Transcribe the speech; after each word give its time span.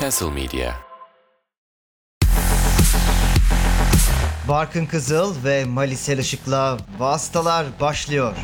Castle 0.00 0.30
Media. 0.30 0.72
Barkın 4.48 4.86
Kızıl 4.86 5.44
ve 5.44 5.64
Malisel 5.64 6.18
Işık'la 6.18 6.76
Vastalar 6.98 7.66
başlıyor. 7.80 8.36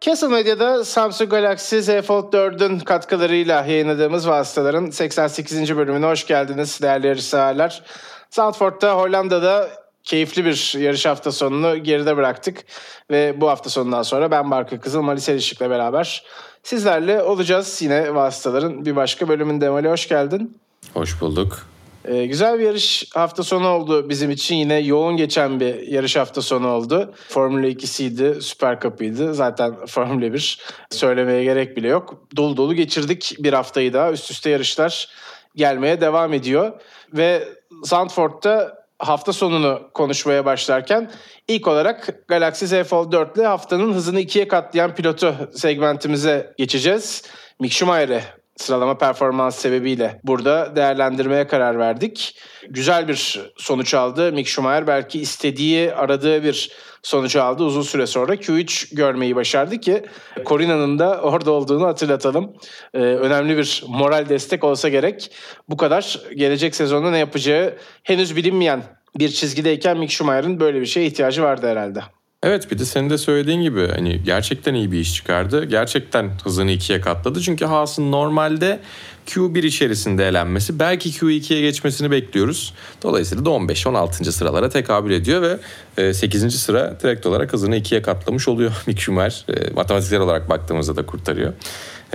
Castle 0.00 0.28
Medya'da 0.28 0.84
Samsung 0.84 1.30
Galaxy 1.30 1.78
Z 1.78 1.86
Fold 1.86 2.32
4'ün 2.32 2.78
katkılarıyla 2.78 3.64
yayınladığımız 3.64 4.28
vasıtaların 4.28 4.90
88. 4.90 5.76
bölümüne 5.76 6.06
hoş 6.06 6.26
geldiniz 6.26 6.82
değerli 6.82 7.06
yarışseverler. 7.06 7.82
Zandvoort'ta 8.30 8.94
Hollanda'da 8.94 9.85
keyifli 10.06 10.44
bir 10.44 10.78
yarış 10.78 11.06
hafta 11.06 11.32
sonunu 11.32 11.82
geride 11.82 12.16
bıraktık. 12.16 12.64
Ve 13.10 13.40
bu 13.40 13.48
hafta 13.48 13.70
sonundan 13.70 14.02
sonra 14.02 14.30
ben 14.30 14.50
Barkın 14.50 14.78
Kızıl, 14.78 15.02
Malis 15.02 15.28
Erişik'le 15.28 15.60
beraber 15.60 16.24
sizlerle 16.62 17.22
olacağız. 17.22 17.82
Yine 17.82 18.14
vasıtaların 18.14 18.84
bir 18.84 18.96
başka 18.96 19.28
bölümünde. 19.28 19.70
Mali 19.70 19.88
hoş 19.88 20.08
geldin. 20.08 20.58
Hoş 20.94 21.20
bulduk. 21.20 21.66
Ee, 22.04 22.26
güzel 22.26 22.58
bir 22.58 22.64
yarış 22.64 23.10
hafta 23.14 23.42
sonu 23.42 23.68
oldu 23.68 24.08
bizim 24.08 24.30
için. 24.30 24.56
Yine 24.56 24.78
yoğun 24.78 25.16
geçen 25.16 25.60
bir 25.60 25.82
yarış 25.88 26.16
hafta 26.16 26.42
sonu 26.42 26.68
oldu. 26.68 27.14
Formula 27.28 27.66
2'siydi, 27.66 28.40
Süper 28.40 28.80
Cup'ıydı. 28.80 29.34
Zaten 29.34 29.74
Formula 29.86 30.32
1 30.32 30.60
söylemeye 30.90 31.44
gerek 31.44 31.76
bile 31.76 31.88
yok. 31.88 32.22
Dolu 32.36 32.56
dolu 32.56 32.74
geçirdik 32.74 33.36
bir 33.38 33.52
haftayı 33.52 33.92
daha. 33.92 34.12
Üst 34.12 34.30
üste 34.30 34.50
yarışlar 34.50 35.08
gelmeye 35.56 36.00
devam 36.00 36.32
ediyor. 36.32 36.72
Ve 37.12 37.48
Zandvoort'ta 37.82 38.75
hafta 38.98 39.32
sonunu 39.32 39.90
konuşmaya 39.94 40.44
başlarken 40.44 41.10
ilk 41.48 41.68
olarak 41.68 42.28
Galaxy 42.28 42.64
Z 42.66 42.82
Fold 42.82 43.12
4 43.12 43.36
ile 43.36 43.46
haftanın 43.46 43.92
hızını 43.92 44.20
ikiye 44.20 44.48
katlayan 44.48 44.94
pilotu 44.94 45.50
segmentimize 45.54 46.54
geçeceğiz. 46.58 47.22
Mick 47.60 47.72
Schumacher'e 47.72 48.22
sıralama 48.56 48.98
performans 48.98 49.56
sebebiyle 49.56 50.20
burada 50.24 50.76
değerlendirmeye 50.76 51.46
karar 51.46 51.78
verdik. 51.78 52.38
Güzel 52.68 53.08
bir 53.08 53.40
sonuç 53.56 53.94
aldı. 53.94 54.32
Mick 54.32 54.48
Schumacher 54.48 54.86
belki 54.86 55.20
istediği, 55.20 55.94
aradığı 55.94 56.44
bir 56.44 56.70
sonuç 57.02 57.36
aldı. 57.36 57.64
Uzun 57.64 57.82
süre 57.82 58.06
sonra 58.06 58.34
Q3 58.34 58.94
görmeyi 58.94 59.36
başardı 59.36 59.80
ki 59.80 60.02
Corina'nın 60.46 60.98
da 60.98 61.20
orada 61.20 61.50
olduğunu 61.50 61.86
hatırlatalım. 61.86 62.56
Ee, 62.94 62.98
önemli 62.98 63.56
bir 63.56 63.84
moral 63.88 64.28
destek 64.28 64.64
olsa 64.64 64.88
gerek. 64.88 65.30
Bu 65.68 65.76
kadar 65.76 66.20
gelecek 66.36 66.74
sezonda 66.74 67.10
ne 67.10 67.18
yapacağı 67.18 67.74
henüz 68.02 68.36
bilinmeyen 68.36 68.82
bir 69.18 69.28
çizgideyken 69.28 69.98
Mick 69.98 70.12
Schumacher'ın 70.12 70.60
böyle 70.60 70.80
bir 70.80 70.86
şeye 70.86 71.06
ihtiyacı 71.06 71.42
vardı 71.42 71.66
herhalde. 71.68 72.00
Evet 72.42 72.70
bir 72.70 72.78
de 72.78 72.84
senin 72.84 73.10
de 73.10 73.18
söylediğin 73.18 73.62
gibi 73.62 73.88
hani 73.88 74.22
gerçekten 74.24 74.74
iyi 74.74 74.92
bir 74.92 74.98
iş 74.98 75.14
çıkardı. 75.14 75.64
Gerçekten 75.64 76.30
hızını 76.44 76.70
ikiye 76.70 77.00
katladı. 77.00 77.40
Çünkü 77.40 77.64
Haas'ın 77.64 78.12
normalde 78.12 78.80
Q1 79.26 79.66
içerisinde 79.66 80.28
elenmesi 80.28 80.78
belki 80.78 81.10
Q2'ye 81.10 81.60
geçmesini 81.60 82.10
bekliyoruz. 82.10 82.74
Dolayısıyla 83.02 83.44
da 83.44 83.50
15-16. 83.50 84.32
sıralara 84.32 84.68
tekabül 84.68 85.10
ediyor 85.10 85.58
ve 85.96 86.14
8. 86.14 86.44
E, 86.44 86.50
sıra 86.50 86.98
direkt 87.02 87.26
olarak 87.26 87.52
hızını 87.52 87.76
ikiye 87.76 88.02
katlamış 88.02 88.48
oluyor 88.48 88.72
Mick 88.86 89.00
Schumacher. 89.00 89.44
E, 89.48 89.70
matematiksel 89.70 90.20
olarak 90.20 90.48
baktığımızda 90.48 90.96
da 90.96 91.06
kurtarıyor. 91.06 91.52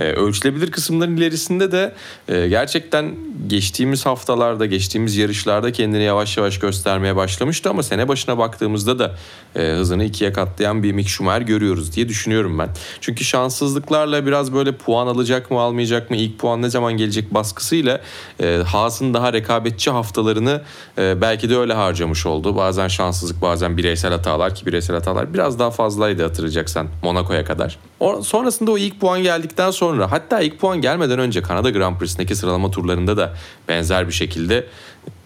E, 0.02 0.04
ölçülebilir 0.04 0.70
kısımların 0.70 1.16
ilerisinde 1.16 1.72
de 1.72 1.92
e, 2.28 2.48
gerçekten 2.48 3.14
geçtiğimiz 3.46 4.06
haftalarda, 4.06 4.66
geçtiğimiz 4.66 5.16
yarışlarda 5.16 5.72
kendini 5.72 6.02
yavaş 6.02 6.36
yavaş 6.36 6.58
göstermeye 6.58 7.16
başlamıştı 7.16 7.70
ama 7.70 7.82
sene 7.82 8.08
başına 8.08 8.38
baktığımızda 8.38 8.98
da 8.98 9.16
e, 9.56 9.72
hızını 9.72 10.04
ikiye 10.04 10.32
katlayan 10.32 10.82
bir 10.82 10.92
Mick 10.92 11.08
Schumacher 11.08 11.40
görüyoruz 11.40 11.96
diye 11.96 12.08
düşünüyorum 12.08 12.58
ben. 12.58 12.68
Çünkü 13.00 13.24
şanssızlıklarla 13.24 14.26
biraz 14.26 14.52
böyle 14.52 14.72
puan 14.72 15.06
alacak 15.06 15.50
mı 15.50 15.60
almayacak 15.60 16.10
mı, 16.10 16.16
ilk 16.16 16.38
puan 16.38 16.62
ne 16.62 16.70
zaman 16.70 16.92
gelecek 16.92 17.34
baskısıyla 17.34 18.00
e, 18.40 18.62
Haas'ın 18.66 19.14
daha 19.14 19.32
rekabetçi 19.32 19.90
haftalarını 19.90 20.62
e, 20.98 21.20
belki 21.20 21.50
de 21.50 21.56
öyle 21.56 21.74
harcamış 21.74 22.26
oldu. 22.26 22.56
Bazen 22.56 22.88
şanssızlık, 22.88 23.42
bazen 23.42 23.76
bireysel 23.76 24.12
hatalar 24.12 24.54
ki 24.54 24.66
bireysel 24.66 24.96
hatalar 24.96 25.34
biraz 25.34 25.58
daha 25.58 25.70
fazlaydı 25.70 26.22
hatırlayacaksan 26.22 26.88
Monaco'ya 27.02 27.44
kadar. 27.44 27.78
O, 28.00 28.22
sonrasında 28.22 28.70
o 28.70 28.78
ilk 28.78 29.00
puan 29.00 29.22
geldikten 29.22 29.70
sonra 29.70 29.91
hatta 30.00 30.40
ilk 30.40 30.60
puan 30.60 30.80
gelmeden 30.80 31.18
önce 31.18 31.42
Kanada 31.42 31.70
Grand 31.70 31.98
Prix'sindeki 31.98 32.36
sıralama 32.36 32.70
turlarında 32.70 33.16
da 33.16 33.36
benzer 33.68 34.08
bir 34.08 34.12
şekilde 34.12 34.66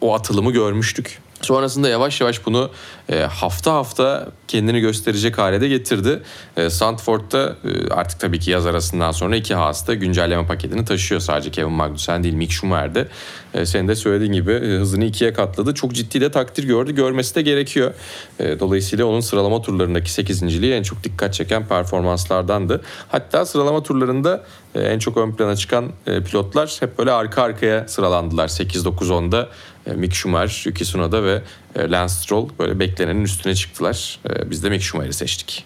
o 0.00 0.14
atılımı 0.14 0.52
görmüştük. 0.52 1.18
Sonrasında 1.42 1.88
yavaş 1.88 2.20
yavaş 2.20 2.46
bunu 2.46 2.70
e, 3.08 3.20
hafta 3.20 3.72
hafta 3.72 4.28
kendini 4.48 4.80
gösterecek 4.80 5.38
hale 5.38 5.60
de 5.60 5.68
getirdi. 5.68 6.22
E, 6.56 6.70
Sandford'da 6.70 7.56
e, 7.64 7.90
artık 7.90 8.20
tabii 8.20 8.40
ki 8.40 8.50
yaz 8.50 8.66
arasından 8.66 9.12
sonra 9.12 9.36
iki 9.36 9.54
hasta 9.54 9.94
güncelleme 9.94 10.46
paketini 10.46 10.84
taşıyor. 10.84 11.20
Sadece 11.20 11.50
Kevin 11.50 11.72
Magnussen 11.72 12.24
değil 12.24 12.34
Mick 12.34 12.52
Schumacher'de. 12.52 13.08
E, 13.54 13.66
senin 13.66 13.88
de 13.88 13.94
söylediğin 13.94 14.32
gibi 14.32 14.52
e, 14.52 14.78
hızını 14.78 15.04
ikiye 15.04 15.32
katladı. 15.32 15.74
Çok 15.74 15.92
ciddi 15.92 16.20
de 16.20 16.30
takdir 16.30 16.64
gördü. 16.64 16.94
Görmesi 16.94 17.34
de 17.34 17.42
gerekiyor. 17.42 17.94
Dolayısıyla 18.38 19.06
onun 19.06 19.20
sıralama 19.20 19.62
turlarındaki 19.62 20.12
8. 20.12 20.42
en 20.42 20.82
çok 20.82 21.04
dikkat 21.04 21.34
çeken 21.34 21.66
performanslardandı. 21.66 22.82
Hatta 23.08 23.46
sıralama 23.46 23.82
turlarında 23.82 24.44
en 24.74 24.98
çok 24.98 25.16
ön 25.16 25.32
plana 25.32 25.56
çıkan 25.56 25.90
pilotlar 26.04 26.76
hep 26.80 26.98
böyle 26.98 27.12
arka 27.12 27.42
arkaya 27.42 27.88
sıralandılar. 27.88 28.48
8-9-10'da 28.48 29.42
e, 29.42 29.48
Mick 29.94 30.14
Schumacher, 30.14 30.62
Yuki 30.66 30.84
Tsunoda 30.84 31.24
ve 31.24 31.42
e, 31.76 31.90
Lance 31.90 32.12
Stroll 32.14 32.48
böyle 32.58 32.80
beklenenin 32.80 33.24
üstüne 33.24 33.54
çıktılar. 33.54 34.20
E, 34.30 34.50
biz 34.50 34.64
de 34.64 34.70
Mick 34.70 34.82
Schumacher'i 34.82 35.12
seçtik. 35.12 35.64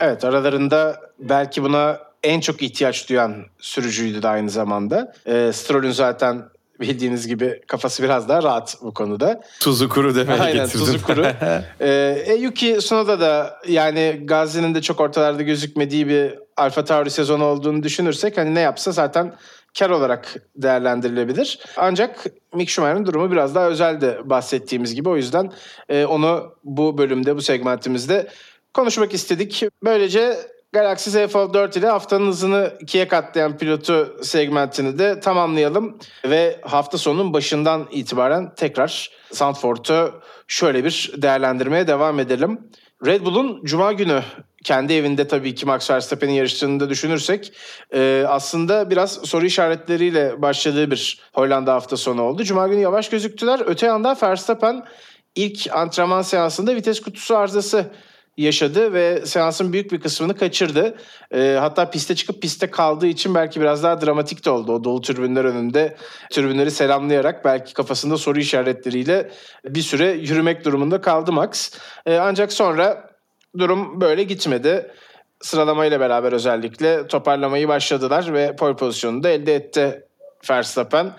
Evet 0.00 0.24
aralarında 0.24 1.00
belki 1.18 1.62
buna 1.62 1.98
en 2.22 2.40
çok 2.40 2.62
ihtiyaç 2.62 3.08
duyan 3.08 3.34
sürücüydü 3.58 4.22
de 4.22 4.28
aynı 4.28 4.50
zamanda. 4.50 5.12
E, 5.26 5.50
Stroll'ün 5.52 5.90
zaten 5.90 6.42
bildiğiniz 6.80 7.26
gibi 7.26 7.60
kafası 7.66 8.02
biraz 8.02 8.28
daha 8.28 8.42
rahat 8.42 8.76
bu 8.82 8.94
konuda. 8.94 9.40
Tuzu 9.60 9.88
kuru 9.88 10.14
demeye 10.14 10.40
Aynen, 10.40 10.64
getirdim. 10.64 10.86
tuzu 10.86 11.02
kuru. 11.02 11.26
ee, 11.80 12.24
e, 12.26 12.34
Yuki 12.34 12.76
Tsunoda 12.78 13.20
da 13.20 13.60
yani 13.68 14.20
Gazi'nin 14.24 14.74
de 14.74 14.82
çok 14.82 15.00
ortalarda 15.00 15.42
gözükmediği 15.42 16.08
bir 16.08 16.34
Alfa 16.56 16.84
Tauri 16.84 17.10
sezonu 17.10 17.44
olduğunu 17.44 17.82
düşünürsek 17.82 18.38
hani 18.38 18.54
ne 18.54 18.60
yapsa 18.60 18.92
zaten 18.92 19.34
kar 19.78 19.90
olarak 19.90 20.34
değerlendirilebilir. 20.56 21.58
Ancak 21.76 22.24
Mick 22.54 22.70
Schumacher'ın 22.70 23.06
durumu 23.06 23.32
biraz 23.32 23.54
daha 23.54 23.68
özeldi 23.68 24.20
bahsettiğimiz 24.24 24.94
gibi. 24.94 25.08
O 25.08 25.16
yüzden 25.16 25.52
e, 25.88 26.04
onu 26.04 26.54
bu 26.64 26.98
bölümde, 26.98 27.36
bu 27.36 27.42
segmentimizde 27.42 28.28
konuşmak 28.74 29.14
istedik. 29.14 29.62
Böylece 29.84 30.36
Galaxy 30.72 31.10
Z 31.10 31.26
Fold 31.26 31.54
4 31.54 31.76
ile 31.76 31.86
haftanın 31.86 32.28
hızını 32.28 32.72
ikiye 32.80 33.08
katlayan 33.08 33.58
pilotu 33.58 34.16
segmentini 34.22 34.98
de 34.98 35.20
tamamlayalım. 35.20 35.98
Ve 36.24 36.60
hafta 36.62 36.98
sonunun 36.98 37.32
başından 37.32 37.86
itibaren 37.90 38.54
tekrar 38.54 39.10
Sandford'u 39.32 40.20
şöyle 40.48 40.84
bir 40.84 41.12
değerlendirmeye 41.16 41.86
devam 41.86 42.20
edelim. 42.20 42.60
Red 43.06 43.24
Bull'un 43.24 43.64
Cuma 43.64 43.92
günü 43.92 44.22
kendi 44.64 44.92
evinde 44.92 45.28
tabii 45.28 45.54
ki 45.54 45.66
Max 45.66 45.90
Verstappen'in 45.90 46.32
yarıştığını 46.32 46.80
da 46.80 46.90
düşünürsek 46.90 47.52
e, 47.94 48.24
aslında 48.28 48.90
biraz 48.90 49.12
soru 49.12 49.46
işaretleriyle 49.46 50.42
başladığı 50.42 50.90
bir 50.90 51.20
Hollanda 51.32 51.74
hafta 51.74 51.96
sonu 51.96 52.22
oldu. 52.22 52.44
Cuma 52.44 52.68
günü 52.68 52.80
yavaş 52.80 53.08
gözüktüler. 53.08 53.62
Öte 53.66 53.86
yandan 53.86 54.16
Verstappen 54.22 54.84
ilk 55.34 55.68
antrenman 55.72 56.22
seansında 56.22 56.74
vites 56.74 57.00
kutusu 57.00 57.36
arızası 57.36 57.90
yaşadı 58.36 58.92
ve 58.92 59.26
seansın 59.26 59.72
büyük 59.72 59.92
bir 59.92 60.00
kısmını 60.00 60.36
kaçırdı. 60.36 60.96
E, 61.34 61.56
hatta 61.60 61.90
piste 61.90 62.14
çıkıp 62.14 62.42
piste 62.42 62.70
kaldığı 62.70 63.06
için 63.06 63.34
belki 63.34 63.60
biraz 63.60 63.82
daha 63.82 64.00
dramatik 64.00 64.44
de 64.44 64.50
oldu. 64.50 64.72
O 64.72 64.84
dolu 64.84 65.00
tribünler 65.00 65.44
önünde 65.44 65.96
tribünleri 66.30 66.70
selamlayarak 66.70 67.44
belki 67.44 67.74
kafasında 67.74 68.16
soru 68.16 68.38
işaretleriyle 68.38 69.30
bir 69.64 69.82
süre 69.82 70.12
yürümek 70.12 70.64
durumunda 70.64 71.00
kaldı 71.00 71.32
Max. 71.32 71.70
E, 72.06 72.16
ancak 72.16 72.52
sonra 72.52 73.15
durum 73.58 74.00
böyle 74.00 74.22
gitmedi. 74.22 74.90
Sıralamayla 75.40 76.00
beraber 76.00 76.32
özellikle 76.32 77.06
toparlamayı 77.06 77.68
başladılar 77.68 78.34
ve 78.34 78.56
pole 78.56 78.76
pozisyonunu 78.76 79.22
da 79.22 79.28
elde 79.28 79.54
etti 79.54 80.02
Verstappen. 80.50 81.12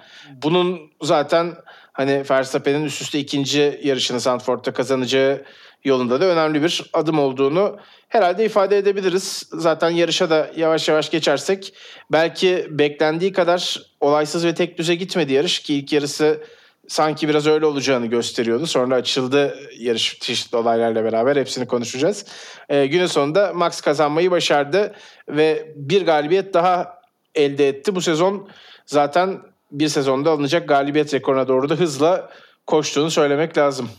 Bunun 0.43 0.79
zaten 1.01 1.55
hani 1.93 2.23
Verstappen'in 2.31 2.85
üst 2.85 3.01
üste 3.01 3.19
ikinci 3.19 3.79
yarışını 3.83 4.21
Sandford'da 4.21 4.73
kazanacağı 4.73 5.43
yolunda 5.83 6.21
da 6.21 6.25
önemli 6.25 6.63
bir 6.63 6.89
adım 6.93 7.19
olduğunu 7.19 7.77
herhalde 8.07 8.45
ifade 8.45 8.77
edebiliriz. 8.77 9.49
Zaten 9.53 9.89
yarışa 9.89 10.29
da 10.29 10.51
yavaş 10.55 10.89
yavaş 10.89 11.09
geçersek 11.09 11.73
belki 12.11 12.67
beklendiği 12.69 13.33
kadar 13.33 13.81
olaysız 13.99 14.45
ve 14.45 14.55
tek 14.55 14.77
düze 14.77 14.95
gitmedi 14.95 15.33
yarış 15.33 15.59
ki 15.59 15.75
ilk 15.75 15.93
yarısı 15.93 16.43
sanki 16.87 17.29
biraz 17.29 17.47
öyle 17.47 17.65
olacağını 17.65 18.05
gösteriyordu. 18.05 18.67
Sonra 18.67 18.95
açıldı 18.95 19.59
yarış 19.79 20.19
çeşitli 20.19 20.57
olaylarla 20.57 21.03
beraber 21.03 21.35
hepsini 21.35 21.67
konuşacağız. 21.67 22.25
Ee, 22.69 22.85
günün 22.85 23.05
sonunda 23.05 23.53
Max 23.53 23.81
kazanmayı 23.81 24.31
başardı 24.31 24.93
ve 25.29 25.73
bir 25.75 26.05
galibiyet 26.05 26.53
daha 26.53 26.99
elde 27.35 27.67
etti. 27.67 27.95
Bu 27.95 28.01
sezon 28.01 28.49
zaten 28.85 29.39
bir 29.71 29.87
sezonda 29.87 30.31
alınacak 30.31 30.69
galibiyet 30.69 31.13
rekoruna 31.13 31.47
doğru 31.47 31.69
da 31.69 31.75
hızla 31.75 32.29
koştuğunu 32.67 33.11
söylemek 33.11 33.57
lazım. 33.57 33.89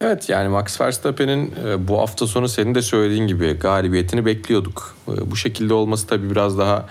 Evet 0.00 0.28
yani 0.28 0.48
Max 0.48 0.80
Verstappen'in 0.80 1.54
e, 1.66 1.88
bu 1.88 1.98
hafta 1.98 2.26
sonu 2.26 2.48
senin 2.48 2.74
de 2.74 2.82
söylediğin 2.82 3.26
gibi 3.26 3.52
galibiyetini 3.52 4.26
bekliyorduk. 4.26 4.96
E, 5.08 5.30
bu 5.30 5.36
şekilde 5.36 5.74
olması 5.74 6.06
tabii 6.06 6.30
biraz 6.30 6.58
daha 6.58 6.86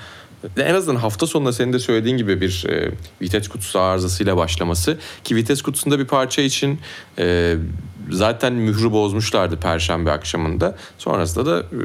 en 0.58 0.76
azından 0.76 1.00
hafta 1.00 1.28
sonunda 1.28 1.54
senin 1.54 1.74
de 1.74 1.80
söylediğin 1.80 2.18
gibi 2.18 2.42
bir 2.42 2.66
e, 2.70 2.92
vites 3.22 3.48
kutusu 3.48 3.80
arızasıyla 3.80 4.38
başlaması 4.38 4.98
ki 5.24 5.36
vites 5.36 5.62
kutusunda 5.62 6.00
bir 6.00 6.06
parça 6.06 6.42
için 6.42 6.80
e, 7.20 7.56
zaten 8.12 8.54
mührü 8.54 8.92
bozmuşlardı 8.92 9.58
perşembe 9.58 10.12
akşamında. 10.12 10.78
Sonrasında 10.98 11.46
da 11.46 11.60
e, 11.60 11.80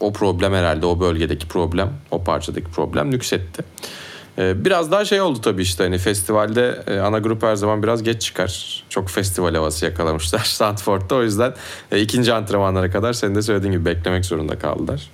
o 0.00 0.12
problem 0.12 0.52
herhalde 0.52 0.86
o 0.86 1.00
bölgedeki 1.00 1.48
problem, 1.48 1.92
o 2.10 2.24
parçadaki 2.24 2.66
problem 2.66 3.10
nüksetti. 3.10 3.62
E, 4.38 4.64
biraz 4.64 4.90
daha 4.90 5.04
şey 5.04 5.20
oldu 5.20 5.40
tabii 5.40 5.62
işte 5.62 5.84
hani 5.84 5.98
festivalde 5.98 6.82
e, 6.86 6.98
ana 6.98 7.18
grup 7.18 7.42
her 7.42 7.56
zaman 7.56 7.82
biraz 7.82 8.02
geç 8.02 8.22
çıkar. 8.22 8.84
Çok 8.88 9.10
festival 9.10 9.54
havası 9.54 9.84
yakalamışlar 9.84 10.38
Sandford'da 10.44 11.14
o 11.14 11.22
yüzden 11.22 11.54
e, 11.92 12.00
ikinci 12.00 12.32
antrenmanlara 12.32 12.90
kadar 12.90 13.12
senin 13.12 13.34
de 13.34 13.42
söylediğin 13.42 13.72
gibi 13.72 13.84
beklemek 13.84 14.24
zorunda 14.24 14.58
kaldılar 14.58 15.10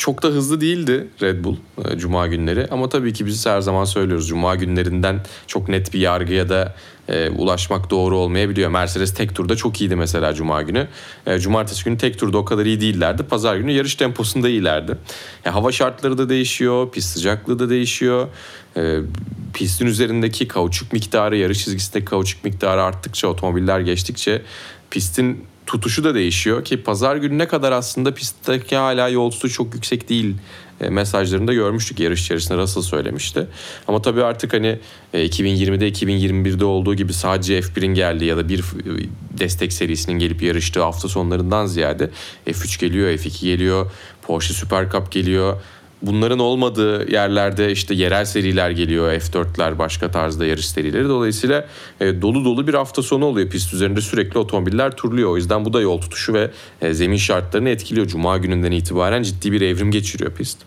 çok 0.00 0.22
da 0.22 0.28
hızlı 0.28 0.60
değildi 0.60 1.08
Red 1.22 1.44
Bull 1.44 1.56
e, 1.84 1.98
Cuma 1.98 2.26
günleri. 2.26 2.66
Ama 2.70 2.88
tabii 2.88 3.12
ki 3.12 3.26
biz 3.26 3.46
her 3.46 3.60
zaman 3.60 3.84
söylüyoruz 3.84 4.28
Cuma 4.28 4.54
günlerinden 4.54 5.20
çok 5.46 5.68
net 5.68 5.94
bir 5.94 5.98
yargıya 5.98 6.48
da 6.48 6.74
e, 7.08 7.30
ulaşmak 7.30 7.90
doğru 7.90 8.16
olmayabiliyor. 8.16 8.70
Mercedes 8.70 9.14
tek 9.14 9.34
turda 9.34 9.56
çok 9.56 9.80
iyiydi 9.80 9.96
mesela 9.96 10.34
Cuma 10.34 10.62
günü. 10.62 10.88
E, 11.26 11.38
Cumartesi 11.38 11.84
günü 11.84 11.98
tek 11.98 12.18
turda 12.18 12.38
o 12.38 12.44
kadar 12.44 12.66
iyi 12.66 12.80
değillerdi. 12.80 13.22
Pazar 13.22 13.56
günü 13.56 13.72
yarış 13.72 13.94
temposunda 13.94 14.48
iyilerdi. 14.48 14.96
Ya, 15.44 15.54
hava 15.54 15.72
şartları 15.72 16.18
da 16.18 16.28
değişiyor, 16.28 16.90
pist 16.90 17.08
sıcaklığı 17.08 17.58
da 17.58 17.70
değişiyor. 17.70 18.28
E, 18.76 18.98
pistin 19.54 19.86
üzerindeki 19.86 20.48
kauçuk 20.48 20.92
miktarı, 20.92 21.36
yarış 21.36 21.64
çizgisindeki 21.64 22.04
kauçuk 22.04 22.44
miktarı 22.44 22.82
arttıkça, 22.82 23.28
otomobiller 23.28 23.80
geçtikçe 23.80 24.42
pistin 24.90 25.44
tutuşu 25.70 26.04
da 26.04 26.14
değişiyor 26.14 26.64
ki 26.64 26.82
pazar 26.82 27.16
gününe 27.16 27.48
kadar 27.48 27.72
aslında 27.72 28.14
pistteki 28.14 28.76
hala 28.76 29.08
yol 29.08 29.30
tutu 29.30 29.50
çok 29.50 29.74
yüksek 29.74 30.08
değil 30.08 30.34
e, 30.80 30.88
mesajlarında 30.88 31.54
görmüştük 31.54 32.00
yarış 32.00 32.22
içerisinde 32.22 32.58
Russell 32.58 32.82
söylemişti. 32.82 33.46
Ama 33.88 34.02
tabii 34.02 34.24
artık 34.24 34.52
hani 34.52 34.78
2020'de 35.14 35.88
2021'de 35.88 36.64
olduğu 36.64 36.94
gibi 36.94 37.12
sadece 37.12 37.58
F1'in 37.60 37.94
geldiği 37.94 38.24
ya 38.24 38.36
da 38.36 38.48
bir 38.48 38.58
e, 38.58 39.08
destek 39.38 39.72
serisinin 39.72 40.18
gelip 40.18 40.42
yarıştığı 40.42 40.82
hafta 40.82 41.08
sonlarından 41.08 41.66
ziyade 41.66 42.10
F3 42.46 42.80
geliyor, 42.80 43.08
F2 43.08 43.44
geliyor, 43.44 43.90
Porsche 44.22 44.54
Super 44.54 44.90
Cup 44.90 45.12
geliyor 45.12 45.56
bunların 46.02 46.38
olmadığı 46.38 47.10
yerlerde 47.10 47.72
işte 47.72 47.94
yerel 47.94 48.24
seriler 48.24 48.70
geliyor. 48.70 49.12
F4'ler 49.12 49.78
başka 49.78 50.10
tarzda 50.10 50.46
yarış 50.46 50.68
serileri. 50.68 51.08
Dolayısıyla 51.08 51.66
e, 52.00 52.22
dolu 52.22 52.44
dolu 52.44 52.66
bir 52.66 52.74
hafta 52.74 53.02
sonu 53.02 53.24
oluyor. 53.24 53.48
Pist 53.48 53.74
üzerinde 53.74 54.00
sürekli 54.00 54.38
otomobiller 54.38 54.96
turluyor. 54.96 55.30
O 55.30 55.36
yüzden 55.36 55.64
bu 55.64 55.72
da 55.72 55.80
yol 55.80 56.00
tutuşu 56.00 56.34
ve 56.34 56.50
e, 56.82 56.94
zemin 56.94 57.16
şartlarını 57.16 57.68
etkiliyor. 57.68 58.06
Cuma 58.06 58.38
gününden 58.38 58.72
itibaren 58.72 59.22
ciddi 59.22 59.52
bir 59.52 59.60
evrim 59.60 59.90
geçiriyor 59.90 60.32
pist. 60.32 60.58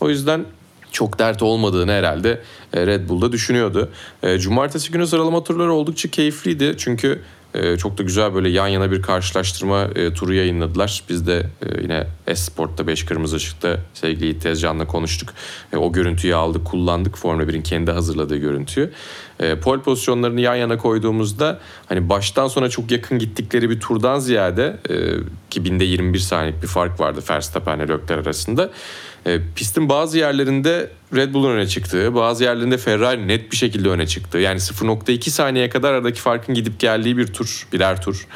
O 0.00 0.08
yüzden 0.08 0.44
çok 0.92 1.18
dert 1.18 1.42
olmadığını 1.42 1.92
herhalde 1.92 2.40
e, 2.72 2.86
Red 2.86 3.08
Bull'da 3.08 3.32
düşünüyordu. 3.32 3.90
E, 4.22 4.38
cumartesi 4.38 4.92
günü 4.92 5.06
sıralama 5.06 5.44
turları 5.44 5.72
oldukça 5.72 6.10
keyifliydi. 6.10 6.74
Çünkü 6.78 7.22
e, 7.56 7.76
çok 7.76 7.98
da 7.98 8.02
güzel 8.02 8.34
böyle 8.34 8.48
yan 8.48 8.66
yana 8.66 8.90
bir 8.90 9.02
karşılaştırma 9.02 9.82
e, 9.94 10.12
turu 10.12 10.34
yayınladılar. 10.34 11.02
Biz 11.08 11.26
de 11.26 11.46
e, 11.62 11.82
yine 11.82 12.06
Esport'ta 12.26 12.86
5 12.86 13.04
Kırmızı 13.04 13.36
Işık'ta 13.36 13.80
sevgili 13.94 14.38
Tezcan'la 14.38 14.86
konuştuk. 14.86 15.28
E, 15.72 15.76
o 15.76 15.92
görüntüyü 15.92 16.34
aldık, 16.34 16.64
kullandık. 16.64 17.18
Formula 17.18 17.44
1'in 17.44 17.62
kendi 17.62 17.90
hazırladığı 17.90 18.36
görüntüyü. 18.36 18.90
E, 19.40 19.60
pol 19.60 19.80
pozisyonlarını 19.80 20.40
yan 20.40 20.56
yana 20.56 20.78
koyduğumuzda 20.78 21.60
hani 21.86 22.08
baştan 22.08 22.48
sona 22.48 22.68
çok 22.68 22.90
yakın 22.90 23.18
gittikleri 23.18 23.70
bir 23.70 23.80
turdan 23.80 24.18
ziyade 24.18 24.76
e, 24.90 24.94
ki 25.50 25.64
binde 25.64 25.84
21 25.84 26.18
saniyelik 26.18 26.62
bir 26.62 26.68
fark 26.68 27.00
vardı 27.00 27.20
Verstappen 27.30 27.78
ile 27.78 27.82
Leclerc 27.82 28.14
arasında. 28.14 28.70
E, 29.26 29.40
pistin 29.56 29.88
bazı 29.88 30.18
yerlerinde 30.18 30.90
Red 31.14 31.34
Bull'un 31.34 31.50
öne 31.50 31.66
çıktığı, 31.66 32.14
bazı 32.14 32.44
yerlerinde 32.44 32.78
Ferrari 32.78 33.28
net 33.28 33.52
bir 33.52 33.56
şekilde 33.56 33.88
öne 33.88 34.06
çıktı. 34.06 34.38
Yani 34.38 34.58
0.2 34.58 35.30
saniyeye 35.30 35.68
kadar 35.68 35.92
aradaki 35.92 36.20
farkın 36.20 36.54
gidip 36.54 36.80
geldiği 36.80 37.16
bir 37.16 37.26
tur, 37.26 37.68
birer 37.72 38.02
tur. 38.02 38.26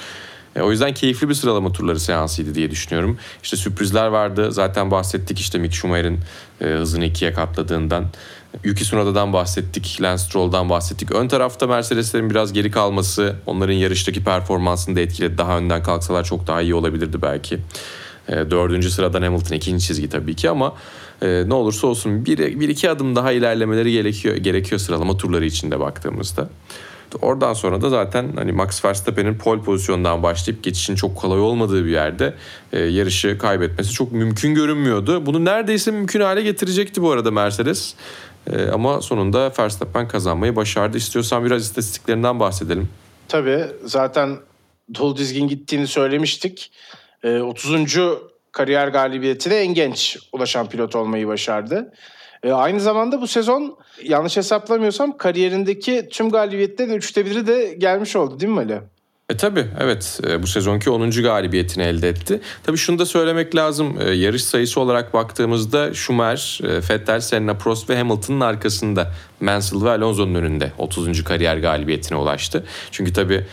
E, 0.57 0.61
o 0.61 0.71
yüzden 0.71 0.95
keyifli 0.95 1.29
bir 1.29 1.35
sıralama 1.35 1.73
turları 1.73 2.01
seansıydı 2.01 2.55
diye 2.55 2.71
düşünüyorum. 2.71 3.19
İşte 3.43 3.57
sürprizler 3.57 4.07
vardı. 4.07 4.53
Zaten 4.53 4.91
bahsettik 4.91 5.41
işte 5.41 5.59
Mick 5.59 5.75
Schumacher'in 5.75 6.21
e, 6.61 6.65
hızını 6.65 7.05
ikiye 7.05 7.33
katladığından. 7.33 8.05
Yuki 8.65 8.85
Tsunoda'dan 8.85 9.33
bahsettik, 9.33 9.99
Lance 10.03 10.23
Stroll'dan 10.23 10.69
bahsettik. 10.69 11.13
Ön 11.13 11.29
tarafta 11.29 11.67
Mercedes'lerin 11.67 12.31
biraz 12.31 12.53
geri 12.53 12.71
kalması, 12.71 13.37
onların 13.47 13.75
yarıştaki 13.75 14.25
performansını 14.25 14.97
da 14.97 15.01
etkiledi. 15.01 15.39
Daha 15.39 15.59
önden 15.59 15.83
kalksalar 15.83 16.25
çok 16.25 16.47
daha 16.47 16.63
iyi 16.63 16.75
olabilirdi 16.75 17.23
belki. 17.23 17.59
E, 18.31 18.51
dördüncü 18.51 18.91
sıradan 18.91 19.23
Hamilton 19.23 19.57
ikinci 19.57 19.87
çizgi 19.87 20.09
tabii 20.09 20.35
ki 20.37 20.51
ama 20.51 20.75
e, 21.23 21.45
ne 21.47 21.55
olursa 21.55 21.87
olsun 21.87 22.27
bir, 22.27 22.39
bir 22.61 22.69
iki 22.69 22.91
adım 22.91 23.17
daha 23.17 23.33
ilerlemeleri 23.33 23.93
gerekiyor, 23.93 24.37
gerekiyor 24.37 24.79
sıralama 24.79 25.17
turları 25.17 25.45
içinde 25.45 25.81
baktığımızda. 25.81 26.49
Oradan 27.23 27.53
sonra 27.53 27.81
da 27.81 27.89
zaten 27.89 28.33
hani 28.35 28.53
Max 28.53 28.85
Verstappen'in 28.85 29.35
pole 29.35 29.63
pozisyondan 29.63 30.23
başlayıp 30.23 30.63
geçişin 30.63 30.95
çok 30.95 31.17
kolay 31.17 31.41
olmadığı 31.41 31.85
bir 31.85 31.91
yerde 31.91 32.35
e, 32.73 32.79
yarışı 32.81 33.39
kaybetmesi 33.39 33.91
çok 33.93 34.13
mümkün 34.13 34.55
görünmüyordu. 34.55 35.27
Bunu 35.27 35.45
neredeyse 35.45 35.91
mümkün 35.91 36.21
hale 36.21 36.43
getirecekti 36.43 37.03
bu 37.03 37.11
arada 37.11 37.31
Mercedes. 37.31 37.95
E, 38.53 38.67
ama 38.67 39.01
sonunda 39.01 39.53
Verstappen 39.59 40.09
kazanmayı 40.09 40.57
başardı. 40.57 40.97
İstiyorsan 40.97 41.45
biraz 41.45 41.63
istatistiklerinden 41.63 42.41
bahsedelim. 42.41 42.89
Tabii 43.29 43.67
zaten 43.85 44.37
dolu 44.95 45.17
dizgin 45.17 45.49
gittiğini 45.49 45.87
söylemiştik. 45.87 46.71
30. 47.25 47.97
Ee, 47.97 48.01
kariyer 48.53 48.89
galibiyetine 48.89 49.55
en 49.55 49.75
genç 49.75 50.19
ulaşan 50.33 50.69
pilot 50.69 50.97
olmayı 50.97 51.27
başardı. 51.27 51.93
E, 52.43 52.53
aynı 52.53 52.81
zamanda 52.81 53.21
bu 53.21 53.27
sezon 53.27 53.79
yanlış 54.03 54.37
hesaplamıyorsam 54.37 55.17
kariyerindeki 55.17 56.09
tüm 56.11 56.31
galibiyetlerin 56.31 56.93
üçte 56.93 57.27
biri 57.27 57.47
de 57.47 57.75
gelmiş 57.79 58.17
oldu 58.17 58.41
değil 58.41 58.53
mi 58.53 58.59
Ali? 58.61 58.81
E 59.31 59.37
tabi 59.37 59.67
evet 59.81 60.21
e, 60.29 60.43
bu 60.43 60.47
sezonki 60.47 60.91
10. 60.91 61.11
galibiyetini 61.11 61.85
elde 61.85 62.09
etti. 62.09 62.41
Tabi 62.63 62.77
şunu 62.77 62.99
da 62.99 63.07
söylemek 63.07 63.57
lazım 63.57 63.99
e, 64.01 64.11
yarış 64.11 64.45
sayısı 64.45 64.81
olarak 64.81 65.15
baktığımızda 65.15 65.95
Schumer, 65.95 66.61
e, 66.63 66.69
Vettel, 66.69 67.21
Senna, 67.21 67.55
Prost 67.55 67.91
ve 67.91 67.99
Hamilton'ın 67.99 68.41
arkasında 68.41 69.13
Mansell 69.41 69.85
ve 69.85 69.91
Alonso'nun 69.91 70.35
önünde 70.35 70.73
30. 70.79 71.25
kariyer 71.25 71.57
galibiyetine 71.57 72.19
ulaştı. 72.19 72.65
Çünkü 72.91 73.13
tabi 73.13 73.47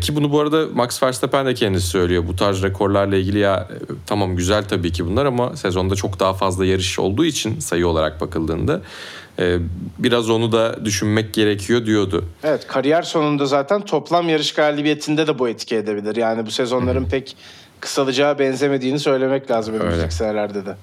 ki 0.00 0.16
bunu 0.16 0.32
bu 0.32 0.40
arada 0.40 0.66
Max 0.74 1.02
Verstappen 1.02 1.46
de 1.46 1.54
kendisi 1.54 1.86
söylüyor. 1.86 2.24
Bu 2.28 2.36
tarz 2.36 2.62
rekorlarla 2.62 3.16
ilgili 3.16 3.38
ya 3.38 3.68
tamam 4.06 4.36
güzel 4.36 4.64
tabii 4.64 4.92
ki 4.92 5.06
bunlar 5.06 5.26
ama 5.26 5.56
sezonda 5.56 5.94
çok 5.94 6.20
daha 6.20 6.34
fazla 6.34 6.66
yarış 6.66 6.98
olduğu 6.98 7.24
için 7.24 7.60
sayı 7.60 7.86
olarak 7.86 8.20
bakıldığında 8.20 8.82
biraz 9.98 10.30
onu 10.30 10.52
da 10.52 10.84
düşünmek 10.84 11.34
gerekiyor 11.34 11.86
diyordu. 11.86 12.24
Evet 12.44 12.66
kariyer 12.66 13.02
sonunda 13.02 13.46
zaten 13.46 13.80
toplam 13.80 14.28
yarış 14.28 14.54
galibiyetinde 14.54 15.26
de 15.26 15.38
bu 15.38 15.48
etki 15.48 15.76
edebilir. 15.76 16.16
Yani 16.16 16.46
bu 16.46 16.50
sezonların 16.50 17.04
pek 17.04 17.36
kısalacağı 17.80 18.38
benzemediğini 18.38 18.98
söylemek 18.98 19.50
lazım 19.50 19.74
önümüzdeki 19.74 20.14
senelerde 20.14 20.66
de. 20.66 20.76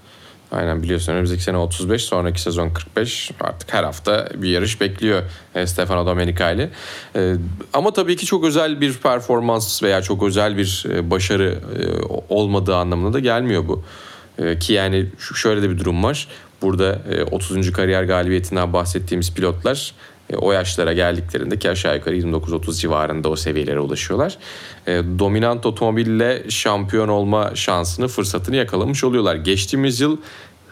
Aynen 0.52 0.84
biliyorsun 0.84 1.14
önümüzdeki 1.14 1.44
sene 1.44 1.58
35 1.58 2.04
sonraki 2.04 2.42
sezon 2.42 2.70
45 2.70 3.32
artık 3.40 3.74
her 3.74 3.84
hafta 3.84 4.30
bir 4.36 4.50
yarış 4.50 4.82
bekliyor 4.82 5.24
e, 5.56 5.68
Stefano 5.68 6.06
Domenicali. 6.06 6.70
E, 7.16 7.34
ama 7.74 7.94
tabii 7.94 8.16
ki 8.16 8.26
çok 8.26 8.44
özel 8.44 8.82
bir 8.82 8.94
performans 8.94 9.84
veya 9.84 10.02
çok 10.02 10.24
özel 10.24 10.58
bir 10.58 10.86
e, 10.90 11.10
başarı 11.10 11.60
olmadığı 12.30 12.76
anlamına 12.76 13.14
da 13.14 13.20
gelmiyor 13.20 13.68
bu. 13.68 13.84
Ki 14.60 14.74
yani 14.74 15.06
şöyle 15.36 15.62
de 15.62 15.70
bir 15.70 15.78
durum 15.78 16.04
var. 16.04 16.28
Burada 16.62 17.02
30. 17.32 17.68
E, 17.68 17.72
kariyer 17.72 18.04
galibiyetinden 18.04 18.74
bahsettiğimiz 18.74 19.34
pilotlar 19.34 19.94
e, 20.30 20.36
o 20.36 20.52
yaşlara 20.52 20.94
geldiklerinde 20.94 21.60
ki 21.60 21.70
aşağı 21.70 21.96
yukarı 21.96 22.18
29-30 22.18 22.80
civarında 22.80 23.30
o 23.30 23.36
seviyelere 23.36 23.80
ulaşıyorlar. 23.80 24.38
E, 24.88 24.92
dominant 25.20 25.66
otomobille 25.66 26.50
şampiyon 26.50 27.08
olma 27.08 27.52
şansını, 27.56 28.08
fırsatını 28.08 28.56
yakalamış 28.56 29.04
oluyorlar. 29.04 29.36
Geçtiğimiz 29.36 30.00
yıl 30.00 30.18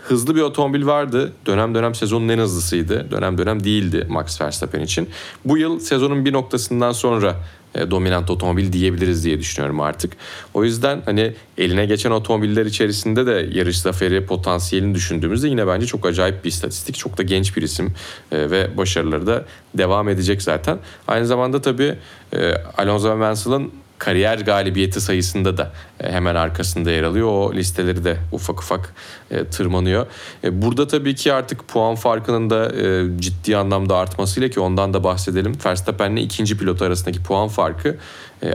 hızlı 0.08 0.36
bir 0.36 0.42
otomobil 0.42 0.86
vardı. 0.86 1.34
Dönem 1.46 1.76
dönem 1.76 1.96
sezonun 1.96 2.30
en 2.30 2.38
hızlısıydı. 2.38 3.12
Dönem 3.12 3.38
dönem 3.38 3.64
değildi 3.64 4.06
Max 4.10 4.42
Verstappen 4.42 4.82
için. 4.82 5.10
Bu 5.46 5.58
yıl 5.58 5.80
sezonun 5.80 6.26
bir 6.26 6.34
noktasından 6.34 6.92
sonra 6.92 7.36
e, 7.76 7.92
dominant 7.92 8.30
otomobil 8.30 8.74
diyebiliriz 8.74 9.26
diye 9.26 9.40
düşünüyorum 9.40 9.82
artık. 9.82 10.14
O 10.54 10.64
yüzden 10.64 11.02
hani 11.06 11.34
eline 11.58 11.86
geçen 11.86 12.12
otomobiller 12.12 12.66
içerisinde 12.66 13.26
de 13.26 13.50
yarış 13.52 13.80
zaferi 13.80 14.26
potansiyelini 14.26 14.96
düşündüğümüzde 14.96 15.48
yine 15.48 15.68
bence 15.68 15.86
çok 15.86 16.06
acayip 16.06 16.44
bir 16.44 16.50
istatistik. 16.50 16.96
Çok 16.96 17.18
da 17.18 17.24
genç 17.24 17.58
bir 17.58 17.62
isim 17.62 17.94
e, 18.32 18.52
ve 18.52 18.78
başarıları 18.78 19.28
da 19.28 19.46
devam 19.78 20.10
edecek 20.10 20.42
zaten. 20.42 20.80
Aynı 21.08 21.26
zamanda 21.26 21.62
tabii 21.62 21.96
e, 22.34 22.54
Alonso 22.78 23.10
ve 23.10 23.16
Mansell'ın 23.16 23.72
kariyer 24.00 24.40
galibiyeti 24.40 25.02
sayısında 25.02 25.58
da 25.58 25.72
e, 26.00 26.12
hemen 26.12 26.36
arkasında 26.36 26.92
yer 26.92 27.04
alıyor. 27.04 27.28
O 27.28 27.54
listeleri 27.54 28.04
de 28.04 28.18
ufak 28.32 28.60
ufak 28.60 28.94
e, 29.32 29.46
tırmanıyor. 29.46 30.06
E, 30.44 30.62
burada 30.62 30.88
tabii 30.88 31.16
ki 31.16 31.34
artık 31.34 31.68
puan 31.68 31.96
farkının 31.96 32.50
da 32.50 32.72
ciddi 33.20 33.58
anlamda 33.58 33.98
artmasıyla 33.98 34.50
ki 34.50 34.60
ondan 34.60 34.94
da 34.94 35.04
bahsedelim. 35.04 35.58
Verstappen'le 35.66 36.18
ikinci 36.18 36.58
pilot 36.58 36.82
arasındaki 36.82 37.24
puan 37.24 37.48
farkı 37.48 37.98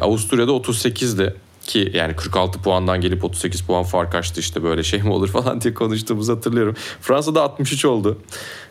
Avusturya'da 0.01 0.51
38'di 0.51 1.35
ki 1.65 1.91
yani 1.95 2.17
46 2.17 2.63
puandan 2.63 3.01
gelip 3.01 3.25
38 3.25 3.63
puan 3.63 3.83
fark 3.83 4.15
açtı 4.15 4.41
işte 4.41 4.63
böyle 4.63 4.83
şey 4.83 5.03
mi 5.03 5.11
olur 5.11 5.29
falan 5.29 5.61
diye 5.61 5.75
konuştuğumuzu 5.75 6.37
hatırlıyorum. 6.37 6.77
Fransa'da 7.01 7.43
63 7.43 7.85
oldu. 7.85 8.19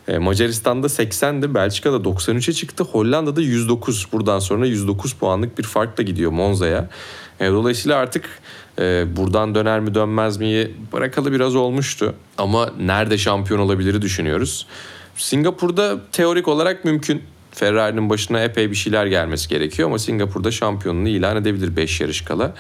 E, 0.08 0.18
Macaristan'da 0.18 0.88
80'di. 0.88 1.54
Belçika'da 1.54 1.98
93'e 1.98 2.54
çıktı. 2.54 2.84
Hollanda'da 2.84 3.42
109. 3.42 4.08
Buradan 4.12 4.40
sonra 4.40 4.66
109 4.66 5.14
puanlık 5.14 5.58
bir 5.58 5.64
farkla 5.64 6.04
gidiyor 6.04 6.32
Monza'ya. 6.32 6.90
E, 7.40 7.48
dolayısıyla 7.48 7.98
artık 7.98 8.30
e, 8.80 9.06
buradan 9.16 9.56
döner 9.56 9.80
mi 9.80 9.96
dönmez 9.96 10.38
mi 10.38 10.72
bırakalı 10.94 11.32
biraz 11.32 11.56
olmuştu. 11.56 12.14
Ama 12.38 12.70
nerede 12.80 13.18
şampiyon 13.18 13.60
olabiliri 13.60 14.02
düşünüyoruz. 14.02 14.68
Singapur'da 15.16 16.00
teorik 16.12 16.48
olarak 16.48 16.86
mümkün. 16.86 17.24
Ferrari'nin 17.52 18.10
başına 18.10 18.44
epey 18.44 18.72
bir 18.72 18.76
şeyler 18.76 19.06
gelmesi 19.06 19.50
gerekiyor 19.50 19.90
ama 19.90 20.00
Singapur'da 20.00 20.52
şampiyonluğunu 20.52 21.10
ilan 21.10 21.38
edebilir 21.38 21.76
5 21.76 22.02
yarış 22.02 22.22
kala. 22.22 22.54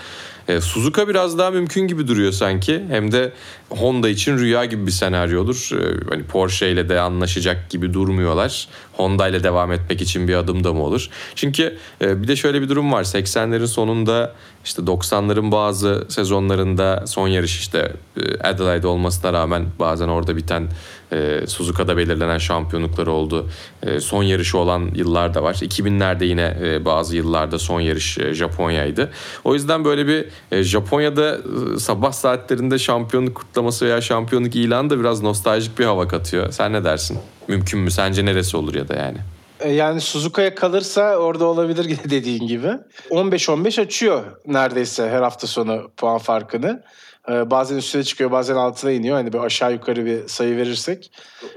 E, 0.47 0.61
Suzuka 0.61 1.07
biraz 1.07 1.37
daha 1.37 1.51
mümkün 1.51 1.87
gibi 1.87 2.07
duruyor 2.07 2.31
sanki. 2.31 2.83
Hem 2.89 3.11
de 3.11 3.31
Honda 3.69 4.09
için 4.09 4.37
rüya 4.37 4.65
gibi 4.65 4.87
bir 4.87 4.91
senaryo 4.91 5.41
olur. 5.41 5.69
E, 5.73 6.09
hani 6.09 6.23
Porsche 6.23 6.71
ile 6.71 6.89
de 6.89 6.99
anlaşacak 6.99 7.69
gibi 7.69 7.93
durmuyorlar. 7.93 8.67
Honda 8.93 9.27
ile 9.27 9.43
devam 9.43 9.71
etmek 9.71 10.01
için 10.01 10.27
bir 10.27 10.35
adım 10.35 10.63
da 10.63 10.73
mı 10.73 10.83
olur? 10.83 11.09
Çünkü 11.35 11.77
e, 12.01 12.21
bir 12.23 12.27
de 12.27 12.35
şöyle 12.35 12.61
bir 12.61 12.69
durum 12.69 12.91
var. 12.91 13.03
80'lerin 13.03 13.67
sonunda 13.67 14.35
işte 14.65 14.81
90'ların 14.81 15.51
bazı 15.51 16.05
sezonlarında 16.09 17.03
son 17.07 17.27
yarış 17.27 17.59
işte 17.59 17.93
e, 18.17 18.47
Adelaide 18.47 18.87
olmasına 18.87 19.33
rağmen 19.33 19.65
bazen 19.79 20.07
orada 20.07 20.35
biten 20.35 20.67
e, 21.13 21.47
Suzuka'da 21.47 21.97
belirlenen 21.97 22.37
şampiyonlukları 22.37 23.11
oldu. 23.11 23.49
E, 23.83 23.99
son 23.99 24.23
yarışı 24.23 24.57
olan 24.57 24.89
yıllar 24.95 25.33
da 25.33 25.43
var. 25.43 25.53
2000'lerde 25.53 26.25
yine 26.25 26.57
e, 26.63 26.85
bazı 26.85 27.15
yıllarda 27.15 27.59
son 27.59 27.81
yarış 27.81 28.17
e, 28.17 28.33
Japonya'ydı. 28.33 29.11
O 29.43 29.53
yüzden 29.53 29.85
böyle 29.85 30.07
bir 30.07 30.25
e, 30.51 30.63
Japonya'da 30.63 31.37
e, 31.75 31.79
sabah 31.79 32.11
saatlerinde 32.11 32.79
şampiyonluk 32.79 33.35
kutlaması 33.35 33.85
veya 33.85 34.01
şampiyonluk 34.01 34.55
ilanı 34.55 34.89
da 34.89 34.99
biraz 34.99 35.21
nostaljik 35.23 35.79
bir 35.79 35.85
hava 35.85 36.07
katıyor. 36.07 36.51
Sen 36.51 36.73
ne 36.73 36.83
dersin? 36.83 37.19
Mümkün 37.47 37.79
mü? 37.79 37.91
Sence 37.91 38.25
neresi 38.25 38.57
olur 38.57 38.75
ya 38.75 38.87
da 38.87 38.95
yani? 38.95 39.17
E, 39.59 39.69
Yani 39.71 40.01
Suzuka'ya 40.01 40.55
kalırsa 40.55 41.15
orada 41.17 41.45
olabilir 41.45 41.97
dediğin 42.09 42.47
gibi. 42.47 42.67
15-15 43.09 43.81
açıyor 43.81 44.23
neredeyse 44.47 45.09
her 45.09 45.21
hafta 45.21 45.47
sonu 45.47 45.91
puan 45.97 46.17
farkını. 46.17 46.83
E, 47.29 47.51
Bazen 47.51 47.77
üstüne 47.77 48.03
çıkıyor 48.03 48.31
bazen 48.31 48.55
altına 48.55 48.91
iniyor. 48.91 49.15
Hani 49.15 49.33
bir 49.33 49.37
aşağı 49.37 49.73
yukarı 49.73 50.05
bir 50.05 50.27
sayı 50.27 50.57
verirsek. 50.57 51.11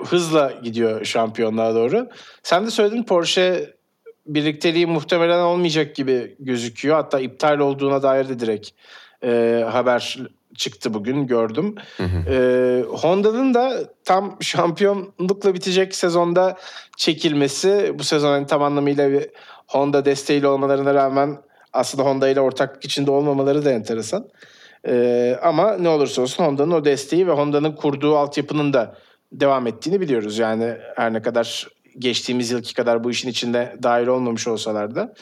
Hızla 0.04 0.52
gidiyor 0.62 1.04
şampiyonluğa 1.04 1.74
doğru. 1.74 2.08
Sen 2.42 2.66
de 2.66 2.70
söyledin 2.70 3.02
Porsche 3.02 3.74
birlikteliği 4.26 4.86
muhtemelen 4.86 5.40
olmayacak 5.40 5.94
gibi 5.94 6.36
gözüküyor. 6.38 6.96
Hatta 6.96 7.20
iptal 7.20 7.58
olduğuna 7.58 8.02
dair 8.02 8.28
de 8.28 8.38
direkt 8.40 8.70
e, 9.24 9.64
haber 9.70 10.18
çıktı 10.56 10.94
bugün 10.94 11.26
gördüm. 11.26 11.74
E, 12.28 12.84
Honda'nın 12.88 13.54
da 13.54 13.84
tam 14.04 14.36
şampiyonlukla 14.40 15.54
bitecek 15.54 15.94
sezonda 15.94 16.56
çekilmesi 16.96 17.94
bu 17.98 18.04
sezon 18.04 18.28
hani 18.28 18.46
tam 18.46 18.62
anlamıyla 18.62 19.10
bir 19.10 19.30
Honda 19.66 20.04
desteğiyle 20.04 20.48
olmalarına 20.48 20.94
rağmen 20.94 21.36
aslında 21.72 22.04
Honda 22.04 22.28
ile 22.28 22.40
ortaklık 22.40 22.84
içinde 22.84 23.10
olmamaları 23.10 23.64
da 23.64 23.72
enteresan. 23.72 24.28
E, 24.86 25.36
ama 25.42 25.76
ne 25.76 25.88
olursa 25.88 26.22
olsun 26.22 26.44
Honda'nın 26.44 26.70
o 26.70 26.84
desteği 26.84 27.26
ve 27.26 27.32
Honda'nın 27.32 27.72
kurduğu 27.72 28.16
altyapının 28.16 28.72
da 28.72 28.96
devam 29.32 29.66
ettiğini 29.66 30.00
biliyoruz. 30.00 30.38
Yani 30.38 30.74
her 30.96 31.12
ne 31.12 31.22
kadar 31.22 31.68
geçtiğimiz 31.98 32.50
yılki 32.50 32.74
kadar 32.74 33.04
bu 33.04 33.10
işin 33.10 33.28
içinde 33.28 33.76
dahil 33.82 34.06
olmamış 34.06 34.48
olsalar 34.48 34.94
da. 34.94 35.14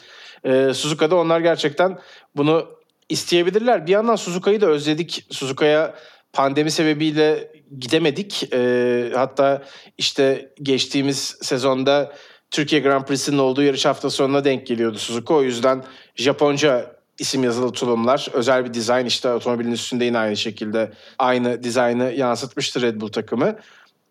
E, 0.43 0.73
Suzuka'da 0.73 1.15
onlar 1.15 1.39
gerçekten 1.39 1.99
bunu 2.35 2.67
isteyebilirler. 3.09 3.87
Bir 3.87 3.91
yandan 3.91 4.15
Suzuka'yı 4.15 4.61
da 4.61 4.67
özledik. 4.67 5.25
Suzuka'ya 5.29 5.93
pandemi 6.33 6.71
sebebiyle 6.71 7.51
gidemedik. 7.79 8.53
E, 8.53 9.11
hatta 9.15 9.63
işte 9.97 10.53
geçtiğimiz 10.61 11.37
sezonda 11.41 12.13
Türkiye 12.51 12.81
Grand 12.81 13.05
Prix'sinin 13.05 13.37
olduğu 13.37 13.63
yarış 13.63 13.85
hafta 13.85 14.09
sonuna 14.09 14.43
denk 14.43 14.67
geliyordu 14.67 14.97
Suzuka. 14.97 15.33
O 15.33 15.43
yüzden 15.43 15.83
Japonca 16.15 16.92
isim 17.19 17.43
yazılı 17.43 17.71
tulumlar, 17.71 18.27
özel 18.33 18.65
bir 18.65 18.73
dizayn 18.73 19.05
işte 19.05 19.33
otomobilin 19.33 19.71
üstünde 19.71 20.05
yine 20.05 20.17
aynı 20.17 20.37
şekilde 20.37 20.91
aynı 21.19 21.63
dizaynı 21.63 22.11
yansıtmıştı 22.11 22.81
Red 22.81 23.01
Bull 23.01 23.07
takımı. 23.07 23.55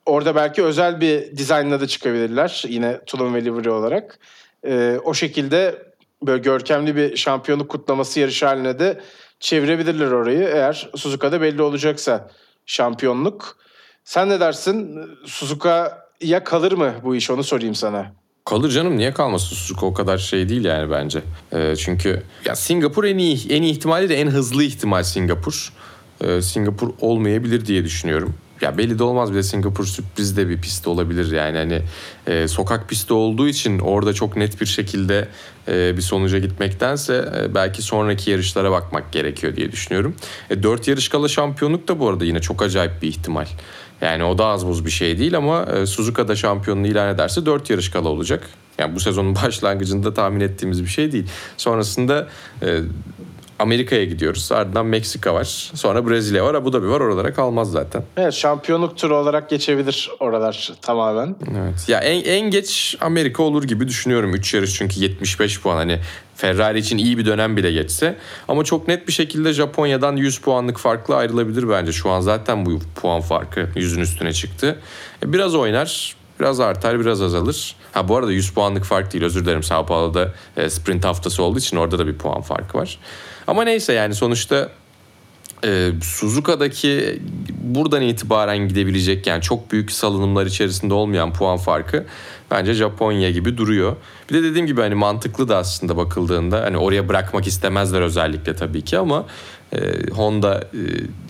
Orada 0.07 0.35
belki 0.35 0.63
özel 0.63 1.01
bir 1.01 1.37
dizaynla 1.37 1.81
da 1.81 1.87
çıkabilirler 1.87 2.65
yine 2.69 3.05
tulum 3.05 3.35
ve 3.35 3.45
livery 3.45 3.71
olarak. 3.71 4.19
Ee, 4.67 4.99
o 5.05 5.15
şekilde 5.15 5.93
böyle 6.23 6.43
görkemli 6.43 6.97
bir 6.97 7.17
şampiyonluk 7.17 7.71
kutlaması 7.71 8.21
yarışı 8.21 8.47
haline 8.47 8.79
de 8.79 9.01
çevirebilirler 9.41 10.11
orayı. 10.11 10.43
Eğer 10.43 10.91
Suzuka'da 10.97 11.41
belli 11.41 11.63
olacaksa 11.63 12.31
şampiyonluk. 12.67 13.57
Sen 14.05 14.29
ne 14.29 14.41
dersin? 14.41 15.01
Suzuka'ya 15.27 16.45
kalır 16.45 16.73
mı 16.73 16.95
bu 17.05 17.17
iş 17.17 17.31
onu 17.31 17.45
sorayım 17.45 17.75
sana. 17.75 18.22
Kalır 18.45 18.71
canım 18.71 18.97
niye 18.97 19.13
kalmasın 19.13 19.57
Suzuka 19.57 19.87
o 19.87 19.95
kadar 19.95 20.19
şey 20.19 20.49
değil 20.49 20.65
yani 20.65 20.91
bence. 20.91 21.23
Ee, 21.53 21.75
çünkü 21.79 22.23
ya 22.45 22.57
Singapur 22.57 23.05
en 23.05 23.19
iyi 23.19 23.53
en 23.53 23.63
iyi 23.63 23.73
ihtimali 23.73 24.09
de 24.09 24.21
en 24.21 24.27
hızlı 24.27 24.65
ihtimal 24.65 25.03
Singapur. 25.03 25.73
Ee, 26.21 26.43
Singapur 26.43 26.91
olmayabilir 27.01 27.67
diye 27.67 27.85
düşünüyorum. 27.85 28.35
Ya 28.63 28.79
belli 28.79 28.99
de 28.99 29.05
olmaz 29.05 29.31
bir 29.31 29.37
de 29.37 29.43
Singapur 29.43 29.85
sürpriz 29.85 30.37
de 30.37 30.49
bir 30.49 30.61
pist 30.61 30.89
olabilir 30.89 31.33
yani 31.33 31.59
hani 31.59 31.83
e, 32.27 32.49
sokak 32.49 32.89
pisti 32.89 33.13
olduğu 33.13 33.49
için 33.49 33.79
orada 33.79 34.13
çok 34.13 34.37
net 34.37 34.61
bir 34.61 34.67
şekilde 34.67 35.29
e, 35.69 35.97
bir 35.97 36.03
sonuca 36.03 36.39
gitmektense 36.39 37.33
e, 37.37 37.55
belki 37.55 37.83
sonraki 37.83 38.31
yarışlara 38.31 38.71
bakmak 38.71 39.13
gerekiyor 39.13 39.57
diye 39.57 39.73
düşünüyorum. 39.73 40.15
E, 40.51 40.63
4 40.63 40.89
yarış 40.89 41.09
kala 41.09 41.29
şampiyonluk 41.29 41.89
da 41.89 41.99
bu 41.99 42.09
arada 42.09 42.25
yine 42.25 42.41
çok 42.41 42.63
acayip 42.63 43.03
bir 43.03 43.09
ihtimal. 43.09 43.47
Yani 44.01 44.25
o 44.25 44.39
da 44.39 44.47
az 44.47 44.67
buz 44.67 44.85
bir 44.85 44.91
şey 44.91 45.19
değil 45.19 45.37
ama 45.37 45.63
e, 45.63 45.87
Suzuka'da 45.87 46.37
şampiyonluğu 46.37 46.87
ilan 46.87 47.15
ederse 47.15 47.47
4 47.47 47.71
yarış 47.71 47.91
kala 47.91 48.09
olacak. 48.09 48.49
Yani 48.79 48.95
bu 48.95 49.01
sezonun 49.01 49.35
başlangıcında 49.43 50.15
tahmin 50.15 50.41
ettiğimiz 50.41 50.83
bir 50.83 50.89
şey 50.89 51.13
değil. 51.13 51.27
Sonrasında 51.57 52.29
e, 52.63 52.79
Amerika'ya 53.63 54.05
gidiyoruz. 54.05 54.53
Ardından 54.53 54.87
Meksika 54.87 55.35
var. 55.35 55.71
Sonra 55.75 56.09
Brezilya 56.09 56.45
var. 56.45 56.55
Abu 56.55 56.73
Dhabi 56.73 56.89
var. 56.89 57.01
Oralara 57.01 57.33
kalmaz 57.33 57.71
zaten. 57.71 58.03
Evet 58.17 58.35
şampiyonluk 58.35 58.97
turu 58.97 59.17
olarak 59.17 59.51
geçebilir 59.51 60.11
oralar 60.21 60.73
tamamen. 60.83 61.37
Evet. 61.51 61.89
Ya 61.89 62.01
en, 62.01 62.25
en 62.25 62.51
geç 62.51 62.97
Amerika 63.01 63.43
olur 63.43 63.65
gibi 63.65 63.89
düşünüyorum. 63.89 64.35
3 64.35 64.55
yarış 64.55 64.75
çünkü 64.75 65.01
75 65.01 65.61
puan. 65.61 65.77
Hani 65.77 65.99
Ferrari 66.37 66.79
için 66.79 66.99
iyi 66.99 67.19
bir 67.19 67.27
dönem 67.27 67.57
bile 67.57 67.73
geçse. 67.73 68.17
Ama 68.49 68.65
çok 68.65 68.89
net 68.89 69.09
bir 69.09 69.13
şekilde 69.13 69.53
Japonya'dan 69.53 70.17
100 70.17 70.39
puanlık 70.39 70.79
farklı 70.79 71.17
ayrılabilir 71.17 71.69
bence. 71.69 71.93
Şu 71.93 72.11
an 72.11 72.21
zaten 72.21 72.67
bu 72.67 72.79
puan 72.95 73.21
farkı 73.21 73.61
100'ün 73.61 74.01
üstüne 74.01 74.33
çıktı. 74.33 74.79
E, 75.23 75.33
biraz 75.33 75.55
oynar. 75.55 76.17
Biraz 76.41 76.61
artar, 76.61 77.01
biraz 77.01 77.23
azalır. 77.23 77.77
Ha 77.93 78.09
bu 78.09 78.17
arada 78.17 78.33
100 78.33 78.51
puanlık 78.51 78.85
fark 78.85 79.13
değil 79.13 79.25
özür 79.25 79.45
dilerim. 79.45 79.63
Sao 79.63 79.87
Paulo'da 79.87 80.33
e, 80.57 80.71
sprint 80.71 81.05
haftası 81.05 81.43
olduğu 81.43 81.59
için 81.59 81.77
orada 81.77 81.99
da 81.99 82.07
bir 82.07 82.19
puan 82.19 82.41
farkı 82.41 82.79
var. 82.79 82.99
Ama 83.47 83.65
neyse 83.65 83.93
yani 83.93 84.15
sonuçta 84.15 84.69
e, 85.65 85.91
Suzuka'daki 86.03 87.19
buradan 87.63 88.03
itibaren 88.03 88.69
gidebilecek 88.69 89.27
yani 89.27 89.43
çok 89.43 89.73
büyük 89.73 89.93
salınımlar 89.93 90.47
içerisinde 90.47 90.95
olmayan 90.95 91.33
puan 91.33 91.57
farkı 91.57 92.07
bence 92.51 92.75
Japonya 92.75 93.31
gibi 93.31 93.57
duruyor. 93.57 93.97
Bir 94.31 94.35
de 94.35 94.43
dediğim 94.43 94.67
gibi 94.67 94.81
hani 94.81 94.95
mantıklı 94.95 95.49
da 95.49 95.57
aslında 95.57 95.97
bakıldığında 95.97 96.63
hani 96.63 96.77
oraya 96.77 97.09
bırakmak 97.09 97.47
istemezler 97.47 98.01
özellikle 98.01 98.57
tabii 98.57 98.83
ki 98.83 98.99
ama 98.99 99.27
e, 99.73 100.11
Honda 100.11 100.61
e, 100.61 100.83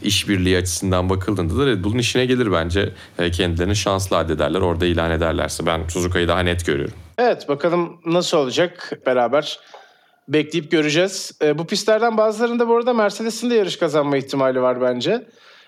işbirliği 0.03 0.59
açısından 0.59 1.11
bakıldığında 1.11 1.59
da 1.59 1.67
Red 1.67 1.85
Bull'un 1.85 1.99
işine 1.99 2.27
gelir 2.27 2.53
bence. 2.53 2.93
E, 3.19 3.31
kendilerini 3.31 3.77
şanslı 3.77 4.17
addederler 4.17 4.61
orada 4.61 4.87
ilan 4.87 5.11
ederlerse. 5.11 5.67
Ben 5.67 5.89
Suzuka'yı 5.89 6.29
daha 6.29 6.41
net 6.41 6.67
görüyorum. 6.67 6.95
Evet 7.19 7.49
bakalım 7.49 7.97
nasıl 8.07 8.39
olacak 8.39 8.91
beraber 9.07 9.59
bekleyip 10.29 10.71
göreceğiz. 10.71 11.33
E, 11.43 11.59
bu 11.59 11.67
pistlerden 11.67 12.17
bazılarında 12.17 12.69
bu 12.69 12.77
arada 12.77 12.93
Mercedes'in 12.95 13.51
de 13.51 13.55
yarış 13.55 13.77
kazanma 13.77 14.17
ihtimali 14.17 14.63
var 14.63 14.81
bence. 14.81 15.27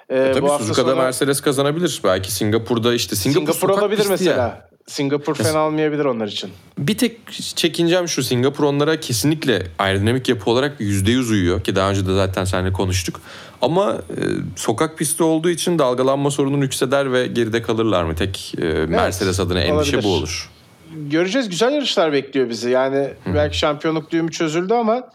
E, 0.09 0.33
Tabii 0.33 0.43
bu 0.43 0.51
hafta 0.53 0.65
Suzuka'da 0.65 0.91
sonu 0.91 1.03
Mercedes 1.03 1.41
kazanabilir. 1.41 2.01
Belki 2.05 2.33
Singapur'da 2.33 2.95
işte 2.95 3.17
Singapur, 3.17 3.53
Singapur 3.53 3.69
olabilir 3.69 4.07
mesela. 4.11 4.69
Singapur 4.87 5.35
fena 5.35 5.67
olmayabilir 5.67 6.05
onlar 6.05 6.27
için. 6.29 6.51
Bir 6.79 6.99
tek 6.99 7.33
çekincem 7.57 8.09
şu 8.09 8.23
Singapur 8.23 8.65
onlara 8.65 9.01
kesinlikle 9.01 9.67
aerodinamik 9.79 10.29
yapı 10.29 10.51
olarak 10.51 10.81
%100 10.81 11.31
uyuyor 11.31 11.65
ki 11.65 11.77
daha 11.77 11.91
önce 11.91 12.07
de 12.07 12.15
zaten 12.15 12.45
seninle 12.45 12.73
konuştuk. 12.73 13.21
Ama 13.63 13.93
e, 13.93 14.21
sokak 14.57 14.99
pisti 14.99 15.23
olduğu 15.23 15.51
için 15.51 15.79
dalgalanma 15.79 16.31
sorunu 16.31 16.63
yükseder 16.63 17.13
ve 17.13 17.27
geride 17.27 17.63
kalırlar 17.63 18.05
mı? 18.05 18.15
Tek 18.15 18.55
e, 18.59 18.65
Mercedes 18.65 19.41
adına 19.41 19.61
endişe 19.61 19.97
olabilir. 19.97 20.03
bu 20.05 20.15
olur. 20.15 20.51
Göreceğiz 20.93 21.49
güzel 21.49 21.73
yarışlar 21.73 22.13
bekliyor 22.13 22.49
bizi. 22.49 22.71
Yani 22.71 23.09
belki 23.35 23.59
şampiyonluk 23.59 24.11
düğümü 24.11 24.31
çözüldü 24.31 24.75
ama 24.75 25.11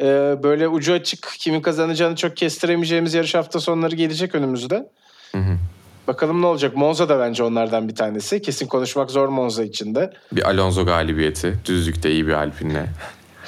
e, 0.00 0.06
böyle 0.42 0.68
ucu 0.68 0.92
açık 0.92 1.28
kimin 1.38 1.60
kazanacağını 1.60 2.16
çok 2.16 2.36
kestiremeyeceğimiz 2.36 3.14
yarış 3.14 3.34
hafta 3.34 3.60
sonları 3.60 3.96
gelecek 3.96 4.34
önümüzde. 4.34 4.88
Hı 5.32 5.38
hı. 5.38 5.56
Bakalım 6.06 6.42
ne 6.42 6.46
olacak. 6.46 6.76
Monza 6.76 7.08
da 7.08 7.18
bence 7.18 7.42
onlardan 7.42 7.88
bir 7.88 7.94
tanesi. 7.94 8.42
Kesin 8.42 8.66
konuşmak 8.66 9.10
zor 9.10 9.28
Monza 9.28 9.64
içinde. 9.64 10.12
Bir 10.32 10.48
Alonso 10.48 10.86
galibiyeti. 10.86 11.54
Düzlükte 11.64 12.10
iyi 12.10 12.26
bir 12.26 12.32
Alpine'le. 12.32 12.86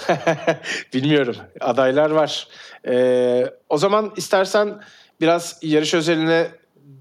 Bilmiyorum. 0.95 1.37
Adaylar 1.61 2.11
var. 2.11 2.49
Ee, 2.89 3.47
o 3.69 3.79
zaman 3.79 4.13
istersen 4.17 4.81
biraz 5.21 5.59
yarış 5.63 5.95
özeline 5.95 6.47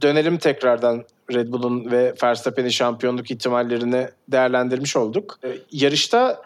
dönelim 0.01 0.37
tekrardan. 0.37 1.05
Red 1.31 1.51
Bull'un 1.51 1.91
ve 1.91 2.13
Verstappen'in 2.23 2.69
şampiyonluk 2.69 3.31
ihtimallerini 3.31 4.07
değerlendirmiş 4.27 4.95
olduk. 4.95 5.39
Ee, 5.43 5.57
yarışta 5.71 6.41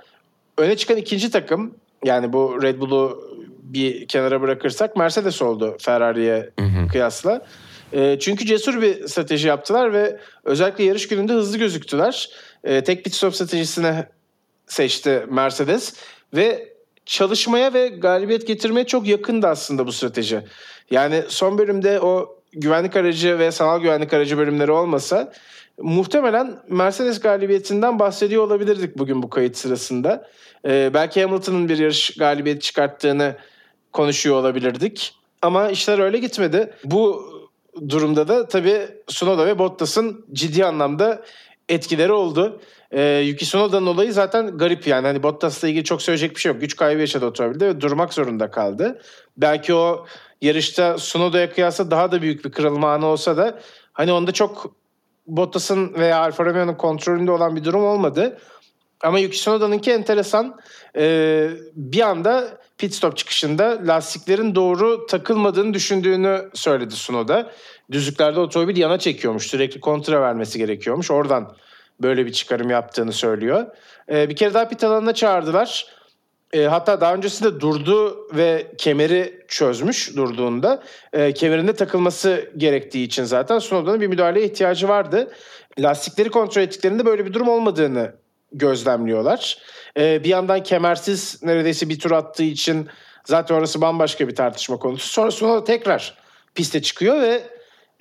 öne 0.57 0.77
çıkan 0.77 0.98
ikinci 0.98 1.31
takım 1.31 1.75
yani 2.05 2.34
bu 2.34 2.62
Red 2.62 2.79
Bull'u 2.79 3.27
bir 3.63 4.07
kenara 4.07 4.41
bırakırsak 4.41 4.96
Mercedes 4.96 5.41
oldu 5.41 5.77
Ferrari'ye 5.79 6.50
kıyasla. 6.91 7.46
E, 7.93 8.19
çünkü 8.19 8.46
cesur 8.46 8.81
bir 8.81 9.07
strateji 9.07 9.48
yaptılar 9.48 9.93
ve 9.93 10.19
özellikle 10.43 10.84
yarış 10.84 11.07
gününde 11.07 11.34
hızlı 11.34 11.57
gözüktüler. 11.57 12.29
E, 12.63 12.84
tek 12.84 13.03
pit 13.03 13.13
stop 13.13 13.36
stratejisini 13.36 14.05
seçti 14.67 15.25
Mercedes 15.29 15.96
ve 16.34 16.74
çalışmaya 17.05 17.74
ve 17.74 17.88
galibiyet 17.88 18.48
getirmeye 18.48 18.86
çok 18.86 19.07
yakındı 19.07 19.48
aslında 19.48 19.88
bu 19.88 19.91
strateji. 19.91 20.41
Yani 20.91 21.24
son 21.27 21.57
bölümde 21.57 22.00
o 22.00 22.37
güvenlik 22.61 22.95
aracı 22.95 23.39
ve 23.39 23.51
sanal 23.51 23.79
güvenlik 23.79 24.13
aracı 24.13 24.37
bölümleri 24.37 24.71
olmasa 24.71 25.33
muhtemelen 25.77 26.59
Mercedes 26.69 27.19
galibiyetinden 27.19 27.99
bahsediyor 27.99 28.43
olabilirdik 28.43 28.97
bugün 28.97 29.23
bu 29.23 29.29
kayıt 29.29 29.57
sırasında. 29.57 30.27
Ee, 30.65 30.91
belki 30.93 31.23
Hamilton'ın 31.23 31.69
bir 31.69 31.77
yarış 31.77 32.15
galibiyeti 32.17 32.61
çıkarttığını 32.61 33.35
konuşuyor 33.93 34.35
olabilirdik. 34.35 35.13
Ama 35.41 35.69
işler 35.69 35.99
öyle 35.99 36.17
gitmedi. 36.17 36.73
Bu 36.83 37.23
durumda 37.89 38.27
da 38.27 38.47
tabii 38.47 38.87
Sunoda 39.07 39.45
ve 39.45 39.59
Bottas'ın 39.59 40.25
ciddi 40.33 40.65
anlamda 40.65 41.23
etkileri 41.69 42.11
oldu. 42.11 42.61
Ee, 42.91 43.01
Yuki 43.01 43.45
Tsunoda'nın 43.45 43.85
olayı 43.85 44.13
zaten 44.13 44.57
garip 44.57 44.87
yani. 44.87 45.07
Hani 45.07 45.23
Bottas'la 45.23 45.67
ilgili 45.67 45.83
çok 45.83 46.01
söyleyecek 46.01 46.35
bir 46.35 46.41
şey 46.41 46.51
yok. 46.51 46.61
Güç 46.61 46.75
kaybı 46.75 46.99
yaşadı 46.99 47.25
otomobilde 47.25 47.67
ve 47.67 47.81
durmak 47.81 48.13
zorunda 48.13 48.51
kaldı. 48.51 49.01
Belki 49.37 49.73
o 49.73 50.05
yarışta 50.41 50.96
Tsunoda'ya 50.96 51.51
kıyasla 51.51 51.91
daha 51.91 52.12
da 52.12 52.22
büyük 52.22 52.46
bir 52.46 52.51
kırılma 52.51 52.94
anı 52.94 53.06
olsa 53.06 53.38
da 53.38 53.60
hani 53.94 54.12
onda 54.12 54.32
çok 54.32 54.75
Bottas'ın 55.27 55.94
veya 55.94 56.17
Alfa 56.17 56.46
Romeo'nun 56.46 56.74
kontrolünde 56.74 57.32
olan 57.32 57.56
bir 57.56 57.63
durum 57.63 57.84
olmadı. 57.84 58.38
Ama 59.03 59.20
Yuki 59.20 59.38
Tsunoda'nınki 59.38 59.91
enteresan. 59.91 60.60
Ee, 60.96 61.50
bir 61.75 62.01
anda 62.01 62.58
pit 62.77 62.94
stop 62.94 63.17
çıkışında 63.17 63.79
lastiklerin 63.88 64.56
doğru 64.56 65.06
takılmadığını 65.06 65.74
düşündüğünü 65.74 66.50
söyledi 66.53 66.94
Tsunoda. 66.94 67.51
Düzlüklerde 67.91 68.39
otomobil 68.39 68.77
yana 68.77 69.00
çekiyormuş. 69.00 69.48
Sürekli 69.48 69.79
kontra 69.79 70.22
vermesi 70.22 70.58
gerekiyormuş. 70.58 71.12
Oradan 71.12 71.56
böyle 72.01 72.25
bir 72.25 72.32
çıkarım 72.32 72.70
yaptığını 72.70 73.13
söylüyor. 73.13 73.65
Ee, 74.12 74.29
bir 74.29 74.36
kere 74.36 74.53
daha 74.53 74.67
pit 74.67 74.84
alanına 74.84 75.13
çağırdılar. 75.13 75.96
Ee, 76.53 76.63
hatta 76.63 77.01
daha 77.01 77.13
öncesinde 77.13 77.59
durdu 77.59 78.27
ve 78.33 78.71
kemeri 78.77 79.45
çözmüş 79.47 80.15
durduğunda. 80.15 80.83
Ee, 81.13 81.33
kemerinde 81.33 81.73
takılması 81.73 82.51
gerektiği 82.57 83.03
için 83.03 83.23
zaten 83.23 83.59
Tsunoda'nın 83.59 84.01
bir 84.01 84.07
müdahaleye 84.07 84.45
ihtiyacı 84.45 84.87
vardı. 84.87 85.31
Lastikleri 85.79 86.29
kontrol 86.29 86.61
ettiklerinde 86.61 87.05
böyle 87.05 87.25
bir 87.25 87.33
durum 87.33 87.47
olmadığını 87.47 88.15
gözlemliyorlar. 88.51 89.57
Ee, 89.97 90.23
bir 90.23 90.29
yandan 90.29 90.63
kemersiz 90.63 91.43
neredeyse 91.43 91.89
bir 91.89 91.99
tur 91.99 92.11
attığı 92.11 92.43
için 92.43 92.87
zaten 93.25 93.55
orası 93.55 93.81
bambaşka 93.81 94.27
bir 94.27 94.35
tartışma 94.35 94.77
konusu. 94.77 95.07
Sonra 95.07 95.29
Tsunoda 95.29 95.63
tekrar 95.63 96.17
piste 96.55 96.81
çıkıyor 96.81 97.21
ve 97.21 97.43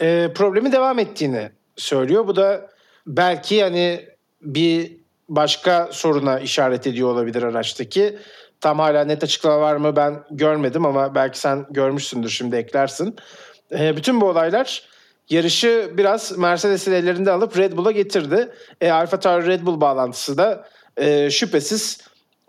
e, 0.01 0.33
problemin 0.35 0.73
devam 0.73 0.99
ettiğini 0.99 1.51
söylüyor. 1.77 2.27
Bu 2.27 2.37
da 2.37 2.71
belki 3.07 3.63
hani 3.63 4.09
bir 4.43 4.97
başka 5.29 5.89
soruna 5.93 6.41
işaret 6.41 6.87
ediyor 6.87 7.09
olabilir 7.09 7.43
araçtaki. 7.43 8.19
Tam 8.61 8.79
hala 8.79 9.05
net 9.05 9.25
açıklama 9.25 9.61
var 9.61 9.77
mı 9.77 9.97
ben 9.97 10.25
görmedim 10.31 10.87
ama 10.87 11.15
belki 11.15 11.39
sen 11.39 11.67
görmüşsündür 11.71 12.29
şimdi 12.29 12.57
eklersin. 12.57 13.17
E, 13.79 13.97
bütün 13.97 14.21
bu 14.21 14.27
olaylar 14.27 14.83
yarışı 15.31 15.91
biraz 15.97 16.39
Mercedes'in 16.39 16.93
ellerinde 16.93 17.31
alıp 17.31 17.59
Red 17.59 17.73
Bull'a 17.73 17.91
getirdi. 17.91 18.49
E, 18.81 18.91
Alfa 18.91 19.21
Tauri 19.21 19.47
Red 19.47 19.67
Bull 19.67 19.81
bağlantısı 19.81 20.39
da 20.39 20.69
e, 20.97 21.31
şüphesiz 21.31 22.01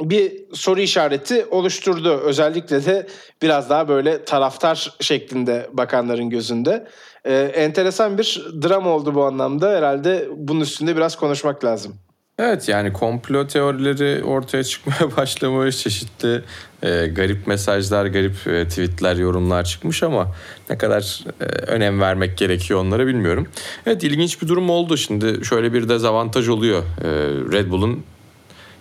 bir 0.02 0.54
soru 0.54 0.80
işareti 0.80 1.46
oluşturdu. 1.46 2.10
Özellikle 2.10 2.86
de 2.86 3.08
biraz 3.42 3.70
daha 3.70 3.88
böyle 3.88 4.26
taraftar 4.26 4.98
şeklinde 5.02 5.70
bakanların 5.74 6.30
gözünde. 6.30 6.88
E, 7.26 7.36
enteresan 7.36 8.18
bir 8.18 8.46
dram 8.62 8.88
oldu 8.88 9.16
bu 9.16 9.24
anlamda. 9.26 9.70
Herhalde 9.70 10.28
bunun 10.36 10.62
üstünde 10.62 10.96
biraz 10.96 11.16
konuşmak 11.16 11.66
lazım. 11.66 12.07
Evet 12.40 12.70
yani 12.70 12.94
komplo 12.94 13.48
teorileri 13.48 14.24
ortaya 14.24 14.64
çıkmaya 14.64 15.18
başlamış. 15.18 15.78
Çeşitli 15.78 16.44
e, 16.84 17.08
garip 17.08 17.48
mesajlar, 17.48 18.06
garip 18.06 18.48
e, 18.48 18.68
tweetler, 18.68 19.16
yorumlar 19.16 19.64
çıkmış 19.64 20.04
ama 20.04 20.36
ne 20.70 20.78
kadar 20.78 21.24
e, 21.42 21.44
önem 21.46 22.02
vermek 22.02 22.38
gerekiyor 22.38 22.80
onlara 22.80 23.08
bilmiyorum. 23.08 23.48
Evet 23.86 24.04
ilginç 24.04 24.42
bir 24.42 24.48
durum 24.48 24.70
oldu. 24.70 24.98
Şimdi 24.98 25.46
şöyle 25.46 25.74
bir 25.74 25.90
dezavantaj 25.90 26.50
oluyor. 26.50 26.84
E, 26.84 27.10
Red 27.52 27.70
Bull'un 27.70 28.04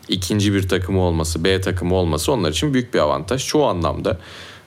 ikinci 0.08 0.54
bir 0.54 0.68
takımı 0.68 1.00
olması, 1.00 1.44
B 1.44 1.60
takımı 1.60 1.94
olması 1.94 2.32
onlar 2.32 2.50
için 2.50 2.74
büyük 2.74 2.94
bir 2.94 2.98
avantaj. 2.98 3.46
Çoğu 3.46 3.66
anlamda. 3.66 4.18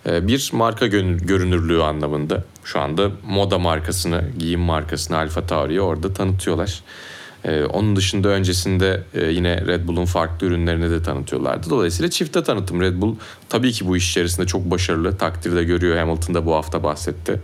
E, 0.06 0.28
bir 0.28 0.50
marka 0.54 0.88
görünürlüğü 0.88 1.84
anlamında. 1.84 2.44
Şu 2.64 2.80
anda 2.80 3.12
moda 3.28 3.60
markasını, 3.60 4.24
giyim 4.40 4.62
markasını 4.62 5.18
Alfa 5.18 5.48
Tauri'yi 5.48 5.82
orada 5.82 6.14
tanıtıyorlar. 6.14 6.82
Ee, 7.46 7.64
onun 7.64 7.96
dışında 7.96 8.28
öncesinde 8.28 9.04
e, 9.14 9.26
yine 9.26 9.66
Red 9.68 9.88
Bull'un 9.88 10.06
farklı 10.06 10.48
ürünlerini 10.48 10.92
de 10.92 11.04
tanıtıyorlardı. 11.04 11.70
Dolayısıyla 11.70 12.10
çifte 12.10 12.44
tanıtım. 12.44 12.82
Red 12.82 13.02
Bull 13.02 13.16
tabii 13.50 13.72
ki 13.72 13.88
bu 13.88 13.98
iş 13.98 14.10
içerisinde 14.10 14.48
çok 14.48 14.72
başarılı. 14.72 15.18
Takdirde 15.18 15.64
görüyor 15.64 15.98
Hamilton 15.98 16.36
da 16.36 16.46
bu 16.46 16.56
hafta 16.56 16.84
bahsetti. 16.84 17.42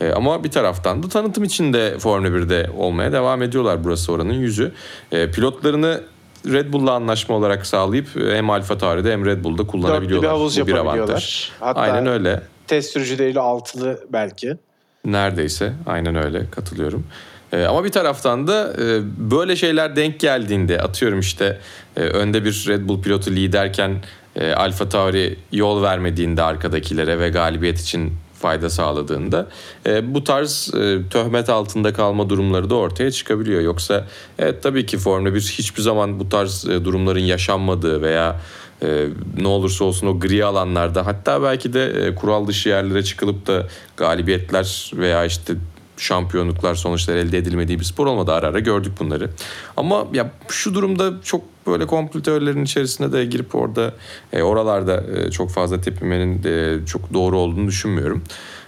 Ee, 0.00 0.10
ama 0.12 0.44
bir 0.44 0.50
taraftan 0.50 1.02
da 1.02 1.08
tanıtım 1.08 1.44
için 1.44 1.72
de 1.72 1.98
Formula 1.98 2.28
1'de 2.28 2.70
olmaya 2.76 3.12
devam 3.12 3.42
ediyorlar. 3.42 3.84
Burası 3.84 4.12
oranın 4.12 4.32
yüzü. 4.34 4.72
Ee, 5.12 5.30
pilotlarını 5.30 6.00
Red 6.46 6.72
Bull'la 6.72 6.92
anlaşma 6.92 7.34
olarak 7.36 7.66
sağlayıp 7.66 8.16
e, 8.16 8.36
hem 8.36 8.50
Alfa 8.50 8.78
Tauri'de 8.78 9.12
hem 9.12 9.24
Red 9.26 9.44
Bull'da 9.44 9.58
Dörtlü 9.58 9.70
kullanabiliyorlar. 9.70 10.22
bir 10.30 10.36
havuz 10.36 10.60
Bu 10.60 10.66
bir 10.66 10.74
yapabiliyorlar. 10.74 11.12
avantaj. 11.12 11.50
Hatta 11.60 11.80
Aynen 11.80 12.06
öyle. 12.06 12.42
test 12.66 12.92
sürücüleriyle 12.92 13.40
altılı 13.40 14.00
belki. 14.12 14.56
Neredeyse 15.04 15.72
aynen 15.86 16.14
öyle 16.24 16.50
katılıyorum. 16.50 17.04
Ee, 17.52 17.64
ama 17.64 17.84
bir 17.84 17.92
taraftan 17.92 18.46
da 18.46 18.72
e, 18.78 19.00
böyle 19.30 19.56
şeyler 19.56 19.96
denk 19.96 20.20
geldiğinde 20.20 20.80
atıyorum 20.80 21.20
işte 21.20 21.58
e, 21.96 22.00
önde 22.00 22.44
bir 22.44 22.64
Red 22.68 22.88
Bull 22.88 23.02
pilotu 23.02 23.30
liderken 23.30 24.02
e, 24.36 24.52
Alfa 24.52 24.88
Tauri 24.88 25.36
yol 25.52 25.82
vermediğinde 25.82 26.42
arkadakilere 26.42 27.18
ve 27.18 27.28
galibiyet 27.28 27.80
için 27.80 28.12
fayda 28.42 28.70
sağladığında 28.70 29.46
e, 29.86 30.14
bu 30.14 30.24
tarz 30.24 30.74
e, 30.74 30.98
töhmet 31.10 31.48
altında 31.50 31.92
kalma 31.92 32.30
durumları 32.30 32.70
da 32.70 32.74
ortaya 32.74 33.10
çıkabiliyor. 33.10 33.60
Yoksa 33.60 34.06
evet 34.38 34.62
tabii 34.62 34.86
ki 34.86 34.98
Formula 34.98 35.34
1 35.34 35.40
hiçbir 35.40 35.82
zaman 35.82 36.20
bu 36.20 36.28
tarz 36.28 36.68
e, 36.68 36.84
durumların 36.84 37.20
yaşanmadığı 37.20 38.02
veya 38.02 38.40
e, 38.82 39.06
ne 39.40 39.48
olursa 39.48 39.84
olsun 39.84 40.06
o 40.06 40.20
gri 40.20 40.44
alanlarda 40.44 41.06
hatta 41.06 41.42
belki 41.42 41.72
de 41.72 41.86
e, 41.86 42.14
kural 42.14 42.46
dışı 42.46 42.68
yerlere 42.68 43.04
çıkılıp 43.04 43.46
da 43.46 43.66
galibiyetler 43.96 44.90
veya 44.94 45.24
işte 45.24 45.54
şampiyonluklar 45.96 46.74
sonuçlar 46.74 47.16
elde 47.16 47.38
edilmediği 47.38 47.78
bir 47.78 47.84
spor 47.84 48.06
olmadı 48.06 48.32
ara 48.32 48.46
ara 48.46 48.58
gördük 48.58 48.92
bunları. 49.00 49.30
Ama 49.76 50.06
ya 50.12 50.30
şu 50.48 50.74
durumda 50.74 51.12
çok 51.24 51.42
böyle 51.66 51.86
komplo 51.86 52.22
teorilerinin 52.22 52.64
içerisine 52.64 53.12
de 53.12 53.24
girip 53.24 53.54
orada 53.54 53.94
e, 54.32 54.42
oralarda 54.42 55.04
e, 55.16 55.30
çok 55.30 55.50
fazla 55.50 55.80
tepinmenin 55.80 56.42
e, 56.44 56.86
çok 56.86 57.14
doğru 57.14 57.38
olduğunu 57.38 57.68
düşünmüyorum. 57.68 58.24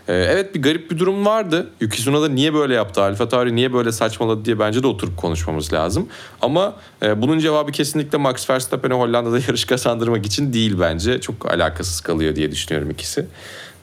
E, 0.09 0.15
evet 0.15 0.55
bir 0.55 0.63
garip 0.63 0.91
bir 0.91 0.99
durum 0.99 1.27
vardı. 1.27 1.71
Yuki 1.81 1.97
Tsunoda 1.97 2.29
niye 2.29 2.55
böyle 2.55 2.75
yaptı? 2.75 3.03
Alfa 3.03 3.29
Tauri 3.29 3.57
niye 3.57 3.73
böyle 3.73 3.93
saçmaladı 3.93 4.45
diye 4.45 4.59
bence 4.59 4.83
de 4.83 4.87
oturup 4.87 5.17
konuşmamız 5.17 5.73
lazım. 5.73 6.09
Ama 6.43 6.77
e, 7.03 7.23
bunun 7.23 7.39
cevabı 7.39 7.73
kesinlikle 7.73 8.19
Max 8.19 8.51
Verstappen'e 8.51 8.95
Hollanda'da 8.95 9.39
yarış 9.49 9.65
kazandırmak 9.65 10.27
için 10.27 10.53
değil 10.53 10.77
bence. 10.81 11.21
Çok 11.21 11.53
alakasız 11.53 12.01
kalıyor 12.01 12.37
diye 12.37 12.51
düşünüyorum 12.51 12.91
ikisi. 12.91 13.27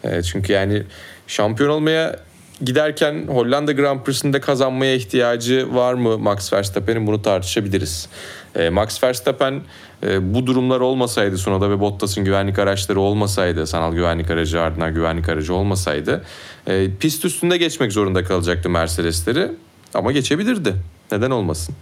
E, 0.03 0.23
çünkü 0.23 0.53
yani 0.53 0.83
şampiyon 1.27 1.69
olmaya 1.69 2.19
giderken 2.65 3.27
Hollanda 3.27 3.71
Grand 3.71 4.03
Prix'sinde 4.03 4.39
kazanmaya 4.39 4.95
ihtiyacı 4.95 5.75
var 5.75 5.93
mı 5.93 6.17
Max 6.17 6.53
Verstappen'in 6.53 7.07
bunu 7.07 7.21
tartışabiliriz. 7.21 8.09
E, 8.55 8.69
Max 8.69 9.03
Verstappen 9.03 9.61
e, 10.03 10.33
bu 10.33 10.47
durumlar 10.47 10.79
olmasaydı 10.79 11.37
Sunoda 11.37 11.69
ve 11.69 11.79
Bottas'ın 11.79 12.25
güvenlik 12.25 12.59
araçları 12.59 12.99
olmasaydı, 12.99 13.67
sanal 13.67 13.93
güvenlik 13.93 14.31
aracı 14.31 14.61
ardına 14.61 14.89
güvenlik 14.89 15.29
aracı 15.29 15.53
olmasaydı 15.53 16.23
e, 16.67 16.87
pist 16.99 17.25
üstünde 17.25 17.57
geçmek 17.57 17.91
zorunda 17.91 18.23
kalacaktı 18.23 18.69
Mercedesleri 18.69 19.51
ama 19.93 20.11
geçebilirdi. 20.11 20.73
Neden 21.11 21.31
olmasın? 21.31 21.75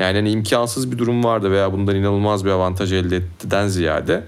Yani 0.00 0.16
hani 0.16 0.30
imkansız 0.30 0.92
bir 0.92 0.98
durum 0.98 1.24
vardı 1.24 1.50
veya 1.50 1.72
bundan 1.72 1.96
inanılmaz 1.96 2.44
bir 2.44 2.50
avantaj 2.50 2.92
elde 2.92 3.16
ettiğinden 3.16 3.68
ziyade 3.68 4.24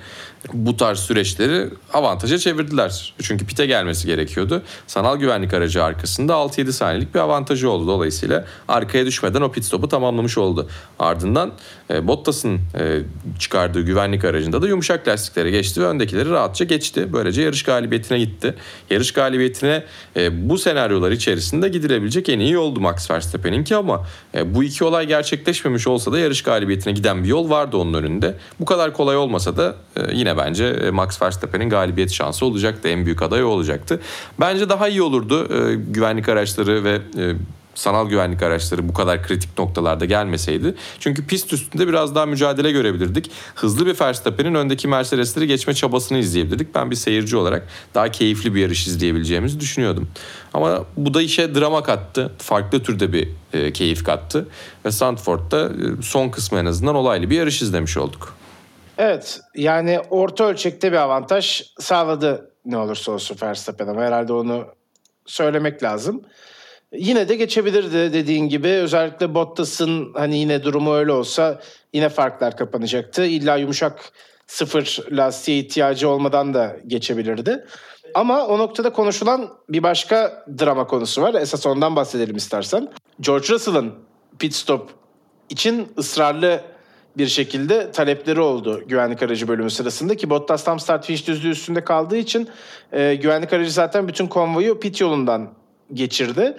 bu 0.53 0.77
tarz 0.77 0.99
süreçleri 0.99 1.69
avantaja 1.93 2.39
çevirdiler. 2.39 3.15
Çünkü 3.23 3.47
pite 3.47 3.67
gelmesi 3.67 4.07
gerekiyordu. 4.07 4.63
Sanal 4.87 5.17
güvenlik 5.17 5.55
aracı 5.55 5.85
arkasında 5.85 6.33
6-7 6.33 6.73
saniyelik 6.73 7.15
bir 7.15 7.21
avantajı 7.21 7.71
oldu. 7.71 7.87
Dolayısıyla 7.87 8.45
arkaya 8.69 9.07
düşmeden 9.07 9.41
o 9.41 9.53
pit 9.53 9.65
stopu 9.65 9.89
tamamlamış 9.89 10.39
oldu. 10.39 10.69
Ardından 10.99 11.53
e, 11.91 12.09
Bottas'ın 12.09 12.61
e, 12.79 13.01
çıkardığı 13.39 13.81
güvenlik 13.81 14.25
aracında 14.25 14.63
da 14.63 14.69
yumuşak 14.69 15.09
lastiklere 15.09 15.51
geçti 15.51 15.81
ve 15.81 15.87
öndekileri 15.87 16.31
rahatça 16.31 16.65
geçti. 16.65 17.13
Böylece 17.13 17.43
yarış 17.43 17.63
galibiyetine 17.63 18.19
gitti. 18.19 18.55
Yarış 18.91 19.13
galibiyetine 19.13 19.85
e, 20.17 20.49
bu 20.49 20.59
senaryolar 20.59 21.11
içerisinde 21.11 21.69
gidilebilecek 21.69 22.29
en 22.29 22.39
iyi 22.39 22.53
yoldu 22.53 22.81
Max 22.81 23.11
Verstappen'inki 23.11 23.77
ama 23.77 24.07
e, 24.35 24.55
bu 24.55 24.65
iki 24.65 24.85
olay 24.85 25.07
gerçekleşmemiş 25.63 25.87
olsa 25.87 26.13
da 26.13 26.19
yarış 26.19 26.43
galibiyetine 26.43 26.93
giden 26.93 27.25
bir 27.25 27.29
yol 27.29 27.51
vardı 27.51 27.77
onun 27.77 27.95
önünde. 27.95 28.35
Bu 28.61 28.65
kadar 28.65 28.93
kolay 28.93 29.17
olmasa 29.17 29.57
da 29.57 29.77
e, 29.97 30.01
yine 30.13 30.37
bence 30.37 30.65
e, 30.65 30.91
Max 30.91 31.23
Verstappen'in 31.23 31.69
galibiyet 31.69 32.11
şansı 32.11 32.47
olacaktı. 32.47 32.89
En 32.89 33.05
büyük 33.05 33.23
aday 33.23 33.45
olacaktı. 33.45 34.01
Bence 34.41 34.69
daha 34.69 34.89
iyi 34.89 35.03
olurdu 35.03 35.49
e, 35.55 35.75
güvenlik 35.75 36.29
araçları 36.29 36.85
ve 36.85 37.01
sanal 37.75 38.09
güvenlik 38.09 38.43
araçları 38.43 38.89
bu 38.89 38.95
kadar 38.95 39.23
kritik 39.23 39.59
noktalarda 39.59 40.05
gelmeseydi. 40.05 40.75
Çünkü 41.01 41.27
pist 41.27 41.53
üstünde 41.53 41.89
biraz 41.89 42.15
daha 42.15 42.27
mücadele 42.27 42.73
görebilirdik. 42.73 43.31
Hızlı 43.55 43.87
bir 43.87 44.01
Verstappen'in 44.01 44.55
öndeki 44.55 44.89
Mercedes'leri 44.89 45.47
geçme 45.47 45.75
çabasını 45.75 46.19
izleyebilirdik. 46.19 46.75
Ben 46.75 46.91
bir 46.91 46.97
seyirci 46.97 47.37
olarak 47.37 47.69
daha 47.95 48.11
keyifli 48.11 48.55
bir 48.55 48.61
yarış 48.61 48.87
izleyebileceğimizi 48.87 49.61
düşünüyordum. 49.61 50.09
Ama 50.55 50.85
bu 50.97 51.15
da 51.15 51.23
işe 51.23 51.55
drama 51.55 51.83
kattı. 51.83 52.33
Farklı 52.39 52.83
türde 52.83 53.13
bir 53.13 53.29
e, 53.53 53.73
keyif 53.73 54.05
kattı. 54.05 54.49
Ve 54.85 54.91
Sandford'da 54.91 55.67
e, 55.67 56.03
son 56.03 56.29
kısmı 56.29 56.59
en 56.59 56.67
azından 56.67 56.95
olaylı 56.95 57.31
bir 57.31 57.37
yarış 57.37 57.63
izlemiş 57.63 57.97
olduk. 57.97 58.37
Evet 58.99 59.41
yani 59.57 60.01
orta 60.11 60.45
ölçekte 60.45 60.93
bir 60.93 60.97
avantaj 60.97 61.63
sağladı 61.81 62.51
ne 62.65 62.77
olursa 62.77 63.13
olsun 63.13 63.37
Verstappen 63.43 63.87
ama 63.87 64.03
herhalde 64.03 64.33
onu 64.33 64.67
söylemek 65.27 65.83
lazım. 65.83 66.23
Yine 66.93 67.29
de 67.29 67.35
geçebilirdi 67.35 68.13
dediğin 68.13 68.49
gibi. 68.49 68.69
Özellikle 68.69 69.35
Bottas'ın 69.35 70.15
hani 70.15 70.39
yine 70.39 70.63
durumu 70.65 70.95
öyle 70.95 71.13
olsa 71.13 71.61
yine 71.93 72.09
farklar 72.09 72.57
kapanacaktı. 72.57 73.25
İlla 73.25 73.57
yumuşak 73.57 74.13
sıfır 74.47 74.99
lastiğe 75.11 75.59
ihtiyacı 75.59 76.09
olmadan 76.09 76.55
da 76.55 76.77
geçebilirdi. 76.87 77.65
Ama 78.15 78.47
o 78.47 78.59
noktada 78.59 78.93
konuşulan 78.93 79.49
bir 79.69 79.83
başka 79.83 80.45
drama 80.61 80.87
konusu 80.87 81.23
var. 81.23 81.35
Esas 81.35 81.67
ondan 81.67 81.97
bahsedelim 81.97 82.37
istersen. 82.37 82.89
George 83.21 83.49
Russell'ın 83.49 83.95
pit 84.39 84.55
stop 84.55 84.91
için 85.49 85.93
ısrarlı 85.99 86.61
bir 87.17 87.27
şekilde 87.27 87.93
talepleri 87.93 88.41
oldu 88.41 88.83
güvenlik 88.89 89.23
aracı 89.23 89.49
bölümü 89.49 89.71
sırasında 89.71 90.17
ki 90.17 90.31
Bottas 90.31 90.65
tam 90.65 90.81
start 90.81 91.07
finish 91.07 91.27
düzlüğü 91.27 91.51
üstünde 91.51 91.85
kaldığı 91.85 92.17
için 92.17 92.49
e, 92.93 93.15
güvenlik 93.15 93.53
aracı 93.53 93.73
zaten 93.73 94.09
bütün 94.09 94.27
konvoyu 94.27 94.81
pit 94.81 95.01
yolundan 95.01 95.51
geçirdi. 95.95 96.57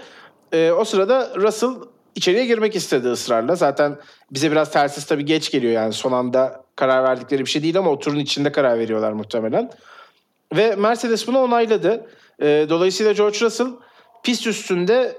E, 0.54 0.72
o 0.72 0.86
sırada 0.86 1.32
Russell 1.36 1.70
içeriye 2.16 2.46
girmek 2.46 2.76
istedi 2.76 3.08
ısrarla. 3.08 3.56
Zaten 3.56 3.98
bize 4.32 4.52
biraz 4.52 4.72
tersiz 4.72 5.06
tabii 5.06 5.26
geç 5.26 5.52
geliyor 5.52 5.74
yani 5.74 5.94
son 5.94 6.12
anda 6.12 6.64
karar 6.76 7.04
verdikleri 7.04 7.46
bir 7.46 7.50
şey 7.50 7.64
değil 7.64 7.78
ama 7.78 7.92
o 7.92 8.00
turun 8.00 8.20
içinde 8.20 8.52
karar 8.52 8.80
veriyorlar 8.80 9.12
muhtemelen. 9.12 9.72
Ve 10.56 10.76
Mercedes 10.76 11.28
bunu 11.28 11.40
onayladı. 11.40 12.06
E, 12.42 12.66
dolayısıyla 12.70 13.12
George 13.12 13.40
Russell 13.40 13.68
pist 14.24 14.48
üstünde 14.48 15.18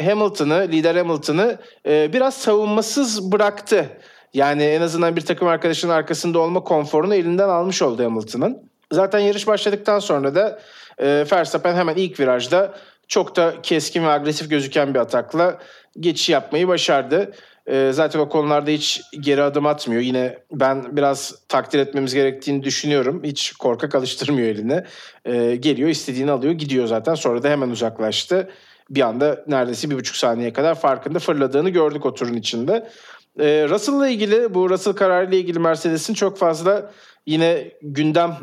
Hamilton'ı, 0.00 0.68
lider 0.72 0.96
Hamilton'ı 0.96 1.58
e, 1.86 2.12
biraz 2.12 2.34
savunmasız 2.34 3.32
bıraktı. 3.32 3.86
Yani 4.34 4.62
en 4.62 4.80
azından 4.80 5.16
bir 5.16 5.20
takım 5.20 5.48
arkadaşının 5.48 5.92
arkasında 5.92 6.38
olma 6.38 6.64
konforunu 6.64 7.14
elinden 7.14 7.48
almış 7.48 7.82
oldu 7.82 8.04
Hamilton'ın. 8.04 8.70
Zaten 8.92 9.18
yarış 9.18 9.46
başladıktan 9.46 9.98
sonra 9.98 10.34
da 10.34 10.60
e, 10.98 11.24
Verstappen 11.32 11.74
hemen 11.74 11.96
ilk 11.96 12.20
virajda 12.20 12.74
çok 13.12 13.36
da 13.36 13.54
keskin 13.62 14.04
ve 14.04 14.08
agresif 14.08 14.50
gözüken 14.50 14.94
bir 14.94 14.98
atakla 14.98 15.58
geçiş 16.00 16.28
yapmayı 16.28 16.68
başardı. 16.68 17.32
E, 17.66 17.90
zaten 17.92 18.20
o 18.20 18.28
konularda 18.28 18.70
hiç 18.70 19.00
geri 19.20 19.42
adım 19.42 19.66
atmıyor. 19.66 20.02
Yine 20.02 20.38
ben 20.52 20.96
biraz 20.96 21.34
takdir 21.48 21.78
etmemiz 21.78 22.14
gerektiğini 22.14 22.62
düşünüyorum. 22.62 23.22
Hiç 23.24 23.52
korkak 23.52 23.94
alıştırmıyor 23.94 24.48
eline. 24.48 24.84
E, 25.24 25.56
geliyor 25.56 25.88
istediğini 25.88 26.30
alıyor 26.30 26.52
gidiyor 26.52 26.86
zaten. 26.86 27.14
Sonra 27.14 27.42
da 27.42 27.48
hemen 27.48 27.70
uzaklaştı. 27.70 28.50
Bir 28.90 29.00
anda 29.00 29.44
neredeyse 29.46 29.90
bir 29.90 29.94
buçuk 29.94 30.16
saniye 30.16 30.52
kadar 30.52 30.74
farkında 30.74 31.18
fırladığını 31.18 31.70
gördük 31.70 32.06
o 32.06 32.14
turun 32.14 32.34
içinde. 32.34 32.88
E, 33.40 33.68
Russell'la 33.68 34.08
ilgili 34.08 34.54
bu 34.54 34.70
Russell 34.70 34.92
kararıyla 34.92 35.38
ilgili 35.38 35.58
Mercedes'in 35.58 36.14
çok 36.14 36.38
fazla 36.38 36.92
yine 37.26 37.72
gündem 37.82 38.36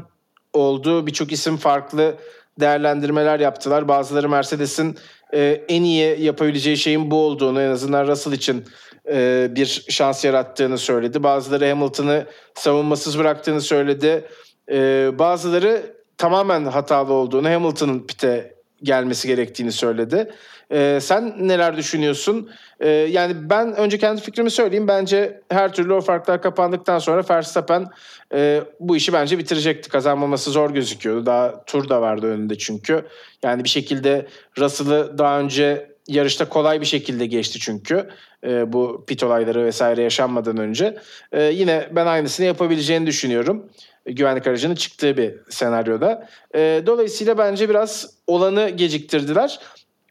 olduğu 0.54 1.08
birçok 1.08 1.32
isim 1.32 1.58
farklı 1.58 2.16
değerlendirmeler 2.60 3.40
yaptılar. 3.40 3.88
Bazıları 3.88 4.30
Mercedes'in 4.30 4.98
e, 5.34 5.64
en 5.68 5.84
iyi 5.84 6.24
yapabileceği 6.24 6.78
şeyin 6.78 7.12
bu 7.12 7.26
olduğunu 7.26 7.62
en 7.62 7.70
azından 7.70 8.08
Russell 8.08 8.34
için 8.34 8.66
e, 9.12 9.48
bir 9.56 9.86
şans 9.90 10.26
yarattığını 10.26 10.78
söyledi. 10.78 11.24
Bazıları 11.24 11.70
Hamilton'ı 11.70 12.26
savunmasız 12.56 13.20
bıraktığını 13.20 13.62
söyledi. 13.62 14.26
E, 14.72 15.10
bazıları 15.20 15.82
tamamen 16.18 16.66
hatalı 16.66 17.14
olduğunu 17.14 17.50
Hamilton'ın 17.50 18.08
pite 18.08 18.56
gelmesi 18.84 19.28
gerektiğini 19.28 19.72
söyledi. 19.72 20.32
Ee, 20.72 21.00
sen 21.02 21.48
neler 21.48 21.78
düşünüyorsun? 21.78 22.50
Ee, 22.80 22.90
yani 22.90 23.50
ben 23.50 23.76
önce 23.76 23.98
kendi 23.98 24.22
fikrimi 24.22 24.52
söyleyeyim. 24.52 24.88
Bence 24.88 25.42
her 25.50 25.74
türlü 25.74 25.94
o 25.94 26.02
farklar 26.02 26.42
kapandıktan 26.42 27.00
sonra 27.00 27.24
Verstappen 27.30 27.88
e, 28.34 28.62
bu 28.80 28.96
işi 28.96 29.14
bence 29.14 29.38
bitirecekti. 29.38 29.90
Kazanmaması 29.90 30.52
zor 30.52 30.70
gözüküyordu. 30.70 31.26
Daha 31.26 31.66
tur 31.66 31.90
da 31.90 32.02
vardı 32.02 32.28
önünde 32.28 32.58
çünkü. 32.58 33.06
Yani 33.44 33.64
bir 33.64 33.70
şekilde 33.70 34.28
Russell'ı 34.58 35.18
daha 35.18 35.40
önce 35.40 35.90
yarışta 36.08 36.50
kolay 36.50 36.82
bir 36.82 36.86
şekilde 36.86 37.26
geçti 37.26 37.60
çünkü. 37.60 38.10
E, 38.44 38.74
bu 38.74 39.06
pit 39.08 39.24
olayları 39.24 39.66
vesaire 39.66 40.02
yaşanmadan 40.02 40.58
önce. 40.58 40.98
E, 41.32 41.44
yine 41.44 41.90
ben 41.92 42.06
aynısını 42.06 42.46
yapabileceğini 42.46 43.08
düşünüyorum 43.08 43.70
güvenlik 44.06 44.48
aracının 44.48 44.76
çıktığı 44.76 45.18
bir 45.18 45.36
senaryoda. 45.50 46.28
E, 46.56 46.84
dolayısıyla 46.86 47.38
bence 47.38 47.70
biraz 47.70 48.14
olanı 48.28 48.70
geciktirdiler. 48.70 49.60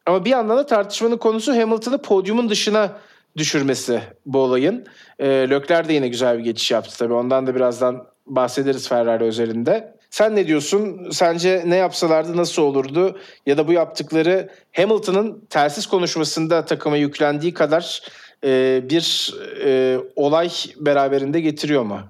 Ama 0.08 0.24
bir 0.24 0.30
yandan 0.30 0.58
da 0.58 0.66
tartışmanın 0.66 1.16
konusu 1.16 1.52
Hamilton'ı 1.52 2.02
podyumun 2.02 2.48
dışına 2.48 2.92
düşürmesi 3.36 4.02
bu 4.26 4.38
olayın. 4.38 4.86
E, 5.18 5.26
Lökler 5.26 5.88
de 5.88 5.92
yine 5.92 6.08
güzel 6.08 6.38
bir 6.38 6.44
geçiş 6.44 6.70
yaptı 6.70 6.98
tabii. 6.98 7.14
Ondan 7.14 7.46
da 7.46 7.54
birazdan 7.54 8.06
bahsederiz 8.26 8.88
Ferrari 8.88 9.24
özelinde. 9.24 9.94
Sen 10.10 10.36
ne 10.36 10.46
diyorsun? 10.46 11.10
Sence 11.10 11.62
ne 11.66 11.76
yapsalardı 11.76 12.36
nasıl 12.36 12.62
olurdu? 12.62 13.18
Ya 13.46 13.58
da 13.58 13.68
bu 13.68 13.72
yaptıkları 13.72 14.48
Hamilton'ın 14.72 15.46
telsiz 15.50 15.86
konuşmasında 15.86 16.64
takıma 16.64 16.96
yüklendiği 16.96 17.54
kadar 17.54 18.02
e, 18.44 18.82
bir 18.90 19.34
e, 19.64 19.98
olay 20.16 20.50
beraberinde 20.76 21.40
getiriyor 21.40 21.82
mu? 21.82 22.00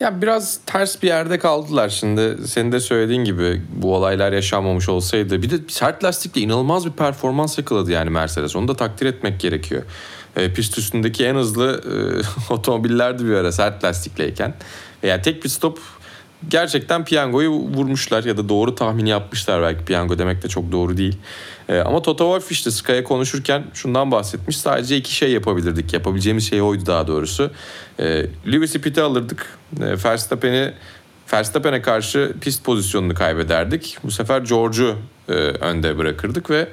Ya 0.00 0.22
biraz 0.22 0.60
ters 0.66 1.02
bir 1.02 1.08
yerde 1.08 1.38
kaldılar 1.38 1.88
şimdi. 1.88 2.48
Senin 2.48 2.72
de 2.72 2.80
söylediğin 2.80 3.24
gibi 3.24 3.62
bu 3.74 3.94
olaylar 3.94 4.32
yaşanmamış 4.32 4.88
olsaydı. 4.88 5.42
Bir 5.42 5.50
de 5.50 5.56
sert 5.68 6.04
lastikle 6.04 6.40
inanılmaz 6.40 6.86
bir 6.86 6.90
performans 6.90 7.58
yakaladı 7.58 7.90
yani 7.92 8.10
Mercedes. 8.10 8.56
Onu 8.56 8.68
da 8.68 8.74
takdir 8.74 9.06
etmek 9.06 9.40
gerekiyor. 9.40 9.82
E, 10.36 10.52
pist 10.52 10.78
üstündeki 10.78 11.26
en 11.26 11.34
hızlı 11.34 11.82
e, 12.50 12.52
otomobillerdi 12.54 13.26
bir 13.26 13.34
ara 13.34 13.52
sert 13.52 13.84
lastikleyken. 13.84 14.54
Yani 15.02 15.22
tek 15.22 15.42
pit 15.42 15.52
stop 15.52 15.78
gerçekten 16.48 17.04
piyangoyu 17.04 17.50
vurmuşlar 17.50 18.24
ya 18.24 18.36
da 18.36 18.48
doğru 18.48 18.74
tahmini 18.74 19.08
yapmışlar 19.08 19.62
belki 19.62 19.84
piyango 19.84 20.18
demek 20.18 20.42
de 20.42 20.48
çok 20.48 20.72
doğru 20.72 20.96
değil. 20.96 21.16
Ee, 21.68 21.78
ama 21.78 22.02
Toto 22.02 22.24
Wolff 22.24 22.52
işte 22.52 22.70
Sky'a 22.70 23.04
konuşurken 23.04 23.64
şundan 23.74 24.10
bahsetmiş. 24.10 24.56
Sadece 24.56 24.96
iki 24.96 25.14
şey 25.14 25.32
yapabilirdik. 25.32 25.92
Yapabileceğimiz 25.92 26.48
şey 26.48 26.62
oydu 26.62 26.86
daha 26.86 27.06
doğrusu. 27.06 27.50
Ee, 28.00 28.26
Lewis'i 28.46 28.80
pit'e 28.80 29.02
alırdık. 29.02 29.58
Ee, 29.80 30.04
Verstappen'i 30.04 30.72
Verstappen'e 31.32 31.82
karşı 31.82 32.32
pist 32.40 32.64
pozisyonunu 32.64 33.14
kaybederdik. 33.14 33.98
Bu 34.04 34.10
sefer 34.10 34.40
George'u 34.40 34.96
e, 35.28 35.32
önde 35.32 35.98
bırakırdık 35.98 36.50
ve 36.50 36.68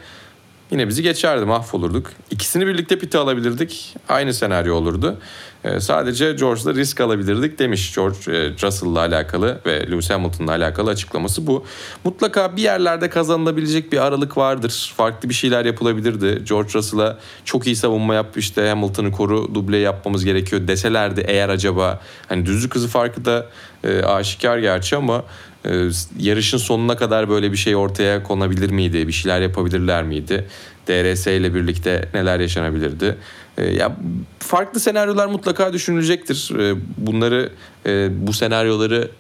yine 0.72 0.88
bizi 0.88 1.04
geçerdi 1.04 1.46
mahvolurduk. 1.46 2.12
İkisini 2.32 2.68
birlikte 2.68 3.00
pite 3.00 3.18
alabilirdik. 3.18 3.96
Aynı 4.10 4.34
senaryo 4.34 4.76
olurdu. 4.76 5.18
Ee, 5.64 5.80
sadece 5.80 6.34
George'la 6.34 6.74
risk 6.74 7.02
alabilirdik 7.02 7.60
demiş 7.60 7.96
George 7.96 8.18
e, 8.28 8.52
Russell'la 8.62 9.00
alakalı 9.00 9.62
ve 9.66 9.92
Lewis 9.92 10.10
Hamilton'la 10.10 10.52
alakalı 10.52 10.90
açıklaması 10.90 11.48
bu. 11.48 11.66
Mutlaka 12.04 12.56
bir 12.56 12.62
yerlerde 12.62 13.10
kazanılabilecek 13.10 13.92
bir 13.92 14.06
aralık 14.06 14.38
vardır. 14.38 14.94
Farklı 14.98 15.30
bir 15.30 15.34
şeyler 15.34 15.66
yapılabilirdi. 15.66 16.44
George 16.46 16.74
Russell'a 16.74 17.18
çok 17.46 17.66
iyi 17.66 17.76
savunma 17.76 18.16
yap 18.16 18.38
işte 18.38 18.70
Hamilton'ı 18.70 19.12
koru 19.12 19.56
duble 19.56 19.78
yapmamız 19.78 20.26
gerekiyor 20.26 20.68
deselerdi 20.68 21.24
eğer 21.28 21.50
acaba 21.50 22.02
hani 22.30 22.46
düzlük 22.46 22.76
hızı 22.76 22.88
farkı 22.88 23.26
da 23.26 23.46
e, 23.84 24.04
aşikar 24.04 24.58
gerçi 24.58 24.96
ama 24.96 25.24
e, 25.66 25.90
yarışın 26.20 26.58
sonuna 26.58 26.98
kadar 26.98 27.30
böyle 27.30 27.52
bir 27.52 27.58
şey 27.58 27.76
ortaya 27.76 28.24
konabilir 28.24 28.70
miydi? 28.70 29.08
Bir 29.08 29.14
şeyler 29.14 29.42
yapabilirler 29.42 30.04
miydi? 30.04 30.48
DRS 30.88 31.28
ile 31.28 31.54
birlikte 31.54 32.10
neler 32.14 32.40
yaşanabilirdi? 32.40 33.18
E, 33.58 33.66
ya 33.74 33.96
farklı 34.40 34.80
senaryolar 34.80 35.28
mutlaka 35.28 35.74
düşünülecektir. 35.74 36.60
E, 36.60 36.76
bunları 36.98 37.52
e, 37.86 38.10
bu 38.28 38.34
senaryoları 38.34 39.12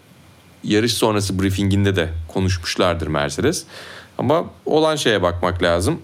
yarış 0.63 0.93
sonrası 0.93 1.41
briefinginde 1.41 1.95
de 1.95 2.10
konuşmuşlardır 2.27 3.08
Mercedes. 3.08 3.63
Ama 4.17 4.45
olan 4.65 4.95
şeye 4.95 5.21
bakmak 5.21 5.63
lazım 5.63 5.99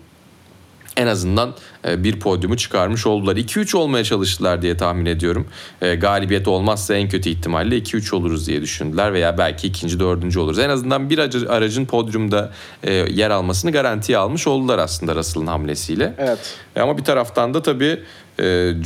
en 0.97 1.07
azından 1.07 1.53
e, 1.87 2.03
bir 2.03 2.19
podyumu 2.19 2.57
çıkarmış 2.57 3.07
oldular. 3.07 3.35
2-3 3.35 3.77
olmaya 3.77 4.03
çalıştılar 4.03 4.61
diye 4.61 4.77
tahmin 4.77 5.05
ediyorum. 5.05 5.47
E, 5.81 5.95
galibiyet 5.95 6.47
olmazsa 6.47 6.95
en 6.95 7.09
kötü 7.09 7.29
ihtimalle 7.29 7.77
2-3 7.77 8.15
oluruz 8.15 8.47
diye 8.47 8.61
düşündüler 8.61 9.13
veya 9.13 9.37
belki 9.37 9.67
ikinci, 9.67 9.99
dördüncü 9.99 10.39
oluruz. 10.39 10.59
En 10.59 10.69
azından 10.69 11.09
bir 11.09 11.17
aracın 11.49 11.85
podyumda 11.85 12.51
e, 12.83 12.93
yer 12.93 13.29
almasını 13.29 13.71
garantiye 13.71 14.17
almış 14.17 14.47
oldular 14.47 14.79
aslında 14.79 15.15
Russell'ın 15.15 15.47
hamlesiyle. 15.47 16.13
Evet. 16.17 16.55
Ama 16.75 16.97
bir 16.97 17.03
taraftan 17.03 17.53
da 17.53 17.61
tabii 17.61 17.99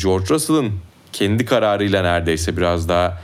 George 0.03 0.25
Russell'ın 0.29 0.71
kendi 1.13 1.45
kararıyla 1.45 2.01
neredeyse 2.01 2.57
biraz 2.57 2.89
daha 2.89 3.21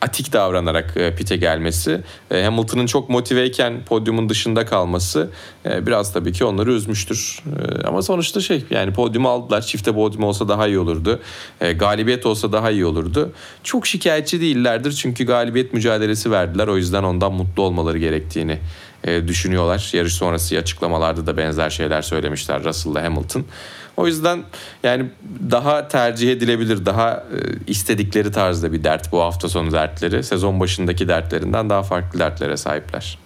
atik 0.00 0.32
davranarak 0.32 0.96
e, 0.96 1.14
pite 1.14 1.36
gelmesi, 1.36 2.00
e, 2.30 2.42
Hamilton'ın 2.42 2.86
çok 2.86 3.08
motiveyken 3.08 3.84
podyumun 3.84 4.28
dışında 4.28 4.66
kalması 4.66 5.30
e, 5.66 5.86
biraz 5.86 6.12
tabii 6.12 6.32
ki 6.32 6.44
onları 6.44 6.72
üzmüştür. 6.72 7.42
Ama 7.84 8.02
sonuçta 8.02 8.40
şey 8.40 8.64
yani 8.70 8.92
podyumu 8.92 9.28
aldılar. 9.28 9.62
Çifte 9.62 9.92
podyum 9.92 10.22
olsa 10.22 10.48
daha 10.48 10.66
iyi 10.66 10.78
olurdu. 10.78 11.20
Galibiyet 11.76 12.26
olsa 12.26 12.52
daha 12.52 12.70
iyi 12.70 12.86
olurdu. 12.86 13.32
Çok 13.64 13.86
şikayetçi 13.86 14.40
değillerdir 14.40 14.92
çünkü 14.92 15.26
galibiyet 15.26 15.72
mücadelesi 15.72 16.30
verdiler. 16.30 16.68
O 16.68 16.76
yüzden 16.76 17.02
ondan 17.02 17.32
mutlu 17.32 17.62
olmaları 17.62 17.98
gerektiğini 17.98 18.58
düşünüyorlar. 19.26 19.90
Yarış 19.92 20.14
sonrası 20.14 20.58
açıklamalarda 20.58 21.26
da 21.26 21.36
benzer 21.36 21.70
şeyler 21.70 22.02
söylemişler 22.02 22.64
Russell'la 22.64 23.02
Hamilton. 23.02 23.44
O 23.96 24.06
yüzden 24.06 24.44
yani 24.82 25.06
daha 25.50 25.88
tercih 25.88 26.32
edilebilir, 26.32 26.86
daha 26.86 27.10
e, 27.10 27.38
istedikleri 27.66 28.32
tarzda 28.32 28.72
bir 28.72 28.84
dert 28.84 29.12
bu 29.12 29.20
hafta 29.20 29.48
sonu 29.48 29.72
dertleri. 29.72 30.22
Sezon 30.22 30.60
başındaki 30.60 31.08
dertlerinden 31.08 31.70
daha 31.70 31.82
farklı 31.82 32.18
dertlere 32.18 32.56
sahipler. 32.56 33.18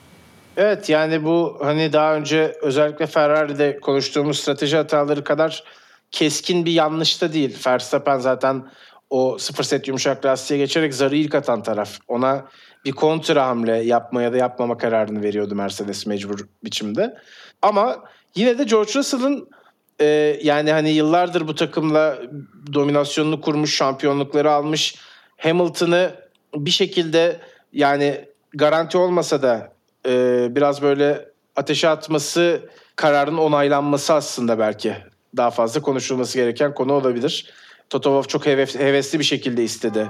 Evet 0.57 0.89
yani 0.89 1.25
bu 1.25 1.59
hani 1.63 1.93
daha 1.93 2.15
önce 2.15 2.57
özellikle 2.63 3.07
Ferrari'de 3.07 3.81
konuştuğumuz 3.81 4.39
strateji 4.39 4.77
hataları 4.77 5.25
kadar 5.25 5.65
keskin 6.11 6.65
bir 6.65 6.73
yanlış 6.73 7.23
da 7.23 7.33
değil. 7.33 7.59
Verstappen 7.67 8.19
zaten 8.19 8.71
o 9.11 9.39
sıfır 9.39 9.65
set 9.65 9.89
yumuşak 9.89 10.25
lastiğe 10.25 10.61
geçerek 10.61 10.95
zarı 10.95 11.17
ilk 11.17 11.35
atan 11.35 11.63
taraf. 11.63 11.99
Ona 12.09 12.45
bir 12.85 12.93
kontra 12.93 13.47
hamle 13.47 13.77
yapma 13.77 14.23
ya 14.23 14.33
da 14.33 14.37
yapmama 14.37 14.79
kararını 14.79 15.23
veriyordu 15.23 15.55
Mercedes 15.55 16.07
mecbur 16.07 16.47
biçimde. 16.65 17.19
Ama 17.63 18.05
yine 18.35 18.59
de 18.59 18.65
George 18.65 18.93
Russell'ın 18.95 19.49
e, 20.01 20.39
yani 20.43 20.73
hani 20.73 20.91
yıllardır 20.91 21.49
bu 21.49 21.55
takımla 21.55 22.19
dominasyonunu 22.73 23.41
kurmuş, 23.41 23.77
şampiyonlukları 23.77 24.53
almış 24.53 24.97
Hamilton'ı 25.37 26.15
bir 26.55 26.71
şekilde 26.71 27.41
yani 27.73 28.25
garanti 28.55 28.99
olmasa 28.99 29.43
da 29.43 29.73
e, 30.09 30.47
biraz 30.51 30.83
böyle 30.83 31.29
ateşe 31.57 31.89
atması 31.89 32.69
kararın 32.97 33.37
onaylanması 33.37 34.15
aslında 34.15 34.59
belki 34.59 34.97
daha 35.37 35.51
fazla 35.51 35.83
konuşulması 35.83 36.39
gereken 36.39 36.75
konu 36.75 36.93
olabilir. 36.93 37.53
Toto 37.91 38.11
Wolff 38.11 38.29
çok 38.29 38.47
hevesli 38.81 39.19
bir 39.19 39.25
şekilde 39.25 39.65
istedi 39.65 40.09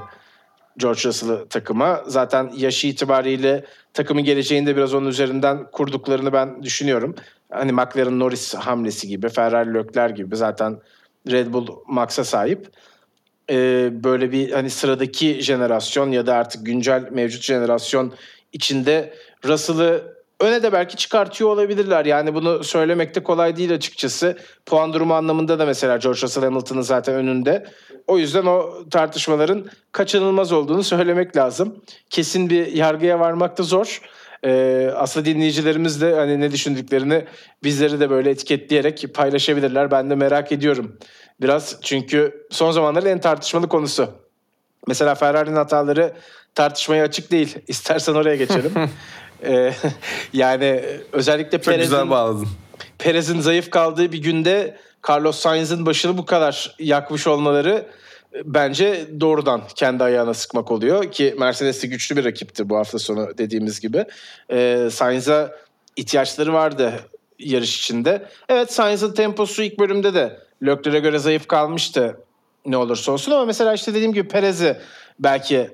George 0.77 1.01
Russell'ı 1.05 1.49
takıma. 1.49 2.03
Zaten 2.07 2.53
yaşı 2.57 2.87
itibariyle 2.87 3.65
takımın 3.95 4.25
geleceğini 4.25 4.67
de 4.67 4.77
biraz 4.77 4.95
onun 4.95 5.07
üzerinden 5.07 5.71
kurduklarını 5.71 6.33
ben 6.33 6.63
düşünüyorum. 6.63 7.15
Hani 7.51 7.73
McLaren 7.73 8.19
Norris 8.19 8.55
hamlesi 8.55 9.09
gibi, 9.09 9.29
Ferrari 9.29 9.75
Leclerc 9.75 10.15
gibi 10.15 10.37
zaten 10.37 10.79
Red 11.31 11.53
Bull 11.53 11.67
Max'a 11.89 12.25
sahip. 12.25 12.69
Ee, 13.51 13.91
böyle 14.05 14.33
bir 14.33 14.51
hani 14.51 14.71
sıradaki 14.71 15.43
jenerasyon 15.43 16.11
ya 16.11 16.27
da 16.27 16.35
artık 16.35 16.67
güncel 16.67 17.09
mevcut 17.11 17.43
jenerasyon 17.43 18.13
içinde 18.53 19.15
Russell'ı 19.45 20.21
öne 20.41 20.63
de 20.63 20.73
belki 20.73 20.97
çıkartıyor 20.97 21.51
olabilirler. 21.51 22.05
Yani 22.05 22.35
bunu 22.35 22.65
söylemek 22.65 23.15
de 23.15 23.23
kolay 23.23 23.57
değil 23.57 23.75
açıkçası. 23.75 24.39
Puan 24.67 24.93
durumu 24.93 25.15
anlamında 25.15 25.59
da 25.59 25.67
mesela 25.67 25.97
George 25.97 26.21
Russell 26.21 26.45
Hamilton'ın 26.45 26.83
zaten 26.83 27.15
önünde. 27.15 27.67
O 28.07 28.19
yüzden 28.19 28.47
o 28.47 28.85
tartışmaların 28.91 29.67
kaçınılmaz 29.93 30.53
olduğunu 30.53 30.83
söylemek 30.83 31.37
lazım. 31.37 31.77
Kesin 32.11 32.51
bir 32.51 32.67
yargıya 32.67 33.21
varmak 33.21 33.59
da 33.59 33.63
zor. 33.63 34.01
Ee, 34.45 34.91
aslında 34.97 35.27
dinleyicilerimiz 35.27 36.01
de 36.01 36.15
hani 36.15 36.41
ne 36.41 36.53
düşündüklerini 36.53 37.25
bizleri 37.65 38.01
de 38.01 38.11
böyle 38.11 38.31
etiketleyerek 38.31 39.15
paylaşabilirler. 39.15 39.91
Ben 39.91 40.11
de 40.11 40.15
merak 40.15 40.53
ediyorum 40.53 40.99
biraz. 41.41 41.77
Çünkü 41.83 42.47
son 42.51 42.71
zamanların 42.71 43.07
en 43.07 43.21
tartışmalı 43.21 43.69
konusu. 43.69 44.11
Mesela 44.87 45.15
Ferrari'nin 45.15 45.57
hataları 45.57 46.13
tartışmaya 46.55 47.05
açık 47.05 47.31
değil. 47.31 47.59
İstersen 47.69 48.15
oraya 48.15 48.37
geçelim. 48.37 48.73
ee, 49.43 49.73
yani 50.33 50.85
özellikle 51.13 51.59
Perez'in, 51.59 51.97
Perez'in 52.99 53.41
zayıf 53.41 53.71
kaldığı 53.71 54.13
bir 54.13 54.23
günde 54.23 54.77
Carlos 55.09 55.39
Sainz'in 55.39 55.87
başını 55.87 56.19
bu 56.19 56.27
kadar 56.27 56.77
yakmış 56.79 57.27
olmaları 57.27 57.87
bence 58.45 59.07
doğrudan 59.21 59.63
kendi 59.75 60.05
ayağına 60.05 60.35
sıkmak 60.35 60.71
oluyor 60.71 61.13
ki 61.13 61.35
Mercedes 61.39 61.83
de 61.83 61.87
güçlü 61.87 62.17
bir 62.17 62.25
rakipti 62.25 62.69
bu 62.69 62.77
hafta 62.77 62.99
sonu 62.99 63.39
dediğimiz 63.39 63.81
gibi. 63.81 64.05
E, 64.51 64.89
Sainz'a 64.93 65.53
ihtiyaçları 65.97 66.53
vardı 66.53 66.93
yarış 67.39 67.79
içinde. 67.79 68.27
Evet 68.49 68.73
Sainz'ın 68.73 69.13
temposu 69.13 69.63
ilk 69.63 69.79
bölümde 69.79 70.15
de 70.15 70.41
Leclerc'e 70.63 70.99
göre 70.99 71.19
zayıf 71.19 71.47
kalmıştı 71.47 72.17
ne 72.67 72.77
olursa 72.77 73.13
olsun 73.13 73.33
ama 73.33 73.45
mesela 73.45 73.75
işte 73.75 73.95
dediğim 73.95 74.13
gibi 74.13 74.29
Perez'i 74.29 74.77
belki 75.19 75.71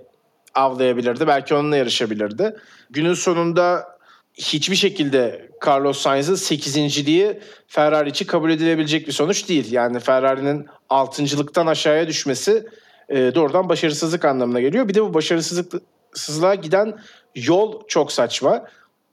avlayabilirdi. 0.54 1.26
Belki 1.26 1.54
onunla 1.54 1.76
yarışabilirdi. 1.76 2.56
Günün 2.90 3.14
sonunda 3.14 3.95
hiçbir 4.36 4.76
şekilde 4.76 5.48
Carlos 5.66 5.98
Sainz'ın 5.98 6.34
8.liği 6.34 7.40
Ferrari 7.66 8.08
için 8.08 8.26
kabul 8.26 8.50
edilebilecek 8.50 9.06
bir 9.06 9.12
sonuç 9.12 9.48
değil. 9.48 9.72
Yani 9.72 10.00
Ferrari'nin 10.00 10.66
6.lıktan 10.90 11.66
aşağıya 11.66 12.06
düşmesi 12.06 12.66
e, 13.08 13.34
doğrudan 13.34 13.68
başarısızlık 13.68 14.24
anlamına 14.24 14.60
geliyor. 14.60 14.88
Bir 14.88 14.94
de 14.94 15.02
bu 15.02 15.14
başarısızlığa 15.14 16.54
giden 16.54 16.98
yol 17.34 17.86
çok 17.88 18.12
saçma. 18.12 18.64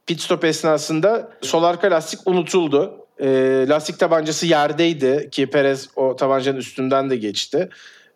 Pit 0.06 0.22
stop 0.22 0.46
esnasında 0.46 1.32
sol 1.42 1.64
arka 1.64 1.92
lastik 1.92 2.20
unutuldu. 2.26 3.06
E, 3.20 3.28
lastik 3.70 4.00
tabancası 4.00 4.46
yerdeydi 4.46 5.30
ki 5.32 5.50
Perez 5.50 5.90
o 5.96 6.16
tabancanın 6.16 6.58
üstünden 6.58 7.10
de 7.10 7.16
geçti. 7.16 7.70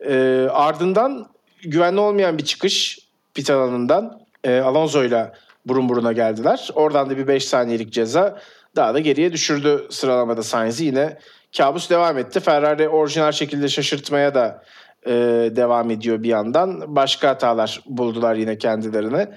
E, 0.05 0.47
ardından 0.51 1.27
güvenli 1.61 1.99
olmayan 1.99 2.37
bir 2.37 2.45
çıkış 2.45 2.99
pit 3.33 3.49
alanından 3.49 4.19
e, 4.43 4.59
Alonso 4.59 5.03
ile 5.03 5.31
burun 5.67 5.89
buruna 5.89 6.11
geldiler. 6.11 6.69
Oradan 6.75 7.09
da 7.09 7.17
bir 7.17 7.27
5 7.27 7.45
saniyelik 7.45 7.93
ceza 7.93 8.39
daha 8.75 8.93
da 8.93 8.99
geriye 8.99 9.33
düşürdü 9.33 9.87
sıralamada 9.89 10.43
Sainz'i. 10.43 10.85
Yine 10.85 11.17
kabus 11.57 11.89
devam 11.89 12.17
etti. 12.17 12.39
Ferrari 12.39 12.89
orijinal 12.89 13.31
şekilde 13.31 13.69
şaşırtmaya 13.69 14.35
da 14.35 14.63
e, 15.05 15.11
devam 15.55 15.91
ediyor 15.91 16.23
bir 16.23 16.29
yandan. 16.29 16.95
Başka 16.95 17.29
hatalar 17.29 17.81
buldular 17.85 18.35
yine 18.35 18.57
kendilerine. 18.57 19.27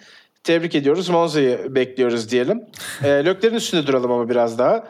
Tebrik 0.45 0.75
ediyoruz. 0.75 1.09
Monza'yı 1.09 1.75
bekliyoruz 1.75 2.31
diyelim. 2.31 2.63
E, 3.05 3.09
Lökler'in 3.09 3.55
üstünde 3.55 3.87
duralım 3.87 4.13
ama 4.13 4.29
biraz 4.29 4.59
daha. 4.59 4.85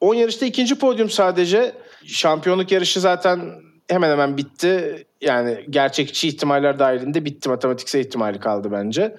10 0.00 0.14
yarışta 0.14 0.46
ikinci 0.46 0.78
podyum 0.78 1.10
sadece. 1.10 1.72
Şampiyonluk 2.06 2.72
yarışı 2.72 3.00
zaten 3.00 3.40
hemen 3.88 4.10
hemen 4.10 4.36
bitti. 4.36 5.06
Yani 5.20 5.64
gerçekçi 5.70 6.28
ihtimaller 6.28 6.78
dahilinde 6.78 7.24
bitti. 7.24 7.48
Matematiksel 7.48 8.00
ihtimali 8.00 8.40
kaldı 8.40 8.68
bence. 8.72 9.16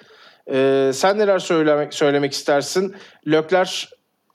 Ee, 0.51 0.91
sen 0.93 1.19
neler 1.19 1.39
söylemek 1.39 1.93
söylemek 1.93 2.33
istersin? 2.33 2.95
Lökler 3.27 3.89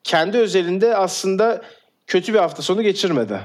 kendi 0.05 0.39
özelinde 0.39 0.97
aslında 0.97 1.63
kötü 2.07 2.35
bir 2.35 2.39
hafta 2.39 2.63
sonu 2.63 2.83
geçirmedi. 2.83 3.41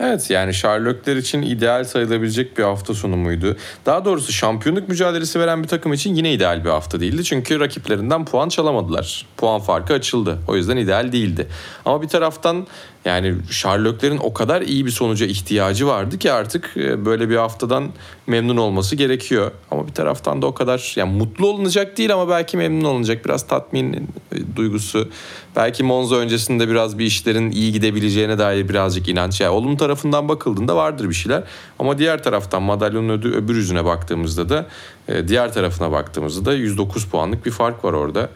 Evet 0.00 0.30
yani 0.30 0.54
Sherlockler 0.54 1.16
için 1.16 1.42
ideal 1.42 1.84
sayılabilecek 1.84 2.58
bir 2.58 2.62
hafta 2.62 2.94
sonu 2.94 3.16
muydu? 3.16 3.56
Daha 3.86 4.04
doğrusu 4.04 4.32
şampiyonluk 4.32 4.88
mücadelesi 4.88 5.40
veren 5.40 5.62
bir 5.62 5.68
takım 5.68 5.92
için 5.92 6.14
yine 6.14 6.32
ideal 6.32 6.64
bir 6.64 6.70
hafta 6.70 7.00
değildi. 7.00 7.24
Çünkü 7.24 7.60
rakiplerinden 7.60 8.24
puan 8.24 8.48
çalamadılar. 8.48 9.26
Puan 9.36 9.60
farkı 9.60 9.94
açıldı. 9.94 10.38
O 10.48 10.56
yüzden 10.56 10.76
ideal 10.76 11.12
değildi. 11.12 11.48
Ama 11.84 12.02
bir 12.02 12.08
taraftan 12.08 12.66
yani 13.04 13.34
Sherlock'lerin 13.50 14.18
o 14.22 14.34
kadar 14.34 14.62
iyi 14.62 14.86
bir 14.86 14.90
sonuca 14.90 15.26
ihtiyacı 15.26 15.86
vardı 15.86 16.18
ki 16.18 16.32
artık 16.32 16.76
e, 16.76 17.04
böyle 17.04 17.28
bir 17.28 17.36
haftadan 17.36 17.88
memnun 18.26 18.56
olması 18.56 18.96
gerekiyor. 18.96 19.50
Ama 19.70 19.86
bir 19.86 19.92
taraftan 19.92 20.42
da 20.42 20.46
o 20.46 20.54
kadar 20.54 20.92
yani 20.96 21.16
mutlu 21.16 21.48
olunacak 21.48 21.98
değil 21.98 22.14
ama 22.14 22.28
belki 22.28 22.56
memnun 22.56 22.84
olunacak. 22.84 23.24
Biraz 23.24 23.46
tatmin 23.46 23.92
e, 23.92 24.56
duygusu. 24.56 25.08
Belki 25.56 25.82
Monza 25.84 26.16
öncesinde 26.16 26.68
biraz 26.68 26.98
bir 26.98 27.04
işlerin 27.04 27.50
iyi 27.50 27.72
gidebileceğine 27.72 28.38
dair 28.38 28.68
birazcık 28.68 29.08
inanç. 29.08 29.40
Yani 29.40 29.50
olumlu 29.50 29.76
tarafından 29.76 30.28
bakıldığında 30.28 30.76
vardır 30.76 31.08
bir 31.08 31.14
şeyler. 31.14 31.42
Ama 31.78 31.98
diğer 31.98 32.22
taraftan 32.22 32.62
madalyonun 32.62 33.08
ödü, 33.08 33.32
öbür 33.32 33.56
yüzüne 33.56 33.84
baktığımızda 33.84 34.48
da 34.48 34.66
e, 35.08 35.28
diğer 35.28 35.52
tarafına 35.52 35.92
baktığımızda 35.92 36.44
da 36.44 36.54
109 36.54 37.04
puanlık 37.04 37.46
bir 37.46 37.50
fark 37.50 37.84
var 37.84 37.92
orada. 37.92 38.30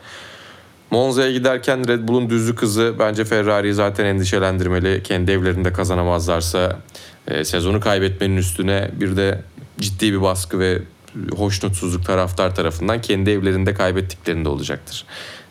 Monza'ya 0.91 1.33
giderken 1.33 1.89
Red 1.89 2.09
Bull'un 2.09 2.31
düzlük 2.31 2.63
hızı 2.63 2.95
bence 2.99 3.25
Ferrari'yi 3.25 3.75
zaten 3.75 4.05
endişelendirmeli. 4.05 5.03
Kendi 5.03 5.31
evlerinde 5.31 5.73
kazanamazlarsa 5.73 6.79
e, 7.29 7.45
sezonu 7.45 7.81
kaybetmenin 7.81 8.37
üstüne 8.37 8.91
bir 9.01 9.17
de 9.17 9.43
ciddi 9.81 10.13
bir 10.13 10.23
baskı 10.23 10.59
ve 10.59 10.83
hoşnutsuzluk 11.37 12.07
taraftar 12.07 12.55
tarafından 12.55 13.01
kendi 13.01 13.31
evlerinde 13.31 13.75
kaybettiklerinde 13.75 14.49
olacaktır. 14.49 15.05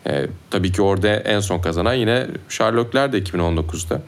E, 0.06 0.26
tabii 0.50 0.72
ki 0.72 0.82
orada 0.82 1.08
en 1.08 1.40
son 1.40 1.58
kazanan 1.58 1.94
yine 1.94 2.26
Sherlockler 2.48 3.12
de 3.12 3.18
2019'da. 3.18 4.02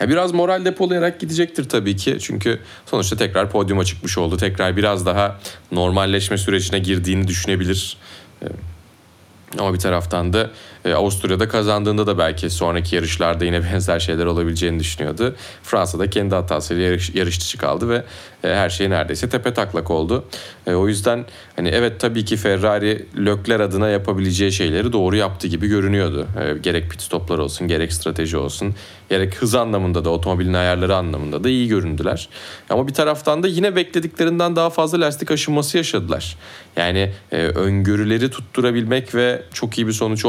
Ya 0.00 0.08
biraz 0.08 0.32
moral 0.32 0.64
depolayarak 0.64 1.20
gidecektir 1.20 1.68
tabii 1.68 1.96
ki. 1.96 2.18
Çünkü 2.20 2.60
sonuçta 2.86 3.16
tekrar 3.16 3.50
podyuma 3.50 3.84
çıkmış 3.84 4.18
oldu. 4.18 4.36
Tekrar 4.36 4.76
biraz 4.76 5.06
daha 5.06 5.40
normalleşme 5.72 6.38
sürecine 6.38 6.78
girdiğini 6.78 7.28
düşünebilir. 7.28 7.96
E, 8.42 8.46
ama 9.58 9.74
bir 9.74 9.78
taraftan 9.78 10.32
da 10.32 10.50
e, 10.84 10.92
Avusturya'da 10.92 11.48
kazandığında 11.48 12.06
da 12.06 12.18
belki 12.18 12.50
sonraki 12.50 12.96
yarışlarda 12.96 13.44
yine 13.44 13.62
benzer 13.72 14.00
şeyler 14.00 14.26
olabileceğini 14.26 14.80
düşünüyordu. 14.80 15.34
Fransa'da 15.62 16.10
kendi 16.10 16.34
hatasıyla 16.34 16.82
yarış, 16.82 17.14
yarış 17.14 17.40
dışı 17.40 17.58
kaldı 17.58 17.88
ve 17.88 18.04
e, 18.44 18.54
her 18.54 18.70
şey 18.70 18.90
neredeyse 18.90 19.28
tepe 19.28 19.54
taklak 19.54 19.90
oldu. 19.90 20.24
E, 20.66 20.74
o 20.74 20.88
yüzden 20.88 21.24
hani 21.56 21.68
evet 21.68 22.00
tabii 22.00 22.24
ki 22.24 22.36
Ferrari 22.36 23.06
Lökler 23.16 23.60
adına 23.60 23.88
yapabileceği 23.88 24.52
şeyleri 24.52 24.92
doğru 24.92 25.16
yaptı 25.16 25.48
gibi 25.48 25.68
görünüyordu. 25.68 26.26
E, 26.40 26.58
gerek 26.58 26.90
pit 26.90 27.00
stoplar 27.02 27.38
olsun, 27.38 27.68
gerek 27.68 27.92
strateji 27.92 28.36
olsun, 28.36 28.74
gerek 29.08 29.42
hız 29.42 29.54
anlamında 29.54 30.04
da 30.04 30.10
otomobilin 30.10 30.54
ayarları 30.54 30.96
anlamında 30.96 31.44
da 31.44 31.48
iyi 31.48 31.68
göründüler. 31.68 32.28
Ama 32.70 32.88
bir 32.88 32.94
taraftan 32.94 33.42
da 33.42 33.48
yine 33.48 33.76
beklediklerinden 33.76 34.56
daha 34.56 34.70
fazla 34.70 35.00
lastik 35.00 35.30
aşınması 35.30 35.76
yaşadılar. 35.76 36.36
Yani 36.76 37.12
e, 37.32 37.36
öngörüleri 37.36 38.30
tutturabilmek 38.30 39.14
ve 39.14 39.42
çok 39.52 39.78
iyi 39.78 39.86
bir 39.86 39.92
sonuç 39.92 40.24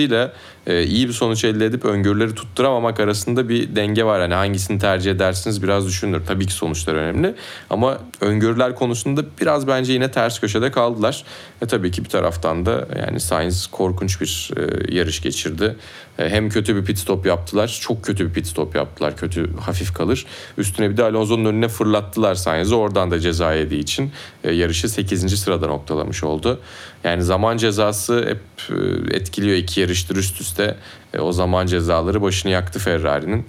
olmamasıyla 0.00 0.32
e, 0.66 0.84
iyi 0.84 1.08
bir 1.08 1.12
sonuç 1.12 1.44
elde 1.44 1.66
edip 1.66 1.84
öngörüleri 1.84 2.34
tutturamamak 2.34 3.00
arasında 3.00 3.48
bir 3.48 3.76
denge 3.76 4.04
var. 4.04 4.20
Yani 4.20 4.34
hangisini 4.34 4.78
tercih 4.78 5.10
edersiniz 5.10 5.62
biraz 5.62 5.86
düşünülür. 5.86 6.22
Tabii 6.26 6.46
ki 6.46 6.52
sonuçlar 6.52 6.94
önemli 6.94 7.34
ama 7.70 7.98
öngörüler 8.20 8.74
konusunda 8.74 9.22
biraz 9.40 9.66
bence 9.66 9.92
yine 9.92 10.10
ters 10.10 10.40
köşede 10.40 10.70
kaldılar. 10.70 11.24
E 11.62 11.66
tabii 11.66 11.90
ki 11.90 12.04
bir 12.04 12.08
taraftan 12.08 12.66
da 12.66 12.88
yani 13.06 13.20
Sainz 13.20 13.66
korkunç 13.66 14.20
bir 14.20 14.50
e, 14.56 14.94
yarış 14.96 15.22
geçirdi. 15.22 15.76
E, 16.18 16.28
hem 16.28 16.48
kötü 16.48 16.76
bir 16.76 16.84
pit 16.84 16.98
stop 16.98 17.26
yaptılar. 17.26 17.78
Çok 17.82 18.04
kötü 18.04 18.28
bir 18.28 18.32
pit 18.32 18.46
stop 18.46 18.74
yaptılar. 18.74 19.16
Kötü 19.16 19.56
hafif 19.56 19.94
kalır. 19.94 20.26
Üstüne 20.58 20.90
bir 20.90 20.96
de 20.96 21.04
Alonso'nun 21.04 21.44
önüne 21.44 21.68
fırlattılar 21.68 22.34
Sainz'i. 22.34 22.74
Oradan 22.74 23.10
da 23.10 23.20
ceza 23.20 23.54
yediği 23.54 23.80
için 23.80 24.12
e, 24.44 24.52
yarışı 24.52 24.88
8. 24.88 25.40
sırada 25.40 25.66
noktalamış 25.66 26.24
oldu. 26.24 26.60
Yani 27.04 27.22
zaman 27.22 27.56
cezası 27.56 28.26
hep 28.28 28.78
e, 28.78 29.16
etkiliyor 29.16 29.56
iki 29.56 29.80
yarıştır 29.80 30.16
üst 30.16 30.40
üste. 30.40 30.76
O 31.18 31.32
zaman 31.32 31.66
cezaları 31.66 32.22
başını 32.22 32.52
yaktı 32.52 32.78
Ferrari'nin. 32.78 33.46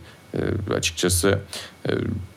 Açıkçası 0.77 1.39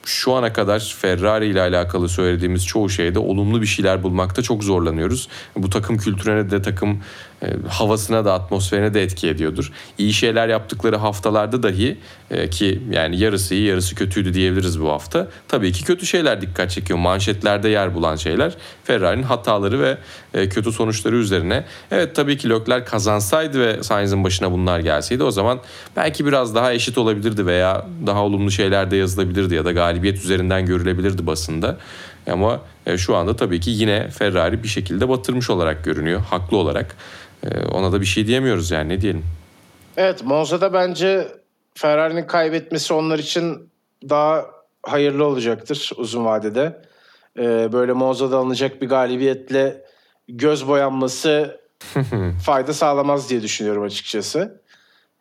şu 0.04 0.33
ana 0.33 0.52
kadar 0.52 0.94
Ferrari 1.00 1.46
ile 1.46 1.61
alakalı 1.61 2.09
söylediğimiz 2.09 2.66
çoğu 2.66 2.90
şeyde 2.90 3.18
olumlu 3.18 3.62
bir 3.62 3.66
şeyler 3.66 4.02
bulmakta 4.02 4.42
çok 4.42 4.64
zorlanıyoruz. 4.64 5.28
Bu 5.57 5.70
takım 5.70 5.98
kültürüne 5.98 6.50
de 6.50 6.62
takım 6.62 7.02
e, 7.42 7.46
havasına 7.68 8.24
da 8.24 8.35
atmosferine 8.35 8.94
de 8.94 9.02
etki 9.02 9.28
ediyordur. 9.28 9.72
İyi 9.98 10.12
şeyler 10.12 10.48
yaptıkları 10.48 10.96
haftalarda 10.96 11.62
dahi 11.62 11.98
e, 12.30 12.50
ki 12.50 12.83
yani 12.90 13.18
yarısı 13.18 13.54
iyi 13.54 13.66
yarısı 13.66 13.94
kötüydü 13.94 14.35
diyebiliriz 14.35 14.80
bu 14.80 14.88
hafta. 14.88 15.28
Tabii 15.48 15.72
ki 15.72 15.85
kötü 15.85 16.07
şeyler 16.07 16.40
dikkat 16.40 16.70
çekiyor. 16.70 16.98
Manşetlerde 16.98 17.68
yer 17.68 17.94
bulan 17.94 18.16
şeyler 18.16 18.57
Ferrari'nin 18.85 19.22
hataları 19.22 19.80
ve 19.80 19.98
e, 20.35 20.48
kötü 20.48 20.72
sonuçları 20.72 21.16
üzerine. 21.16 21.64
Evet 21.90 22.16
tabii 22.16 22.38
ki 22.38 22.48
Lökler 22.50 22.87
kazansaydı 22.87 23.61
ve 23.61 23.83
Sainz'in 23.83 24.24
başına 24.24 24.52
bunlar 24.52 24.80
gelseydi 24.80 25.22
o 25.22 25.30
zaman 25.30 25.59
belki 25.96 26.26
biraz 26.26 26.54
daha 26.54 26.72
eşit 26.72 26.98
olabilirdi 26.98 27.46
veya 27.46 27.87
daha 28.07 28.22
olumlu 28.22 28.50
şeyler 28.50 28.90
de 28.90 28.96
yazılabilirdi 28.96 29.34
ya 29.55 29.64
da 29.64 29.73
galibiyet 29.73 30.18
üzerinden 30.18 30.66
görülebilirdi 30.66 31.27
basında. 31.27 31.77
Ama 32.31 32.61
şu 32.97 33.16
anda 33.16 33.37
tabii 33.37 33.61
ki 33.61 33.70
yine 33.70 34.09
Ferrari 34.11 34.62
bir 34.62 34.68
şekilde 34.68 35.09
batırmış 35.09 35.51
olarak 35.51 35.85
görünüyor 35.85 36.20
haklı 36.20 36.57
olarak. 36.57 36.97
Ee, 37.44 37.66
ona 37.66 37.92
da 37.92 38.01
bir 38.01 38.07
şey 38.07 38.27
diyemiyoruz 38.27 38.70
yani 38.70 38.88
ne 38.88 39.01
diyelim. 39.01 39.25
Evet 39.97 40.25
Monza'da 40.25 40.73
bence 40.73 41.29
Ferrari'nin 41.75 42.27
kaybetmesi 42.27 42.94
onlar 42.94 43.18
için 43.18 43.70
daha 44.09 44.47
hayırlı 44.83 45.25
olacaktır 45.25 45.90
uzun 45.97 46.25
vadede. 46.25 46.83
Ee, 47.38 47.73
böyle 47.73 47.92
Monza'da 47.92 48.38
alınacak 48.38 48.83
bir 48.83 48.88
galibiyetle 48.88 49.85
göz 50.29 50.68
boyanması 50.68 51.61
fayda 52.44 52.73
sağlamaz 52.73 53.31
diye 53.31 53.42
düşünüyorum 53.42 53.83
açıkçası. 53.83 54.62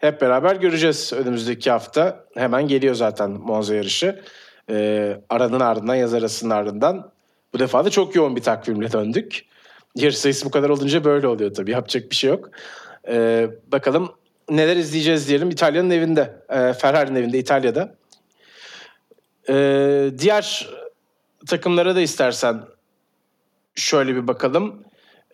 Hep 0.03 0.21
beraber 0.21 0.55
göreceğiz 0.55 1.13
önümüzdeki 1.13 1.71
hafta. 1.71 2.25
Hemen 2.35 2.67
geliyor 2.67 2.95
zaten 2.95 3.31
Monza 3.31 3.75
yarışı. 3.75 4.21
Ee, 4.69 5.17
aranın 5.29 5.59
ardından 5.59 5.95
yaz 5.95 6.13
arasının 6.13 6.49
ardından. 6.49 7.11
Bu 7.53 7.59
defa 7.59 7.85
da 7.85 7.89
çok 7.89 8.15
yoğun 8.15 8.35
bir 8.35 8.41
takvimle 8.41 8.91
döndük 8.91 9.45
yarış 9.95 10.17
sayısı 10.17 10.45
bu 10.45 10.51
kadar 10.51 10.69
olunca 10.69 11.03
böyle 11.03 11.27
oluyor 11.27 11.53
tabii. 11.53 11.71
Yapacak 11.71 12.09
bir 12.09 12.15
şey 12.15 12.29
yok. 12.29 12.49
Ee, 13.07 13.47
bakalım 13.71 14.11
neler 14.49 14.77
izleyeceğiz 14.77 15.27
diyelim. 15.27 15.49
İtalya'nın 15.49 15.89
evinde. 15.89 16.33
E, 16.49 16.73
Ferrari'nin 16.73 17.19
evinde 17.19 17.37
İtalya'da. 17.37 17.95
Ee, 19.49 20.11
diğer 20.17 20.69
takımlara 21.47 21.95
da 21.95 22.01
istersen 22.01 22.61
şöyle 23.75 24.15
bir 24.15 24.27
bakalım. 24.27 24.83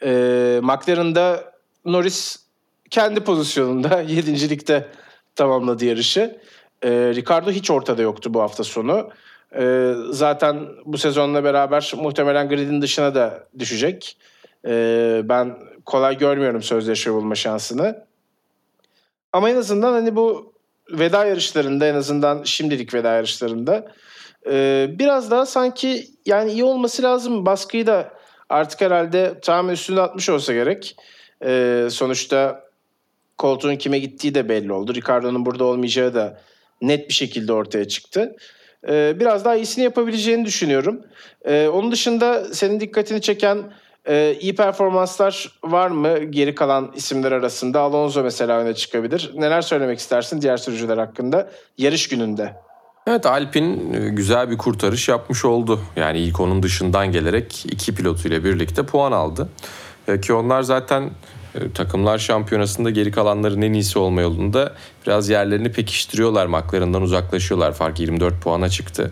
Ee, 0.03 0.59
McLaren'da 0.63 1.53
Norris 1.85 2.48
kendi 2.89 3.19
pozisyonunda 3.19 4.01
yedincilikte 4.07 4.87
tamamladı 5.35 5.85
yarışı. 5.85 6.39
Ee, 6.83 6.89
Ricardo 6.89 7.51
hiç 7.51 7.71
ortada 7.71 8.01
yoktu 8.01 8.33
bu 8.33 8.41
hafta 8.41 8.63
sonu. 8.63 9.09
Ee, 9.55 9.93
zaten 10.09 10.67
bu 10.85 10.97
sezonla 10.97 11.43
beraber 11.43 11.93
muhtemelen 11.97 12.49
gridin 12.49 12.81
dışına 12.81 13.15
da 13.15 13.47
düşecek. 13.59 14.17
E, 14.67 15.21
ben 15.23 15.57
kolay 15.85 16.17
görmüyorum 16.17 16.63
sözleşme 16.63 17.13
bulma 17.13 17.35
şansını. 17.35 18.05
Ama 19.33 19.49
en 19.49 19.55
azından 19.55 19.93
hani 19.93 20.15
bu 20.15 20.53
veda 20.91 21.25
yarışlarında 21.25 21.85
en 21.87 21.95
azından 21.95 22.43
şimdilik 22.43 22.93
veda 22.93 23.13
yarışlarında 23.13 23.91
e, 24.49 24.87
biraz 24.99 25.31
daha 25.31 25.45
sanki 25.45 26.07
yani 26.25 26.51
iyi 26.51 26.63
olması 26.63 27.03
lazım. 27.03 27.45
Baskıyı 27.45 27.87
da 27.87 28.13
artık 28.49 28.81
herhalde 28.81 29.39
tamamen 29.41 29.73
üstüne 29.73 30.01
atmış 30.01 30.29
olsa 30.29 30.53
gerek. 30.53 30.95
E, 31.45 31.87
sonuçta 31.91 32.68
koltuğun 33.39 33.75
kime 33.75 33.99
gittiği 33.99 34.35
de 34.35 34.49
belli 34.49 34.73
oldu. 34.73 34.95
Ricardo'nun 34.95 35.45
burada 35.45 35.63
olmayacağı 35.63 36.13
da 36.13 36.41
net 36.81 37.09
bir 37.09 37.13
şekilde 37.13 37.53
ortaya 37.53 37.87
çıktı. 37.87 38.35
E, 38.87 39.19
biraz 39.19 39.45
daha 39.45 39.55
iyisini 39.55 39.83
yapabileceğini 39.83 40.45
düşünüyorum. 40.45 41.01
E, 41.45 41.67
onun 41.67 41.91
dışında 41.91 42.53
senin 42.53 42.79
dikkatini 42.79 43.21
çeken 43.21 43.71
ee, 44.07 44.37
iyi 44.39 44.55
performanslar 44.55 45.59
var 45.63 45.89
mı 45.89 46.17
geri 46.19 46.55
kalan 46.55 46.91
isimler 46.95 47.31
arasında? 47.31 47.79
Alonso 47.81 48.23
mesela 48.23 48.59
öne 48.59 48.75
çıkabilir. 48.75 49.31
Neler 49.35 49.61
söylemek 49.61 49.99
istersin 49.99 50.41
diğer 50.41 50.57
sürücüler 50.57 50.97
hakkında 50.97 51.49
yarış 51.77 52.09
gününde? 52.09 52.53
Evet 53.07 53.25
Alpin 53.25 53.93
e, 53.93 54.09
güzel 54.09 54.51
bir 54.51 54.57
kurtarış 54.57 55.09
yapmış 55.09 55.45
oldu. 55.45 55.79
Yani 55.95 56.19
ilk 56.19 56.39
onun 56.39 56.63
dışından 56.63 57.11
gelerek 57.11 57.65
iki 57.65 57.95
pilotuyla 57.95 58.43
birlikte 58.43 58.85
puan 58.85 59.11
aldı. 59.11 59.49
E, 60.07 60.21
ki 60.21 60.33
onlar 60.33 60.61
zaten 60.61 61.03
e, 61.03 61.09
takımlar 61.73 62.17
şampiyonasında 62.17 62.89
geri 62.89 63.11
kalanların 63.11 63.61
en 63.61 63.73
iyisi 63.73 63.99
olma 63.99 64.21
yolunda 64.21 64.73
biraz 65.07 65.29
yerlerini 65.29 65.71
pekiştiriyorlar. 65.71 66.47
McLaren'dan 66.47 67.01
uzaklaşıyorlar. 67.01 67.73
Fark 67.73 67.99
24 67.99 68.41
puana 68.41 68.69
çıktı. 68.69 69.11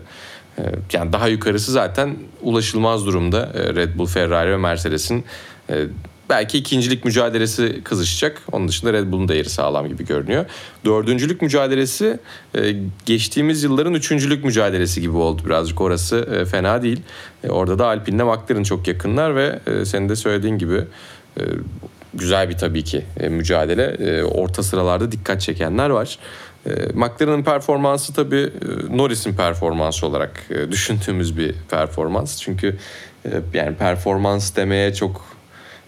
Ee, 0.58 0.62
yani 0.92 1.12
daha 1.12 1.28
yukarısı 1.28 1.72
zaten 1.72 2.16
ulaşılmaz 2.42 3.06
durumda 3.06 3.52
ee, 3.54 3.74
Red 3.74 3.98
Bull, 3.98 4.06
Ferrari 4.06 4.50
ve 4.50 4.56
Mercedes'in 4.56 5.24
ee, 5.70 5.84
belki 6.30 6.58
ikincilik 6.58 7.04
mücadelesi 7.04 7.80
kızışacak. 7.84 8.42
Onun 8.52 8.68
dışında 8.68 8.92
Red 8.92 9.12
Bull'un 9.12 9.28
da 9.28 9.34
yeri 9.34 9.48
sağlam 9.48 9.88
gibi 9.88 10.06
görünüyor. 10.06 10.46
Dördüncülük 10.84 11.42
mücadelesi 11.42 12.18
geçtiğimiz 13.06 13.62
yılların 13.62 13.94
üçüncülük 13.94 14.44
mücadelesi 14.44 15.00
gibi 15.00 15.16
oldu 15.16 15.42
birazcık. 15.46 15.80
Orası 15.80 16.46
fena 16.50 16.82
değil. 16.82 17.02
Orada 17.48 17.78
da 17.78 17.86
Alpine'le 17.86 18.24
McLaren 18.24 18.62
çok 18.62 18.88
yakınlar 18.88 19.36
ve 19.36 19.58
senin 19.84 20.08
de 20.08 20.16
söylediğin 20.16 20.58
gibi 20.58 20.84
güzel 22.14 22.48
bir 22.48 22.58
tabii 22.58 22.84
ki 22.84 23.04
mücadele. 23.30 24.24
Orta 24.24 24.62
sıralarda 24.62 25.12
dikkat 25.12 25.40
çekenler 25.40 25.90
var. 25.90 26.18
E, 26.66 26.70
McLaren'ın 26.94 27.42
performansı 27.42 28.14
tabii 28.14 28.50
e, 28.90 28.96
Norris'in 28.96 29.34
performansı 29.34 30.06
olarak 30.06 30.46
e, 30.50 30.72
düşündüğümüz 30.72 31.38
bir 31.38 31.54
performans. 31.70 32.42
Çünkü 32.42 32.76
e, 33.24 33.30
yani 33.54 33.76
performans 33.76 34.56
demeye 34.56 34.94
çok 34.94 35.38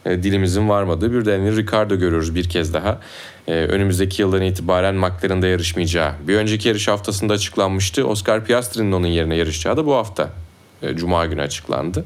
dilimizin 0.06 0.68
varmadığı 0.68 1.12
bir 1.12 1.24
Daniel 1.24 1.56
Ricciardo 1.56 1.96
görüyoruz 1.96 2.34
bir 2.34 2.48
kez 2.48 2.74
daha. 2.74 3.00
önümüzdeki 3.46 4.22
yıldan 4.22 4.42
itibaren 4.42 4.94
McLaren'da 4.94 5.46
yarışmayacağı 5.46 6.12
bir 6.28 6.36
önceki 6.36 6.68
yarış 6.68 6.88
haftasında 6.88 7.32
açıklanmıştı. 7.32 8.06
Oscar 8.06 8.44
Piastri'nin 8.44 8.92
onun 8.92 9.06
yerine 9.06 9.36
yarışacağı 9.36 9.76
da 9.76 9.86
bu 9.86 9.94
hafta 9.94 10.30
Cuma 10.94 11.26
günü 11.26 11.42
açıklandı. 11.42 12.04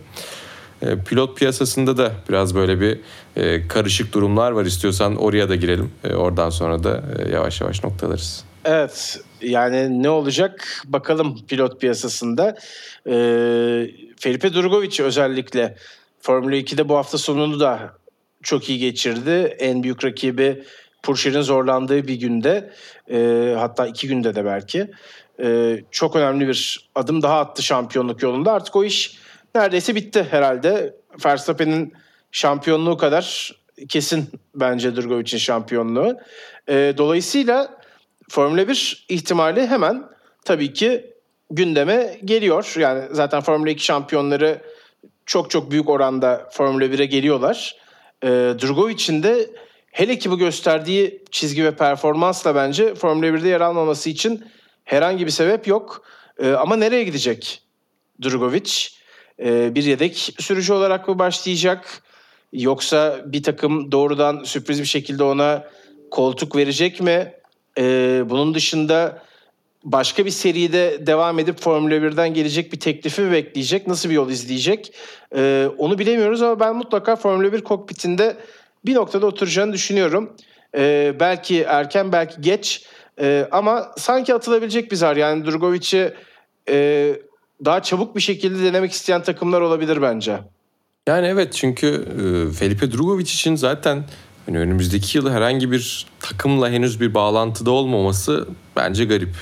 Pilot 1.09 1.39
piyasasında 1.39 1.97
da 1.97 2.13
biraz 2.29 2.55
böyle 2.55 2.81
bir 2.81 2.99
karışık 3.69 4.13
durumlar 4.13 4.51
var. 4.51 4.65
İstiyorsan 4.65 5.17
oraya 5.17 5.49
da 5.49 5.57
girelim. 5.57 5.91
oradan 6.17 6.51
sonra 6.51 6.85
da 6.85 7.03
yavaş 7.33 7.61
yavaş 7.61 7.85
noktalarız. 7.85 8.45
Evet 8.65 9.21
yani 9.43 10.03
ne 10.03 10.11
olacak 10.11 10.83
bakalım 10.85 11.47
pilot 11.49 11.81
piyasasında. 11.81 12.57
Ee, 13.07 13.91
Felipe 14.21 14.55
Drugovic 14.55 15.03
özellikle 15.03 15.77
Formula 16.21 16.57
2'de 16.57 16.89
bu 16.89 16.97
hafta 16.97 17.19
sonunu 17.19 17.61
da 17.61 17.95
çok 18.43 18.69
iyi 18.69 18.79
geçirdi. 18.79 19.57
En 19.59 19.83
büyük 19.83 20.05
rakibi 20.05 20.65
Purşer'in 21.03 21.43
zorlandığı 21.43 22.09
bir 22.09 22.15
günde 22.15 22.73
e, 23.11 23.55
hatta 23.59 23.87
iki 23.87 24.09
günde 24.09 24.35
de 24.35 24.45
belki 24.45 24.91
e, 25.43 25.79
çok 25.91 26.17
önemli 26.17 26.49
bir 26.49 26.91
adım 26.95 27.23
daha 27.23 27.41
attı 27.41 27.63
şampiyonluk 27.63 28.23
yolunda. 28.23 28.53
Artık 28.53 28.77
o 28.77 28.85
iş 28.85 29.19
neredeyse 29.55 29.95
bitti 29.95 30.27
herhalde. 30.31 30.97
Verstappen'in 31.25 31.93
şampiyonluğu 32.33 32.97
kadar 32.97 33.55
kesin 33.89 34.31
bence 34.55 34.97
Drogovic'in 34.97 35.39
şampiyonluğu. 35.39 36.19
E, 36.69 36.95
dolayısıyla 36.99 37.81
Formula 38.31 38.69
1 38.69 39.07
ihtimali 39.09 39.67
hemen 39.67 40.05
tabii 40.45 40.73
ki 40.73 41.15
gündeme 41.51 42.19
geliyor. 42.25 42.75
Yani 42.79 43.05
zaten 43.11 43.41
Formula 43.41 43.71
2 43.71 43.85
şampiyonları 43.85 44.63
çok 45.27 45.51
çok 45.51 45.71
büyük 45.71 45.89
oranda 45.89 46.49
Formula 46.53 46.85
1'e 46.85 47.07
geliyorlar. 47.07 47.77
E, 48.23 48.29
Drogovic'in 48.29 49.23
de 49.23 49.51
hele 49.91 50.19
ki 50.19 50.31
bu 50.31 50.39
gösterdiği 50.39 51.25
çizgi 51.31 51.65
ve 51.65 51.77
performansla 51.77 52.55
bence 52.55 52.95
Formula 52.95 53.27
1'de 53.27 53.49
yer 53.49 53.61
almaması 53.61 54.11
için 54.11 54.45
herhangi 54.85 55.27
bir 55.27 55.31
sebep 55.31 55.67
yok. 55.67 56.05
E, 56.39 56.53
ama 56.53 56.77
nereye 56.77 57.05
gidecek 57.05 57.63
Drogovic? 58.23 58.95
E, 59.43 59.75
bir 59.75 59.85
yedek 59.85 60.35
sürücü 60.39 60.73
olarak 60.73 61.09
mı 61.09 61.19
başlayacak? 61.19 62.03
Yoksa 62.53 63.21
bir 63.27 63.43
takım 63.43 63.93
doğrudan 63.93 64.43
sürpriz 64.45 64.81
bir 64.81 64.87
şekilde 64.87 65.25
ona 65.25 65.65
koltuk 66.11 66.57
verecek 66.57 67.01
mi? 67.01 67.33
E, 67.79 67.83
bunun 68.27 68.55
dışında 68.55 69.23
başka 69.85 70.27
bir 70.27 70.31
seride 70.31 71.07
devam 71.07 71.39
edip 71.39 71.61
Formula 71.61 71.95
1'den 71.95 72.35
gelecek 72.35 72.73
bir 72.73 72.81
teklifi 72.81 73.23
mi 73.23 73.33
bekleyecek? 73.33 73.87
Nasıl 73.87 74.09
bir 74.09 74.15
yol 74.15 74.31
izleyecek? 74.31 74.93
E, 75.37 75.69
onu 75.79 75.99
bilemiyoruz 75.99 76.43
ama 76.43 76.61
ben 76.61 76.77
mutlaka 76.77 77.17
Formula 77.17 77.53
1 77.53 77.61
kokpitinde 77.61 78.37
bir 78.87 78.95
noktada 78.95 79.27
oturacağını 79.27 79.73
düşünüyorum. 79.73 80.37
Belki 81.21 81.63
erken 81.63 82.13
belki 82.13 82.41
geç 82.41 82.87
e, 83.21 83.49
ama 83.51 83.93
sanki 83.97 84.35
atılabilecek 84.35 84.91
bir 84.91 84.97
zar. 84.97 85.17
Yani 85.17 85.47
Drogovic'i 85.47 86.15
e, 86.69 87.17
daha 87.65 87.83
çabuk 87.83 88.17
bir 88.17 88.21
şekilde 88.21 88.65
denemek 88.65 88.93
isteyen 88.93 89.23
takımlar 89.23 89.61
olabilir 89.61 90.03
bence. 90.03 90.39
Yani 91.09 91.27
evet 91.27 91.53
çünkü 91.53 91.87
e, 91.89 92.53
Felipe 92.53 92.93
Drugovic 92.93 93.23
için 93.25 93.57
zaten 93.57 94.05
hani 94.47 94.59
önümüzdeki 94.59 95.19
yıl 95.19 95.31
herhangi 95.31 95.71
bir 95.71 96.07
takımla 96.21 96.71
henüz 96.71 97.01
bir 97.01 97.15
bağlantıda 97.15 97.71
olmaması 97.71 98.49
bence 98.77 99.05
garip. 99.05 99.35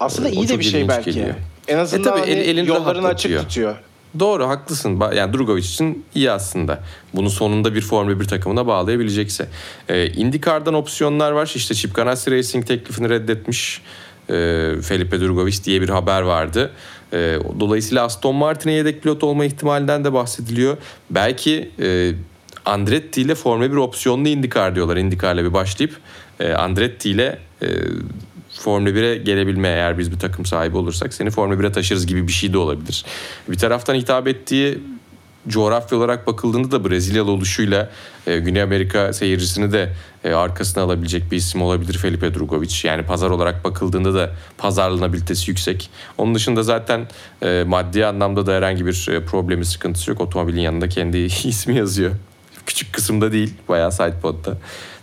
Aslında 0.00 0.28
O 0.28 0.32
iyi 0.32 0.48
de 0.48 0.58
bir 0.58 0.64
şey 0.64 0.88
belki. 0.88 1.10
geliyor. 1.12 1.34
En 1.68 1.78
azından 1.78 2.02
E 2.02 2.04
tabii, 2.10 2.20
hani 2.20 2.30
el- 2.30 2.66
yollarını 2.66 3.06
açık 3.06 3.40
tutuyor. 3.40 3.76
Doğru 4.18 4.48
haklısın. 4.48 5.00
Yani 5.16 5.32
Drugovic 5.32 5.62
için 5.62 6.04
iyi 6.14 6.30
aslında. 6.30 6.80
Bunu 7.14 7.30
sonunda 7.30 7.74
bir 7.74 7.80
Formula 7.80 8.20
1 8.20 8.24
takımına 8.24 8.66
bağlayabilecekse. 8.66 9.48
Ee, 9.88 10.06
IndyCar'dan 10.06 10.74
opsiyonlar 10.74 11.32
var. 11.32 11.52
İşte 11.54 11.74
Chip 11.74 11.94
Ganassi 11.94 12.30
Racing 12.30 12.66
teklifini 12.66 13.08
reddetmiş. 13.10 13.82
Ee, 14.30 14.74
Felipe 14.82 15.20
Drugovic 15.20 15.64
diye 15.64 15.82
bir 15.82 15.88
haber 15.88 16.22
vardı. 16.22 16.70
Ee, 17.12 17.38
dolayısıyla 17.60 18.04
Aston 18.04 18.34
Martin'e 18.34 18.72
yedek 18.72 19.02
pilot 19.02 19.24
olma 19.24 19.44
ihtimalinden 19.44 20.04
de 20.04 20.12
bahsediliyor. 20.12 20.76
Belki 21.10 21.70
e, 21.80 22.12
Andretti 22.64 23.22
ile 23.22 23.34
Formula 23.34 23.72
1 23.72 23.76
opsiyonlu 23.76 24.28
IndyCar 24.28 24.74
diyorlar. 24.74 24.96
IndyCar'la 24.96 25.44
bir 25.44 25.52
başlayıp 25.52 25.96
e, 26.40 26.52
Andretti 26.52 27.10
ile 27.10 27.38
e, 27.62 27.66
Formula 28.50 28.90
1'e 28.90 29.16
gelebilme 29.16 29.68
eğer 29.68 29.98
biz 29.98 30.12
bir 30.12 30.18
takım 30.18 30.46
sahibi 30.46 30.76
olursak 30.76 31.14
seni 31.14 31.30
Formula 31.30 31.60
1'e 31.60 31.72
taşırız 31.72 32.06
gibi 32.06 32.26
bir 32.26 32.32
şey 32.32 32.52
de 32.52 32.58
olabilir. 32.58 33.04
Bir 33.48 33.58
taraftan 33.58 33.94
hitap 33.94 34.28
ettiği 34.28 34.78
coğrafya 35.48 35.98
olarak 35.98 36.26
bakıldığında 36.26 36.70
da 36.70 36.90
Brezilyalı 36.90 37.30
oluşuyla 37.30 37.90
e, 38.26 38.38
Güney 38.38 38.62
Amerika 38.62 39.12
seyircisini 39.12 39.72
de 39.72 39.92
e, 40.24 40.32
arkasına 40.32 40.82
alabilecek 40.82 41.32
bir 41.32 41.36
isim 41.36 41.62
olabilir 41.62 41.98
Felipe 41.98 42.34
Drugovic. 42.34 42.74
Yani 42.84 43.02
pazar 43.02 43.30
olarak 43.30 43.64
bakıldığında 43.64 44.14
da 44.14 44.30
pazarlanabilitesi 44.58 45.50
yüksek. 45.50 45.90
Onun 46.18 46.34
dışında 46.34 46.62
zaten 46.62 47.08
e, 47.42 47.64
maddi 47.66 48.06
anlamda 48.06 48.46
da 48.46 48.54
herhangi 48.54 48.86
bir 48.86 49.08
e, 49.10 49.24
problemi 49.24 49.64
sıkıntısı 49.64 50.10
yok. 50.10 50.20
Otomobilin 50.20 50.60
yanında 50.60 50.88
kendi 50.88 51.18
ismi 51.44 51.76
yazıyor. 51.76 52.12
Küçük 52.66 52.92
kısımda 52.92 53.32
değil 53.32 53.54
bayağı 53.68 53.92
sidepod'da. 53.92 54.58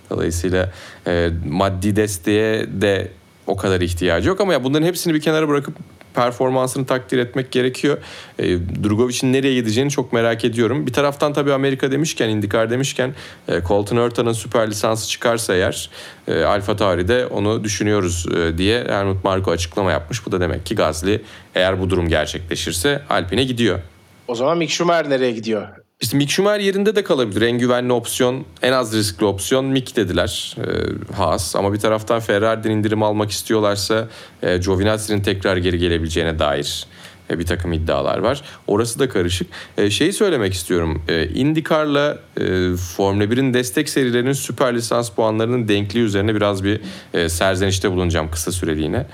Dolayısıyla 0.09 0.71
e, 1.07 1.29
maddi 1.49 1.95
desteğe 1.95 2.67
de 2.81 3.11
o 3.47 3.55
kadar 3.57 3.81
ihtiyacı 3.81 4.29
yok 4.29 4.41
ama 4.41 4.53
ya 4.53 4.63
bunların 4.63 4.86
hepsini 4.86 5.13
bir 5.13 5.21
kenara 5.21 5.49
bırakıp 5.49 5.75
performansını 6.16 6.86
takdir 6.86 7.18
etmek 7.18 7.51
gerekiyor. 7.51 7.97
E, 8.39 8.43
Drugovic'in 8.84 9.34
nereye 9.34 9.55
gideceğini 9.55 9.91
çok 9.91 10.13
merak 10.13 10.45
ediyorum. 10.45 10.88
Bir 10.88 10.93
taraftan 10.93 11.34
tabii 11.34 11.53
Amerika 11.53 11.91
demişken, 11.91 12.30
IndyCar 12.30 12.70
demişken 12.70 13.16
e, 13.47 13.61
Colton 13.68 13.97
Herta'nın 13.97 14.34
süper 14.34 14.70
lisansı 14.70 15.09
çıkarsa 15.09 15.55
eğer 15.55 15.89
e, 16.28 16.43
Alfa 16.43 16.76
Tauri'de 16.76 17.26
onu 17.26 17.63
düşünüyoruz 17.63 18.26
e, 18.38 18.57
diye 18.57 18.84
Helmut 18.84 19.24
Marko 19.24 19.51
açıklama 19.51 19.91
yapmış. 19.91 20.26
Bu 20.26 20.32
da 20.32 20.41
demek 20.41 20.66
ki 20.66 20.76
Gazli 20.76 21.22
eğer 21.55 21.80
bu 21.80 21.89
durum 21.89 22.09
gerçekleşirse 22.09 23.01
Alpine 23.09 23.43
gidiyor. 23.43 23.80
O 24.28 24.36
zaman 24.36 24.57
Mick 24.57 24.72
Schumacher 24.72 25.09
nereye 25.09 25.32
gidiyor? 25.32 25.84
İşte 26.02 26.18
Mick 26.18 26.32
Schumacher 26.32 26.60
yerinde 26.60 26.96
de 26.96 27.04
kalabilir. 27.04 27.41
En 27.41 27.58
güvenli 27.58 27.93
opsiyon, 27.93 28.46
en 28.62 28.72
az 28.72 28.93
riskli 28.93 29.26
opsiyon 29.26 29.66
Mick 29.66 29.96
dediler 29.96 30.56
e, 30.58 31.14
Haas. 31.14 31.56
Ama 31.56 31.74
bir 31.74 31.80
taraftan 31.80 32.20
Ferrari'den 32.20 32.72
indirim 32.72 33.04
almak 33.04 33.32
istiyorlarsa 33.32 34.08
e, 34.43 34.58
Giovinazzi'nin 34.58 35.22
tekrar 35.22 35.58
geri 35.58 35.78
gelebileceğine 35.78 36.39
dair 36.39 36.88
e, 37.30 37.39
bir 37.39 37.46
takım 37.46 37.74
iddialar 37.74 38.18
var. 38.18 38.41
Orası 38.68 39.00
da 39.00 39.10
karışık. 39.10 39.48
E, 39.78 39.89
şeyi 39.89 40.14
söylemek 40.14 40.54
istiyorum. 40.54 41.04
E, 41.08 41.28
IndyCar'la 41.28 42.20
e, 42.38 42.76
Formula 42.76 43.24
1'in 43.24 43.54
destek 43.54 43.89
serilerinin 43.89 44.34
süper 44.34 44.76
lisans 44.76 45.10
puanlarının 45.10 45.68
denkliği 45.68 46.06
üzerine 46.06 46.36
biraz 46.36 46.64
bir 46.64 46.82
e, 47.14 47.30
serzenişte 47.30 47.91
bulunacağım 47.91 48.32
kısa 48.32 48.52
süreliğine. 48.52 49.06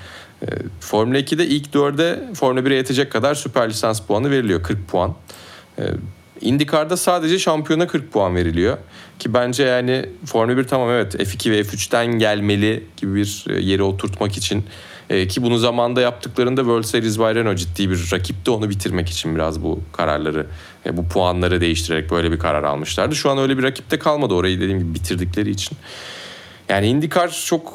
E, 0.42 0.48
Formula 0.80 1.20
2'de 1.20 1.48
ilk 1.48 1.68
4'e 1.68 2.34
Formula 2.34 2.62
1'e 2.62 2.76
yetecek 2.76 3.12
kadar 3.12 3.36
süper 3.36 3.70
lisans 3.70 4.02
puanı 4.02 4.32
veriliyor. 4.32 4.64
40 4.64 4.88
puan. 4.88 5.16
E, 5.80 5.84
IndyCar'da 6.42 6.98
sadece 6.98 7.40
şampiyona 7.40 7.88
40 7.88 8.12
puan 8.12 8.36
veriliyor. 8.36 8.78
Ki 9.20 9.34
bence 9.34 9.64
yani 9.64 10.06
Formula 10.26 10.58
1 10.58 10.64
tamam 10.64 10.90
evet 10.90 11.16
F2 11.16 11.52
ve 11.52 11.62
F3'ten 11.62 12.06
gelmeli 12.06 12.84
gibi 12.98 13.16
bir 13.16 13.46
e, 13.50 13.60
yere 13.60 13.84
oturtmak 13.84 14.38
için. 14.38 14.66
E, 15.10 15.28
ki 15.28 15.44
bunu 15.44 15.58
zamanda 15.58 16.02
yaptıklarında 16.02 16.62
World 16.62 16.84
Series 16.84 17.20
by 17.20 17.24
Renault 17.24 17.58
ciddi 17.58 17.90
bir 17.90 18.10
rakipti. 18.14 18.52
Onu 18.52 18.70
bitirmek 18.70 19.10
için 19.10 19.36
biraz 19.36 19.64
bu 19.64 19.80
kararları, 19.92 20.48
e, 20.86 20.98
bu 20.98 21.08
puanları 21.08 21.62
değiştirerek 21.62 22.12
böyle 22.12 22.32
bir 22.32 22.40
karar 22.40 22.64
almışlardı. 22.64 23.16
Şu 23.16 23.30
an 23.30 23.38
öyle 23.38 23.58
bir 23.58 23.64
rakipte 23.64 24.00
kalmadı 24.00 24.34
orayı 24.34 24.62
dediğim 24.62 24.80
gibi 24.80 24.94
bitirdikleri 24.94 25.50
için. 25.50 25.78
Yani 26.70 26.88
IndyCar 26.88 27.44
çok 27.46 27.74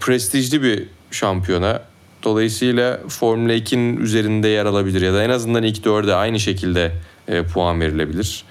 prestijli 0.00 0.62
bir 0.62 0.86
şampiyona. 1.10 1.82
Dolayısıyla 2.22 3.00
Formula 3.08 3.54
2'nin 3.54 3.96
üzerinde 3.96 4.48
yer 4.48 4.66
alabilir 4.66 5.02
ya 5.02 5.14
da 5.14 5.24
en 5.24 5.30
azından 5.30 5.62
ilk 5.62 5.84
dörde 5.84 6.14
aynı 6.14 6.40
şekilde 6.40 6.92
e, 7.28 7.42
puan 7.42 7.80
verilebilir. 7.80 8.44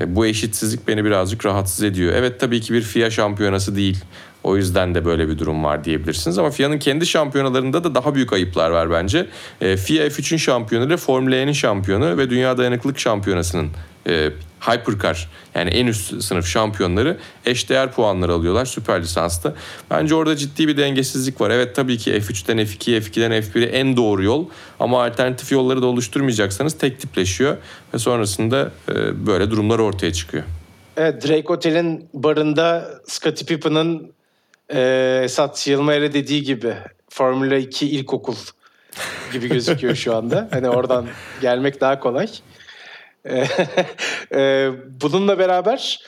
E, 0.00 0.16
bu 0.16 0.26
eşitsizlik 0.26 0.88
beni 0.88 1.04
birazcık 1.04 1.46
rahatsız 1.46 1.82
ediyor. 1.84 2.12
Evet 2.12 2.40
tabii 2.40 2.60
ki 2.60 2.74
bir 2.74 2.82
FIA 2.82 3.10
şampiyonası 3.10 3.76
değil. 3.76 4.04
O 4.44 4.56
yüzden 4.56 4.94
de 4.94 5.04
böyle 5.04 5.28
bir 5.28 5.38
durum 5.38 5.64
var 5.64 5.84
diyebilirsiniz. 5.84 6.38
Ama 6.38 6.50
FIA'nın 6.50 6.78
kendi 6.78 7.06
şampiyonalarında 7.06 7.84
da 7.84 7.94
daha 7.94 8.14
büyük 8.14 8.32
ayıplar 8.32 8.70
var 8.70 8.90
bence. 8.90 9.26
E, 9.60 9.76
FIA 9.76 10.06
F3'ün 10.06 10.38
şampiyonu 10.38 10.86
ile 10.86 10.96
Formula 10.96 11.36
E'nin 11.36 11.52
şampiyonu 11.52 12.18
ve 12.18 12.30
Dünya 12.30 12.58
Dayanıklılık 12.58 12.98
Şampiyonası'nın 12.98 13.70
e, 14.08 14.30
Hypercar 14.60 15.28
yani 15.54 15.70
en 15.70 15.86
üst 15.86 16.22
sınıf 16.22 16.46
şampiyonları 16.46 17.16
eşdeğer 17.46 17.92
puanlar 17.92 18.28
alıyorlar 18.28 18.64
süper 18.64 19.02
lisansta. 19.02 19.54
Bence 19.90 20.14
orada 20.14 20.36
ciddi 20.36 20.68
bir 20.68 20.76
dengesizlik 20.76 21.40
var. 21.40 21.50
Evet 21.50 21.76
tabii 21.76 21.98
ki 21.98 22.10
F3'ten 22.10 22.58
F2'ye, 22.58 23.00
F2'den 23.00 23.32
F1'e 23.32 23.66
en 23.66 23.96
doğru 23.96 24.24
yol 24.24 24.46
ama 24.80 25.04
alternatif 25.04 25.52
yolları 25.52 25.82
da 25.82 25.86
oluşturmayacaksanız 25.86 26.78
tek 26.78 27.00
tipleşiyor 27.00 27.56
ve 27.94 27.98
sonrasında 27.98 28.70
e, 28.88 29.26
böyle 29.26 29.50
durumlar 29.50 29.78
ortaya 29.78 30.12
çıkıyor. 30.12 30.44
Evet 30.96 31.28
Drake 31.28 31.46
Hotel'in 31.46 32.08
barında 32.14 32.90
Scottie 33.06 33.46
Pippen'ın 33.46 34.12
e, 34.74 35.20
Esat 35.24 35.66
Yılmayer'e 35.66 36.12
dediği 36.12 36.42
gibi 36.42 36.74
Formula 37.08 37.56
2 37.56 37.90
ilkokul 37.90 38.36
gibi 39.32 39.48
gözüküyor 39.48 39.94
şu 39.94 40.16
anda. 40.16 40.48
Hani 40.52 40.68
oradan 40.68 41.06
gelmek 41.40 41.80
daha 41.80 42.00
kolay. 42.00 42.28
Bununla 45.02 45.38
beraber 45.38 46.00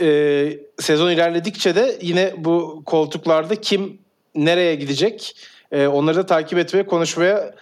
e, 0.00 0.58
sezon 0.78 1.10
ilerledikçe 1.10 1.74
de 1.74 1.98
yine 2.02 2.34
bu 2.36 2.82
koltuklarda 2.86 3.54
kim 3.54 3.98
nereye 4.34 4.74
gidecek 4.74 5.36
e, 5.72 5.86
onları 5.86 6.16
da 6.16 6.26
takip 6.26 6.58
etmeye 6.58 6.86
konuşmaya 6.86 7.54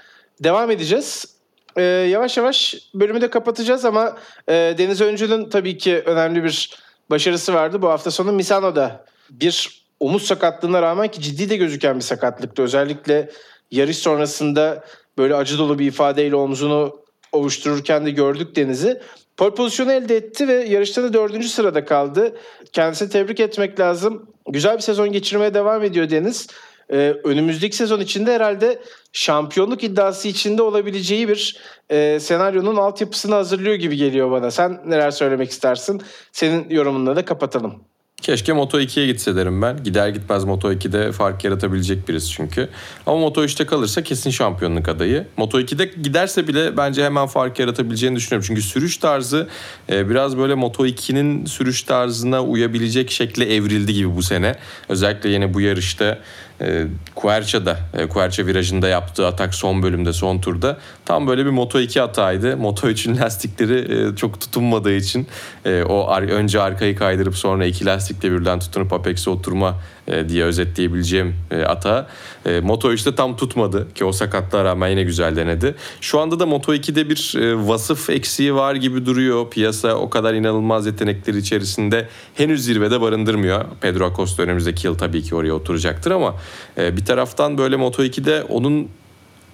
devam 0.44 0.70
edeceğiz. 0.70 1.38
E, 1.76 1.82
yavaş 1.82 2.36
yavaş 2.36 2.74
bölümü 2.94 3.20
de 3.20 3.30
kapatacağız 3.30 3.84
ama 3.84 4.16
e, 4.48 4.74
Deniz 4.78 5.00
Öncü'nün 5.00 5.50
tabii 5.50 5.78
ki 5.78 6.02
önemli 6.06 6.44
bir 6.44 6.78
başarısı 7.10 7.54
vardı. 7.54 7.82
Bu 7.82 7.88
hafta 7.88 8.10
sonu 8.10 8.32
Misano'da 8.32 9.04
bir 9.30 9.84
omuz 10.00 10.22
sakatlığına 10.22 10.82
rağmen 10.82 11.08
ki 11.08 11.22
ciddi 11.22 11.50
de 11.50 11.56
gözüken 11.56 11.96
bir 11.96 12.00
sakatlıktı. 12.04 12.62
Özellikle 12.62 13.30
yarış 13.70 13.98
sonrasında 13.98 14.84
böyle 15.18 15.34
acı 15.34 15.58
dolu 15.58 15.78
bir 15.78 15.86
ifadeyle 15.86 16.36
omzunu 16.36 17.07
ovuştururken 17.32 18.06
de 18.06 18.10
gördük 18.10 18.56
Deniz'i. 18.56 19.00
Pol 19.36 19.54
pozisyonu 19.54 19.92
elde 19.92 20.16
etti 20.16 20.48
ve 20.48 20.52
yarışta 20.52 21.02
da 21.02 21.12
dördüncü 21.12 21.48
sırada 21.48 21.84
kaldı. 21.84 22.36
Kendisini 22.72 23.10
tebrik 23.10 23.40
etmek 23.40 23.80
lazım. 23.80 24.26
Güzel 24.48 24.76
bir 24.76 24.82
sezon 24.82 25.12
geçirmeye 25.12 25.54
devam 25.54 25.82
ediyor 25.82 26.10
Deniz. 26.10 26.46
Ee, 26.92 27.14
önümüzdeki 27.24 27.76
sezon 27.76 28.00
içinde 28.00 28.34
herhalde 28.34 28.78
şampiyonluk 29.12 29.84
iddiası 29.84 30.28
içinde 30.28 30.62
olabileceği 30.62 31.28
bir 31.28 31.56
e, 31.90 32.20
senaryonun 32.20 32.76
altyapısını 32.76 33.34
hazırlıyor 33.34 33.74
gibi 33.74 33.96
geliyor 33.96 34.30
bana. 34.30 34.50
Sen 34.50 34.80
neler 34.86 35.10
söylemek 35.10 35.50
istersin? 35.50 36.02
Senin 36.32 36.70
yorumunla 36.70 37.16
da 37.16 37.24
kapatalım. 37.24 37.84
Keşke 38.22 38.52
Moto 38.52 38.80
2'ye 38.80 39.06
gitse 39.06 39.36
derim 39.36 39.62
ben. 39.62 39.84
Gider 39.84 40.08
gitmez 40.08 40.44
Moto 40.44 40.72
2'de 40.72 41.12
fark 41.12 41.44
yaratabilecek 41.44 42.08
birisi 42.08 42.28
çünkü. 42.28 42.68
Ama 43.06 43.18
Moto 43.18 43.44
3'te 43.44 43.66
kalırsa 43.66 44.02
kesin 44.02 44.30
şampiyonluk 44.30 44.88
adayı. 44.88 45.26
Moto 45.36 45.60
2'de 45.60 45.84
giderse 46.02 46.48
bile 46.48 46.76
bence 46.76 47.04
hemen 47.04 47.26
fark 47.26 47.58
yaratabileceğini 47.58 48.16
düşünüyorum. 48.16 48.46
Çünkü 48.46 48.62
sürüş 48.62 48.96
tarzı 48.96 49.48
e, 49.90 50.10
biraz 50.10 50.38
böyle 50.38 50.54
Moto 50.54 50.86
2'nin 50.86 51.44
sürüş 51.44 51.82
tarzına 51.82 52.44
uyabilecek 52.44 53.10
şekle 53.10 53.54
evrildi 53.54 53.94
gibi 53.94 54.16
bu 54.16 54.22
sene. 54.22 54.54
Özellikle 54.88 55.30
yine 55.30 55.54
bu 55.54 55.60
yarışta 55.60 56.18
e, 56.60 56.86
Quercia'da, 57.14 57.78
e, 57.94 58.46
virajında 58.46 58.88
yaptığı 58.88 59.26
atak 59.26 59.54
son 59.54 59.82
bölümde, 59.82 60.12
son 60.12 60.38
turda 60.38 60.78
tam 61.04 61.26
böyle 61.26 61.44
bir 61.44 61.50
Moto 61.50 61.80
2 61.80 62.00
hataydı. 62.00 62.56
Moto 62.56 62.88
3'ün 62.88 63.16
lastikleri 63.16 64.08
e, 64.12 64.16
çok 64.16 64.40
tutunmadığı 64.40 64.92
için 64.92 65.26
e, 65.64 65.82
o 65.82 66.16
önce 66.16 66.60
arkayı 66.60 66.96
kaydırıp 66.96 67.36
sonra 67.36 67.66
iki 67.66 67.86
lastikle 67.86 68.32
birden 68.32 68.58
tutunup 68.58 68.92
Apex'e 68.92 69.30
oturma 69.30 69.76
e, 70.08 70.28
diye 70.28 70.44
özetleyebileceğim 70.44 71.36
e, 71.50 71.62
ata. 71.62 72.06
E, 72.46 72.60
Moto 72.60 72.92
3'te 72.92 73.14
tam 73.14 73.36
tutmadı 73.36 73.94
ki 73.94 74.04
o 74.04 74.12
sakatlığa 74.12 74.64
rağmen 74.64 74.88
yine 74.88 75.02
güzel 75.02 75.36
denedi. 75.36 75.74
Şu 76.00 76.20
anda 76.20 76.40
da 76.40 76.46
Moto 76.46 76.74
2'de 76.74 77.10
bir 77.10 77.34
e, 77.40 77.68
vasıf 77.68 78.10
eksiği 78.10 78.54
var 78.54 78.74
gibi 78.74 79.06
duruyor. 79.06 79.50
Piyasa 79.50 79.94
o 79.94 80.10
kadar 80.10 80.34
inanılmaz 80.34 80.86
yetenekleri 80.86 81.38
içerisinde 81.38 82.08
henüz 82.34 82.64
zirvede 82.64 83.00
barındırmıyor. 83.00 83.64
Pedro 83.80 84.04
Acosta 84.04 84.42
önümüzdeki 84.42 84.86
yıl 84.86 84.98
tabii 84.98 85.22
ki 85.22 85.34
oraya 85.34 85.52
oturacaktır 85.52 86.10
ama 86.10 86.34
e, 86.78 86.96
bir 86.96 87.04
taraftan 87.04 87.58
böyle 87.58 87.76
Moto 87.76 88.04
2'de 88.04 88.42
onun 88.42 88.88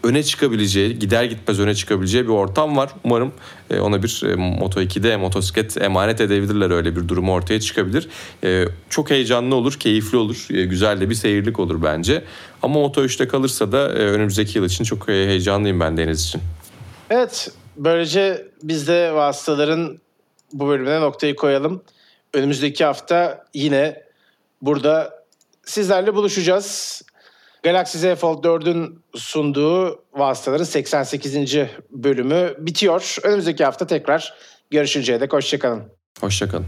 öne 0.05 0.22
çıkabileceği, 0.22 0.99
gider 0.99 1.24
gitmez 1.24 1.61
öne 1.61 1.74
çıkabileceği 1.74 2.24
bir 2.24 2.32
ortam 2.32 2.76
var. 2.76 2.90
Umarım 3.05 3.32
e, 3.70 3.80
ona 3.80 4.03
bir 4.03 4.22
e, 4.24 4.34
Moto2'de 4.34 5.16
motosiklet 5.16 5.82
emanet 5.82 6.20
edebilirler 6.20 6.70
öyle 6.70 6.97
bir 6.97 7.09
durumu 7.09 7.32
ortaya 7.32 7.61
çıkabilir. 7.61 8.09
E, 8.45 8.64
çok 8.90 9.11
heyecanlı 9.11 9.55
olur, 9.55 9.72
keyifli 9.72 10.18
olur, 10.18 10.47
güzel 10.49 11.01
de 11.01 11.11
bir 11.11 11.14
seyirlik 11.14 11.59
olur 11.59 11.82
bence. 11.82 12.24
Ama 12.62 12.80
Moto3'te 12.80 13.28
kalırsa 13.28 13.72
da 13.72 13.88
önümüzdeki 13.88 14.59
yıl 14.59 14.64
için 14.64 14.84
çok 14.84 15.09
heyecanlıyım 15.09 15.80
ben 15.80 15.97
Deniz 15.97 16.24
için. 16.24 16.40
Evet, 17.11 17.51
böylece 17.76 18.47
biz 18.62 18.88
de 18.88 19.14
vasıtaların 19.14 19.99
bu 20.53 20.68
bölümüne 20.68 21.01
noktayı 21.01 21.36
koyalım. 21.36 21.82
Önümüzdeki 22.34 22.84
hafta 22.84 23.45
yine 23.55 24.03
burada 24.62 25.24
sizlerle 25.65 26.15
buluşacağız. 26.15 27.03
Galaxy 27.62 27.99
Z 27.99 28.15
Fold 28.15 28.45
4'ün 28.45 29.05
sunduğu 29.15 30.05
vasıtaların 30.12 30.65
88. 30.65 31.37
bölümü 31.91 32.55
bitiyor. 32.59 33.17
Önümüzdeki 33.23 33.65
hafta 33.65 33.87
tekrar 33.87 34.35
görüşünceye 34.71 35.21
dek 35.21 35.33
hoşçakalın. 35.33 35.83
Hoşçakalın. 36.21 36.67